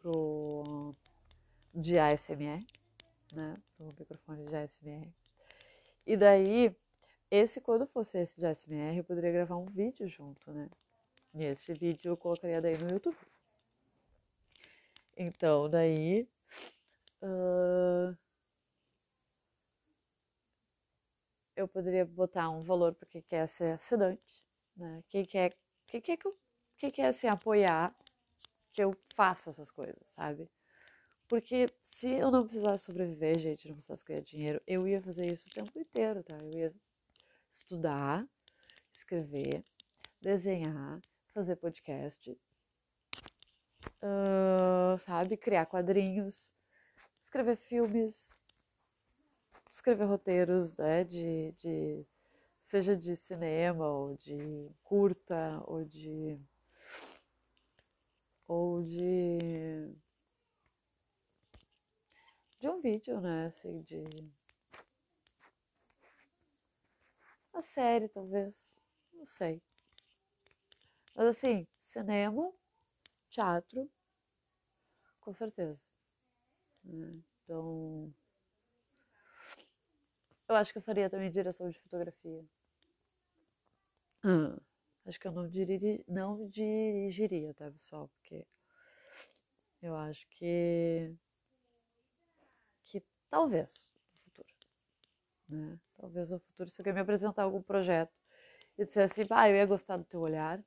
pro 0.00 0.94
de 1.74 1.98
ASMR, 1.98 2.64
né? 3.32 3.54
Pro 3.76 3.86
microfone 3.98 4.46
de 4.46 4.56
ASMR. 4.56 5.12
E 6.06 6.16
daí, 6.16 6.74
esse 7.30 7.60
quando 7.60 7.86
fosse 7.86 8.18
esse 8.18 8.36
de 8.36 8.46
ASMR, 8.46 8.96
eu 8.96 9.04
poderia 9.04 9.32
gravar 9.32 9.56
um 9.56 9.66
vídeo 9.66 10.08
junto, 10.08 10.50
né? 10.52 10.68
E 11.34 11.44
esse 11.44 11.74
vídeo 11.74 12.10
eu 12.10 12.16
colocaria 12.16 12.60
daí 12.60 12.78
no 12.78 12.90
YouTube. 12.90 13.16
Então, 15.16 15.68
daí. 15.68 16.28
Uh, 17.22 18.16
eu 21.58 21.66
poderia 21.66 22.06
botar 22.06 22.48
um 22.50 22.62
valor 22.62 22.94
para 22.94 23.08
quem 23.08 23.20
quer 23.22 23.48
ser 23.48 23.78
sedante, 23.80 24.37
né? 24.78 25.02
Quer, 25.08 25.26
quem 25.86 26.00
quer, 26.00 26.18
quem 26.76 26.90
quer 26.90 27.06
assim, 27.06 27.26
apoiar 27.26 27.94
que 28.72 28.82
eu 28.82 28.96
faça 29.14 29.50
essas 29.50 29.70
coisas, 29.70 30.00
sabe? 30.14 30.48
Porque 31.28 31.66
se 31.82 32.08
eu 32.08 32.30
não 32.30 32.44
precisasse 32.44 32.84
sobreviver, 32.84 33.38
gente, 33.38 33.68
não 33.68 33.74
precisasse 33.74 34.04
ganhar 34.04 34.22
dinheiro, 34.22 34.62
eu 34.66 34.88
ia 34.88 35.02
fazer 35.02 35.26
isso 35.26 35.48
o 35.48 35.52
tempo 35.52 35.78
inteiro, 35.78 36.22
tá? 36.22 36.38
Eu 36.42 36.52
ia 36.52 36.74
estudar, 37.50 38.26
escrever, 38.90 39.64
desenhar, 40.20 41.00
fazer 41.34 41.56
podcast, 41.56 42.30
uh, 44.02 44.98
sabe? 45.04 45.36
Criar 45.36 45.66
quadrinhos, 45.66 46.52
escrever 47.22 47.56
filmes, 47.56 48.30
escrever 49.70 50.04
roteiros, 50.04 50.74
né? 50.76 51.04
De, 51.04 51.52
de, 51.58 52.06
seja 52.68 52.94
de 52.94 53.16
cinema 53.16 53.88
ou 53.90 54.14
de 54.14 54.70
curta 54.84 55.62
ou 55.66 55.82
de 55.84 56.38
ou 58.46 58.82
de 58.82 59.96
de 62.60 62.68
um 62.68 62.78
vídeo, 62.82 63.20
né? 63.22 63.46
Assim, 63.46 63.80
de 63.82 64.04
uma 67.52 67.62
série, 67.62 68.06
talvez, 68.08 68.54
não 69.14 69.26
sei. 69.26 69.62
Mas 71.14 71.26
assim, 71.28 71.66
cinema 71.78 72.52
teatro, 73.30 73.90
com 75.20 75.32
certeza. 75.32 75.80
Né? 76.84 77.18
Então, 77.44 78.12
eu 80.46 80.54
acho 80.54 80.70
que 80.72 80.78
eu 80.78 80.82
faria 80.82 81.08
também 81.08 81.30
direção 81.30 81.70
de 81.70 81.78
fotografia. 81.78 82.44
Hum. 84.28 84.54
Acho 85.06 85.18
que 85.18 85.26
eu 85.26 85.32
não, 85.32 85.48
dirigi, 85.48 86.04
não 86.06 86.46
dirigiria, 86.50 87.54
tá, 87.54 87.70
pessoal? 87.70 88.08
Porque 88.08 88.46
eu 89.80 89.96
acho 89.96 90.28
que. 90.28 91.16
que 92.84 93.02
talvez 93.30 93.70
no 94.12 94.18
futuro. 94.18 94.48
Né? 95.48 95.80
Talvez 95.96 96.30
no 96.30 96.38
futuro, 96.40 96.68
se 96.68 96.78
alguém 96.78 96.92
me 96.92 97.00
apresentar 97.00 97.44
algum 97.44 97.62
projeto 97.62 98.12
e 98.76 98.84
disser 98.84 99.04
assim, 99.04 99.22
ah, 99.30 99.48
eu 99.48 99.56
ia 99.56 99.64
gostar 99.64 99.96
do 99.96 100.04
teu 100.04 100.20
olhar, 100.20 100.62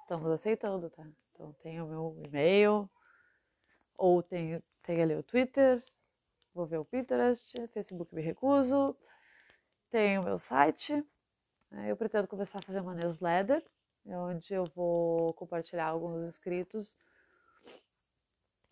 estamos 0.00 0.30
aceitando, 0.30 0.88
tá? 0.88 1.06
Então 1.32 1.52
tem 1.62 1.82
o 1.82 1.86
meu 1.86 2.18
e-mail, 2.26 2.88
ou 3.94 4.22
tem, 4.22 4.62
tem 4.82 5.02
ali 5.02 5.14
o 5.14 5.22
Twitter, 5.22 5.84
vou 6.54 6.64
ver 6.64 6.78
o 6.78 6.84
Pinterest, 6.84 7.68
Facebook 7.68 8.14
me 8.14 8.22
recuso, 8.22 8.96
tem 9.90 10.18
o 10.18 10.22
meu 10.22 10.38
site. 10.38 11.04
Eu 11.88 11.96
pretendo 11.96 12.28
começar 12.28 12.58
a 12.58 12.62
fazer 12.62 12.80
uma 12.80 12.94
newsletter, 12.94 13.64
onde 14.04 14.52
eu 14.52 14.64
vou 14.74 15.32
compartilhar 15.34 15.86
alguns 15.86 16.28
escritos. 16.28 16.94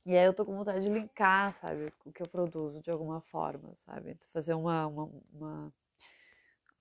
E 0.04 0.16
aí 0.16 0.26
eu 0.26 0.34
tô 0.34 0.44
com 0.44 0.54
vontade 0.54 0.82
de 0.82 0.88
linkar, 0.90 1.54
sabe, 1.60 1.92
o 2.04 2.12
que 2.12 2.22
eu 2.22 2.28
produzo 2.28 2.82
de 2.82 2.90
alguma 2.90 3.20
forma, 3.20 3.74
sabe? 3.76 4.18
Fazer 4.32 4.54
uma, 4.54 4.86
uma, 4.86 5.10
uma, 5.32 5.72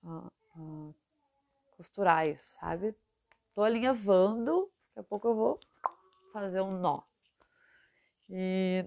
uma, 0.02 0.32
uma 0.54 0.94
costurar 1.76 2.28
isso, 2.28 2.54
sabe? 2.58 2.94
Tô 3.54 3.62
alinhavando, 3.62 4.70
daqui 4.88 5.00
a 5.00 5.02
pouco 5.02 5.28
eu 5.28 5.34
vou 5.34 5.60
fazer 6.32 6.60
um 6.60 6.78
nó. 6.78 7.02
E, 8.28 8.84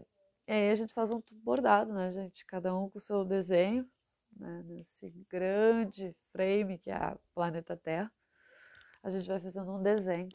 e 0.47 0.51
aí 0.51 0.71
a 0.71 0.75
gente 0.75 0.93
faz 0.93 1.09
um 1.09 1.21
bordado, 1.31 1.91
né, 1.91 2.11
gente? 2.11 2.45
Cada 2.45 2.75
um 2.75 2.89
com 2.89 2.97
o 2.97 3.01
seu 3.01 3.25
desenho, 3.25 3.89
né? 4.37 4.63
Nesse 4.65 5.09
grande 5.29 6.15
frame 6.31 6.77
que 6.77 6.91
é 6.91 7.13
o 7.13 7.19
planeta 7.33 7.75
Terra. 7.77 8.11
A 9.01 9.09
gente 9.09 9.27
vai 9.27 9.39
fazendo 9.39 9.71
um 9.71 9.81
desenho. 9.81 10.29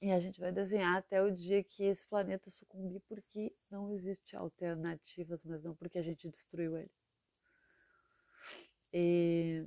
E 0.00 0.12
a 0.12 0.20
gente 0.20 0.40
vai 0.40 0.52
desenhar 0.52 0.96
até 0.96 1.20
o 1.20 1.34
dia 1.34 1.62
que 1.64 1.82
esse 1.82 2.06
planeta 2.06 2.48
sucumbir, 2.50 3.00
porque 3.08 3.52
não 3.68 3.90
existe 3.90 4.36
alternativas, 4.36 5.42
mas 5.44 5.62
não 5.62 5.74
porque 5.74 5.98
a 5.98 6.02
gente 6.02 6.28
destruiu 6.28 6.78
ele. 6.78 6.90
E 8.92 9.66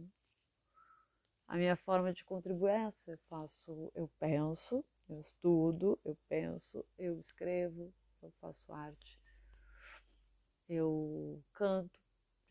a 1.47 1.57
minha 1.57 1.75
forma 1.75 2.13
de 2.13 2.23
contribuir 2.23 2.71
é 2.71 2.83
essa. 2.83 3.11
Eu 3.11 3.17
faço, 3.29 3.91
eu 3.93 4.09
penso, 4.17 4.85
eu 5.09 5.19
estudo, 5.19 5.99
eu 6.05 6.17
penso, 6.29 6.85
eu 6.97 7.19
escrevo, 7.19 7.93
eu 8.21 8.31
faço 8.39 8.71
arte, 8.71 9.19
eu 10.69 11.43
canto 11.51 12.00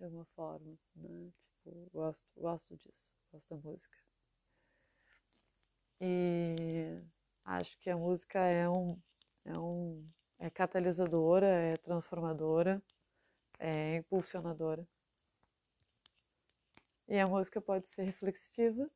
de 0.01 0.05
alguma 0.05 0.24
forma, 0.34 0.78
né? 0.96 1.30
Tipo, 1.62 1.90
gosto, 1.92 2.24
gosto 2.34 2.74
disso, 2.74 3.12
gosto 3.30 3.48
da 3.51 3.57
música. 3.57 3.98
E 6.01 7.03
acho 7.44 7.78
que 7.78 7.90
a 7.90 7.96
música 7.96 8.38
é 8.38 8.66
um, 8.66 8.98
é 9.44 9.59
um 9.59 10.09
é 10.38 10.48
catalisadora, 10.48 11.46
é 11.46 11.76
transformadora, 11.76 12.82
é 13.59 13.96
impulsionadora. 13.96 14.88
E 17.07 17.18
a 17.18 17.28
música 17.28 17.61
pode 17.61 17.86
ser 17.90 18.05
reflexiva 18.05 18.90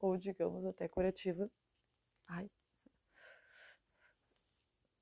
ou, 0.00 0.16
digamos, 0.16 0.64
até 0.64 0.88
curativa 0.88 1.50
Ai. 2.26 2.50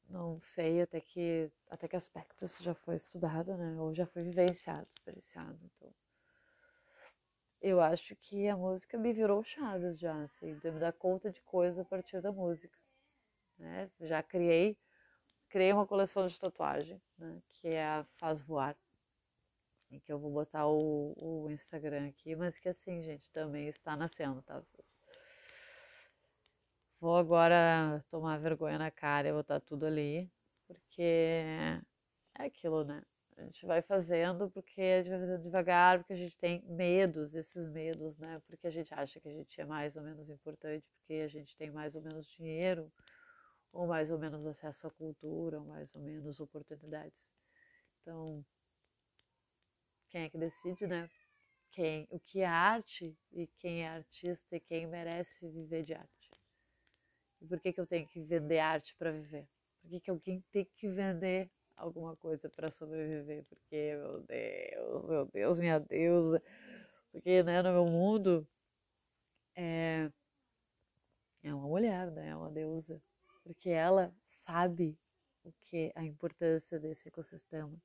Não 0.09 0.41
sei 0.41 0.83
até 0.83 1.01
que, 1.01 1.51
até 1.69 1.89
que 1.89 1.97
aspecto 1.97 2.45
isso 2.45 2.63
já 2.63 2.75
foi 2.75 2.95
estudado, 2.95 3.57
né? 3.57 3.77
Ou 3.81 3.95
já 3.95 4.07
foi 4.07 4.23
vivenciado, 4.23 4.87
experienciado. 4.89 5.59
Então, 5.65 5.93
eu 7.61 7.81
acho 7.81 8.15
que 8.17 8.49
a 8.49 8.57
música 8.57 8.97
me 8.97 9.13
virou 9.13 9.43
chaves 9.43 9.99
já, 9.99 10.23
assim, 10.23 10.57
de 10.59 10.71
me 10.71 10.79
dar 10.79 10.93
conta 10.93 11.31
de 11.31 11.41
coisa 11.43 11.83
a 11.83 11.85
partir 11.85 12.21
da 12.21 12.31
música. 12.31 12.79
Né? 13.59 13.91
Já 14.01 14.23
criei, 14.23 14.79
criei 15.49 15.73
uma 15.73 15.87
coleção 15.87 16.27
de 16.27 16.39
tatuagem, 16.39 17.01
né? 17.19 17.43
que 17.49 17.69
é 17.69 17.85
a 17.85 18.05
Faz 18.19 18.41
Voar. 18.41 18.77
E 19.91 20.01
que 20.01 20.13
eu 20.13 20.19
vou 20.19 20.33
botar 20.33 20.67
o, 20.67 21.15
o 21.17 21.51
Instagram 21.51 22.09
aqui, 22.09 22.35
mas 22.35 22.59
que 22.59 22.69
assim, 22.69 23.03
gente, 23.03 23.31
também 23.31 23.69
está 23.69 23.97
nascendo, 23.97 24.43
tá? 24.43 24.63
Vou 27.01 27.17
agora 27.17 28.03
tomar 28.11 28.39
vergonha 28.39 28.79
na 28.79 28.91
cara 28.91 29.29
e 29.29 29.33
botar 29.33 29.61
tudo 29.61 29.85
ali, 29.87 30.31
porque 30.67 31.03
é 31.03 32.45
aquilo, 32.45 32.85
né? 32.85 33.03
A 33.37 33.45
gente 33.45 33.67
vai 33.67 33.83
fazendo 33.83 34.51
porque 34.51 34.81
a 34.81 35.03
gente 35.03 35.11
vai 35.11 35.21
fazendo 35.21 35.43
devagar, 35.43 35.99
porque 35.99 36.15
a 36.15 36.17
gente 36.17 36.37
tem 36.39 36.63
medos, 36.63 37.35
esses 37.35 37.69
medos, 37.69 38.17
né? 38.19 38.41
Porque 38.47 38.67
a 38.67 38.71
gente 38.71 38.95
acha 38.95 39.21
que 39.21 39.29
a 39.29 39.33
gente 39.33 39.61
é 39.61 39.65
mais 39.67 39.95
ou 39.95 40.03
menos 40.03 40.31
importante, 40.31 40.87
porque 40.97 41.15
a 41.15 41.29
gente 41.29 41.55
tem 41.57 41.71
mais 41.71 41.95
ou 41.95 42.01
menos 42.03 42.27
dinheiro, 42.27 42.91
ou 43.73 43.87
mais 43.87 44.11
ou 44.11 44.19
menos 44.19 44.47
acesso 44.47 44.87
à 44.87 44.91
cultura, 44.91 45.61
ou 45.61 45.67
mais 45.67 45.95
ou 45.95 46.01
menos 46.01 46.41
oportunidades. 46.41 47.27
Então, 48.01 48.43
quem 50.09 50.23
é 50.23 50.31
que 50.31 50.39
decide, 50.39 50.87
né? 50.87 51.11
Quem, 51.73 52.07
o 52.11 52.19
que 52.19 52.41
é 52.41 52.47
arte 52.47 53.15
e 53.33 53.47
quem 53.59 53.83
é 53.85 53.89
artista 53.89 54.57
e 54.57 54.61
quem 54.61 54.87
merece 54.87 55.47
viver 55.47 55.83
de 55.85 55.93
arte. 55.93 56.16
E 57.41 57.47
por 57.47 57.61
que, 57.61 57.73
que 57.73 57.81
eu 57.81 57.87
tenho 57.87 58.07
que 58.07 58.21
vender 58.21 58.59
arte 58.59 58.95
para 58.97 59.11
viver? 59.11 59.47
Por 59.81 59.91
que, 59.91 60.01
que 60.01 60.11
alguém 60.11 60.45
tem 60.51 60.65
que 60.77 60.89
vender 60.89 61.51
alguma 61.77 62.17
coisa 62.17 62.49
para 62.49 62.71
sobreviver, 62.71 63.45
porque, 63.45 63.95
meu 63.97 64.21
Deus, 64.23 65.05
meu 65.09 65.27
Deus, 65.27 65.61
minha 65.61 65.79
deusa, 65.79 66.43
porque, 67.13 67.43
né, 67.43 67.63
no 67.63 67.73
meu 67.73 67.87
mundo 67.87 68.47
é, 69.55 70.11
é 71.43 71.55
uma 71.55 71.69
mulher, 71.69 72.11
né, 72.11 72.29
é 72.31 72.37
uma 72.37 72.51
deusa, 72.51 73.01
porque 73.43 73.69
ela 73.69 74.13
sabe 74.27 74.99
o 75.45 75.53
que 75.53 75.93
a 75.95 76.05
importância 76.05 76.81
desse 76.81 77.09
ecossistema, 77.09 77.77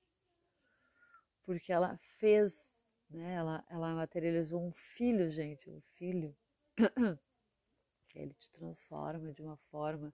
porque 1.43 1.71
ela 1.71 1.97
fez, 2.17 2.81
né, 3.09 3.33
ela, 3.33 3.63
ela 3.69 3.93
materializou 3.93 4.65
um 4.65 4.71
filho, 4.71 5.29
gente, 5.29 5.69
um 5.69 5.81
filho, 5.95 6.35
ele 8.19 8.33
te 8.33 8.49
transforma 8.51 9.31
de 9.33 9.41
uma 9.41 9.57
forma 9.69 10.13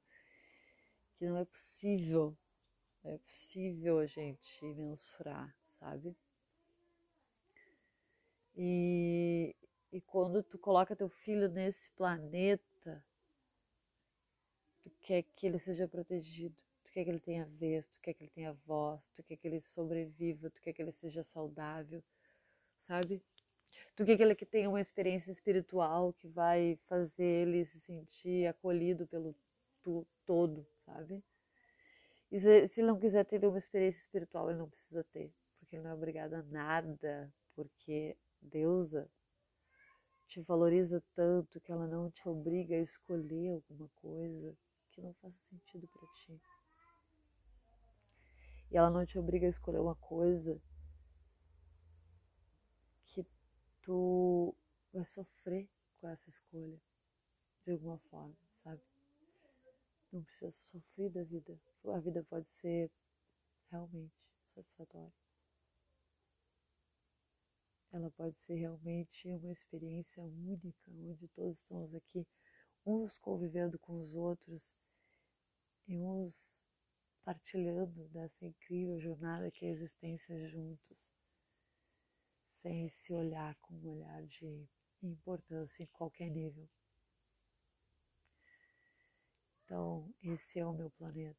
que 1.18 1.26
não 1.26 1.38
é 1.38 1.46
possível 1.46 2.38
é 3.04 3.18
possível 3.20 4.00
a 4.00 4.06
gente 4.06 4.66
mensurar, 4.76 5.56
sabe? 5.80 6.16
E, 8.56 9.56
e 9.92 10.02
quando 10.02 10.44
tu 10.44 10.58
coloca 10.58 10.96
teu 10.96 11.08
filho 11.08 11.48
nesse 11.48 11.90
planeta, 11.92 13.06
tu 14.82 14.90
quer 15.02 15.24
que 15.24 15.48
ele 15.48 15.60
seja 15.60 15.88
protegido, 15.88 16.56
tu 16.84 16.92
quer 16.92 17.04
que 17.04 17.10
ele 17.10 17.20
tenha 17.20 17.46
vez, 17.46 17.88
tu 17.88 18.00
quer 18.02 18.14
que 18.14 18.24
ele 18.24 18.32
tenha 18.32 18.54
voz, 18.66 19.02
tu 19.16 19.24
quer 19.24 19.38
que 19.38 19.48
ele 19.48 19.62
sobreviva, 19.62 20.50
tu 20.50 20.62
quer 20.62 20.74
que 20.74 20.82
ele 20.82 20.92
seja 20.92 21.24
saudável, 21.24 22.04
sabe? 22.88 23.24
Quer 24.06 24.16
que 24.16 24.24
ele 24.24 24.36
tenha 24.36 24.70
uma 24.70 24.80
experiência 24.80 25.32
espiritual 25.32 26.14
que 26.14 26.28
vai 26.28 26.78
fazer 26.88 27.24
ele 27.24 27.66
se 27.66 27.80
sentir 27.80 28.48
acolhido 28.48 29.08
pelo 29.08 29.36
tu, 29.82 30.06
todo, 30.26 30.68
sabe? 30.86 31.24
E 32.32 32.40
se, 32.40 32.68
se 32.68 32.80
ele 32.80 32.88
não 32.88 33.00
quiser 33.00 33.26
ter 33.26 33.44
uma 33.46 33.58
experiência 33.58 34.00
espiritual, 34.00 34.50
ele 34.50 34.60
não 34.60 34.70
precisa 34.70 35.04
ter, 35.06 35.34
porque 35.58 35.76
ele 35.76 35.84
não 35.84 35.92
é 35.92 35.94
obrigado 35.94 36.36
a 36.36 36.44
nada, 36.44 37.34
porque 37.56 38.16
deusa 38.42 39.10
te 40.28 40.42
valoriza 40.42 41.02
tanto 41.16 41.60
que 41.62 41.72
ela 41.72 41.88
não 41.88 42.12
te 42.12 42.28
obriga 42.28 42.76
a 42.76 42.82
escolher 42.82 43.50
alguma 43.50 43.90
coisa 43.96 44.56
que 44.92 45.02
não 45.02 45.14
faça 45.16 45.38
sentido 45.50 45.88
para 45.88 46.08
ti. 46.10 46.40
E 48.70 48.76
ela 48.76 48.90
não 48.90 49.06
te 49.06 49.18
obriga 49.18 49.48
a 49.48 49.50
escolher 49.50 49.80
uma 49.80 49.96
coisa 49.96 50.62
que 53.06 53.26
tu 53.88 54.54
vai 54.92 55.06
sofrer 55.06 55.66
com 56.02 56.10
essa 56.10 56.30
escolha 56.30 56.78
de 57.64 57.72
alguma 57.72 57.98
forma, 58.10 58.36
sabe? 58.62 58.82
Não 60.12 60.22
precisa 60.24 60.52
sofrer 60.52 61.10
da 61.10 61.24
vida. 61.24 61.58
A 61.86 62.00
vida 62.00 62.22
pode 62.26 62.50
ser 62.50 62.92
realmente 63.72 64.14
satisfatória. 64.54 65.14
Ela 67.94 68.12
pode 68.12 68.38
ser 68.42 68.56
realmente 68.56 69.30
uma 69.30 69.54
experiência 69.54 70.22
única, 70.22 70.92
onde 70.92 71.30
todos 71.30 71.58
estamos 71.58 71.96
aqui, 71.96 72.28
uns 72.86 73.18
convivendo 73.18 73.80
com 73.80 74.02
os 74.02 74.14
outros 74.14 74.76
e 75.88 75.98
uns 76.02 76.54
partilhando 77.24 78.10
dessa 78.10 78.46
incrível 78.46 79.00
jornada 79.00 79.50
que 79.50 79.66
é 79.66 79.70
a 79.70 79.72
existência 79.72 80.46
juntos, 80.50 80.98
sem 82.62 82.90
se 82.90 83.14
olhar 83.14 83.56
com 83.62 83.76
um 83.76 83.90
olhar 83.90 84.24
de 84.26 84.68
importância 85.02 85.84
em 85.84 85.88
qualquer 85.88 86.30
nível. 86.30 86.68
Então, 89.64 90.14
esse 90.24 90.60
é 90.60 90.66
o 90.66 90.74
meu 90.74 90.90
planeta. 90.92 91.38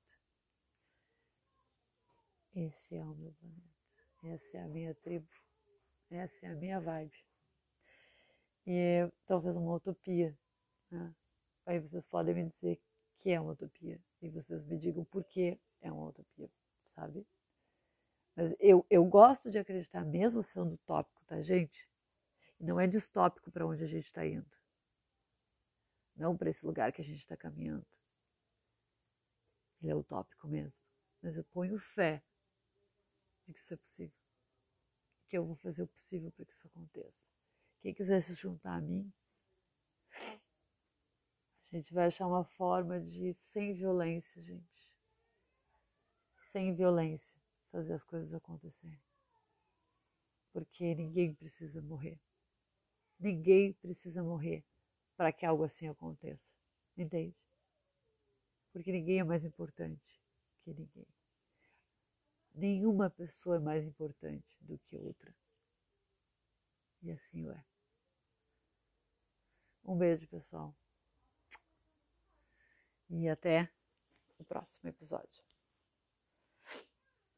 Esse 2.54 2.96
é 2.96 3.04
o 3.04 3.14
meu 3.14 3.32
planeta. 3.32 3.68
Essa 4.22 4.58
é 4.58 4.62
a 4.62 4.68
minha 4.68 4.94
tribo. 4.94 5.28
Essa 6.10 6.46
é 6.46 6.50
a 6.50 6.54
minha 6.54 6.80
vibe. 6.80 7.24
E 8.66 8.72
é 8.72 9.12
talvez 9.26 9.56
uma 9.56 9.74
utopia. 9.74 10.36
Né? 10.90 11.14
Aí 11.66 11.78
vocês 11.78 12.06
podem 12.06 12.34
me 12.34 12.48
dizer 12.48 12.80
que 13.18 13.30
é 13.30 13.40
uma 13.40 13.52
utopia. 13.52 14.00
E 14.20 14.28
vocês 14.28 14.64
me 14.64 14.78
digam 14.78 15.04
por 15.04 15.24
que 15.24 15.58
é 15.80 15.90
uma 15.90 16.08
utopia, 16.08 16.50
sabe? 16.94 17.26
Mas 18.38 18.54
eu, 18.60 18.86
eu 18.88 19.04
gosto 19.04 19.50
de 19.50 19.58
acreditar, 19.58 20.04
mesmo 20.04 20.44
sendo 20.44 20.74
utópico, 20.74 21.20
tá, 21.24 21.42
gente? 21.42 21.90
Não 22.60 22.78
é 22.78 22.86
distópico 22.86 23.50
para 23.50 23.66
onde 23.66 23.82
a 23.82 23.86
gente 23.88 24.04
está 24.04 24.24
indo. 24.24 24.48
Não 26.14 26.36
para 26.36 26.48
esse 26.48 26.64
lugar 26.64 26.92
que 26.92 27.00
a 27.00 27.04
gente 27.04 27.18
está 27.18 27.36
caminhando. 27.36 27.84
Ele 29.82 29.90
é 29.90 29.94
utópico 29.96 30.46
mesmo. 30.46 30.80
Mas 31.20 31.36
eu 31.36 31.42
ponho 31.42 31.80
fé 31.80 32.22
de 33.44 33.54
que 33.54 33.58
isso 33.58 33.74
é 33.74 33.76
possível. 33.76 34.16
Que 35.28 35.36
eu 35.36 35.44
vou 35.44 35.56
fazer 35.56 35.82
o 35.82 35.88
possível 35.88 36.30
para 36.30 36.44
que 36.44 36.52
isso 36.52 36.68
aconteça. 36.68 37.26
Quem 37.80 37.92
quiser 37.92 38.20
se 38.22 38.34
juntar 38.34 38.76
a 38.76 38.80
mim, 38.80 39.12
a 40.12 41.76
gente 41.76 41.92
vai 41.92 42.06
achar 42.06 42.28
uma 42.28 42.44
forma 42.44 43.00
de, 43.00 43.34
sem 43.34 43.74
violência, 43.74 44.40
gente. 44.40 44.96
Sem 46.52 46.72
violência, 46.72 47.37
fazer 47.78 47.94
as 47.94 48.04
coisas 48.04 48.34
acontecerem. 48.34 49.00
Porque 50.52 50.94
ninguém 50.94 51.34
precisa 51.34 51.80
morrer. 51.80 52.20
Ninguém 53.18 53.72
precisa 53.74 54.22
morrer 54.22 54.64
para 55.16 55.32
que 55.32 55.46
algo 55.46 55.64
assim 55.64 55.88
aconteça. 55.88 56.54
Entende? 56.96 57.34
porque 58.72 58.92
ninguém 58.92 59.18
é 59.18 59.24
mais 59.24 59.44
importante 59.44 60.22
que 60.62 60.72
ninguém. 60.72 61.06
Nenhuma 62.54 63.10
pessoa 63.10 63.56
é 63.56 63.58
mais 63.58 63.84
importante 63.84 64.46
do 64.60 64.78
que 64.78 64.96
outra. 64.96 65.34
E 67.02 67.10
assim 67.10 67.48
é. 67.48 67.64
Um 69.84 69.96
beijo, 69.96 70.28
pessoal. 70.28 70.72
E 73.10 73.28
até 73.28 73.68
o 74.38 74.44
próximo 74.44 74.88
episódio. 74.90 75.47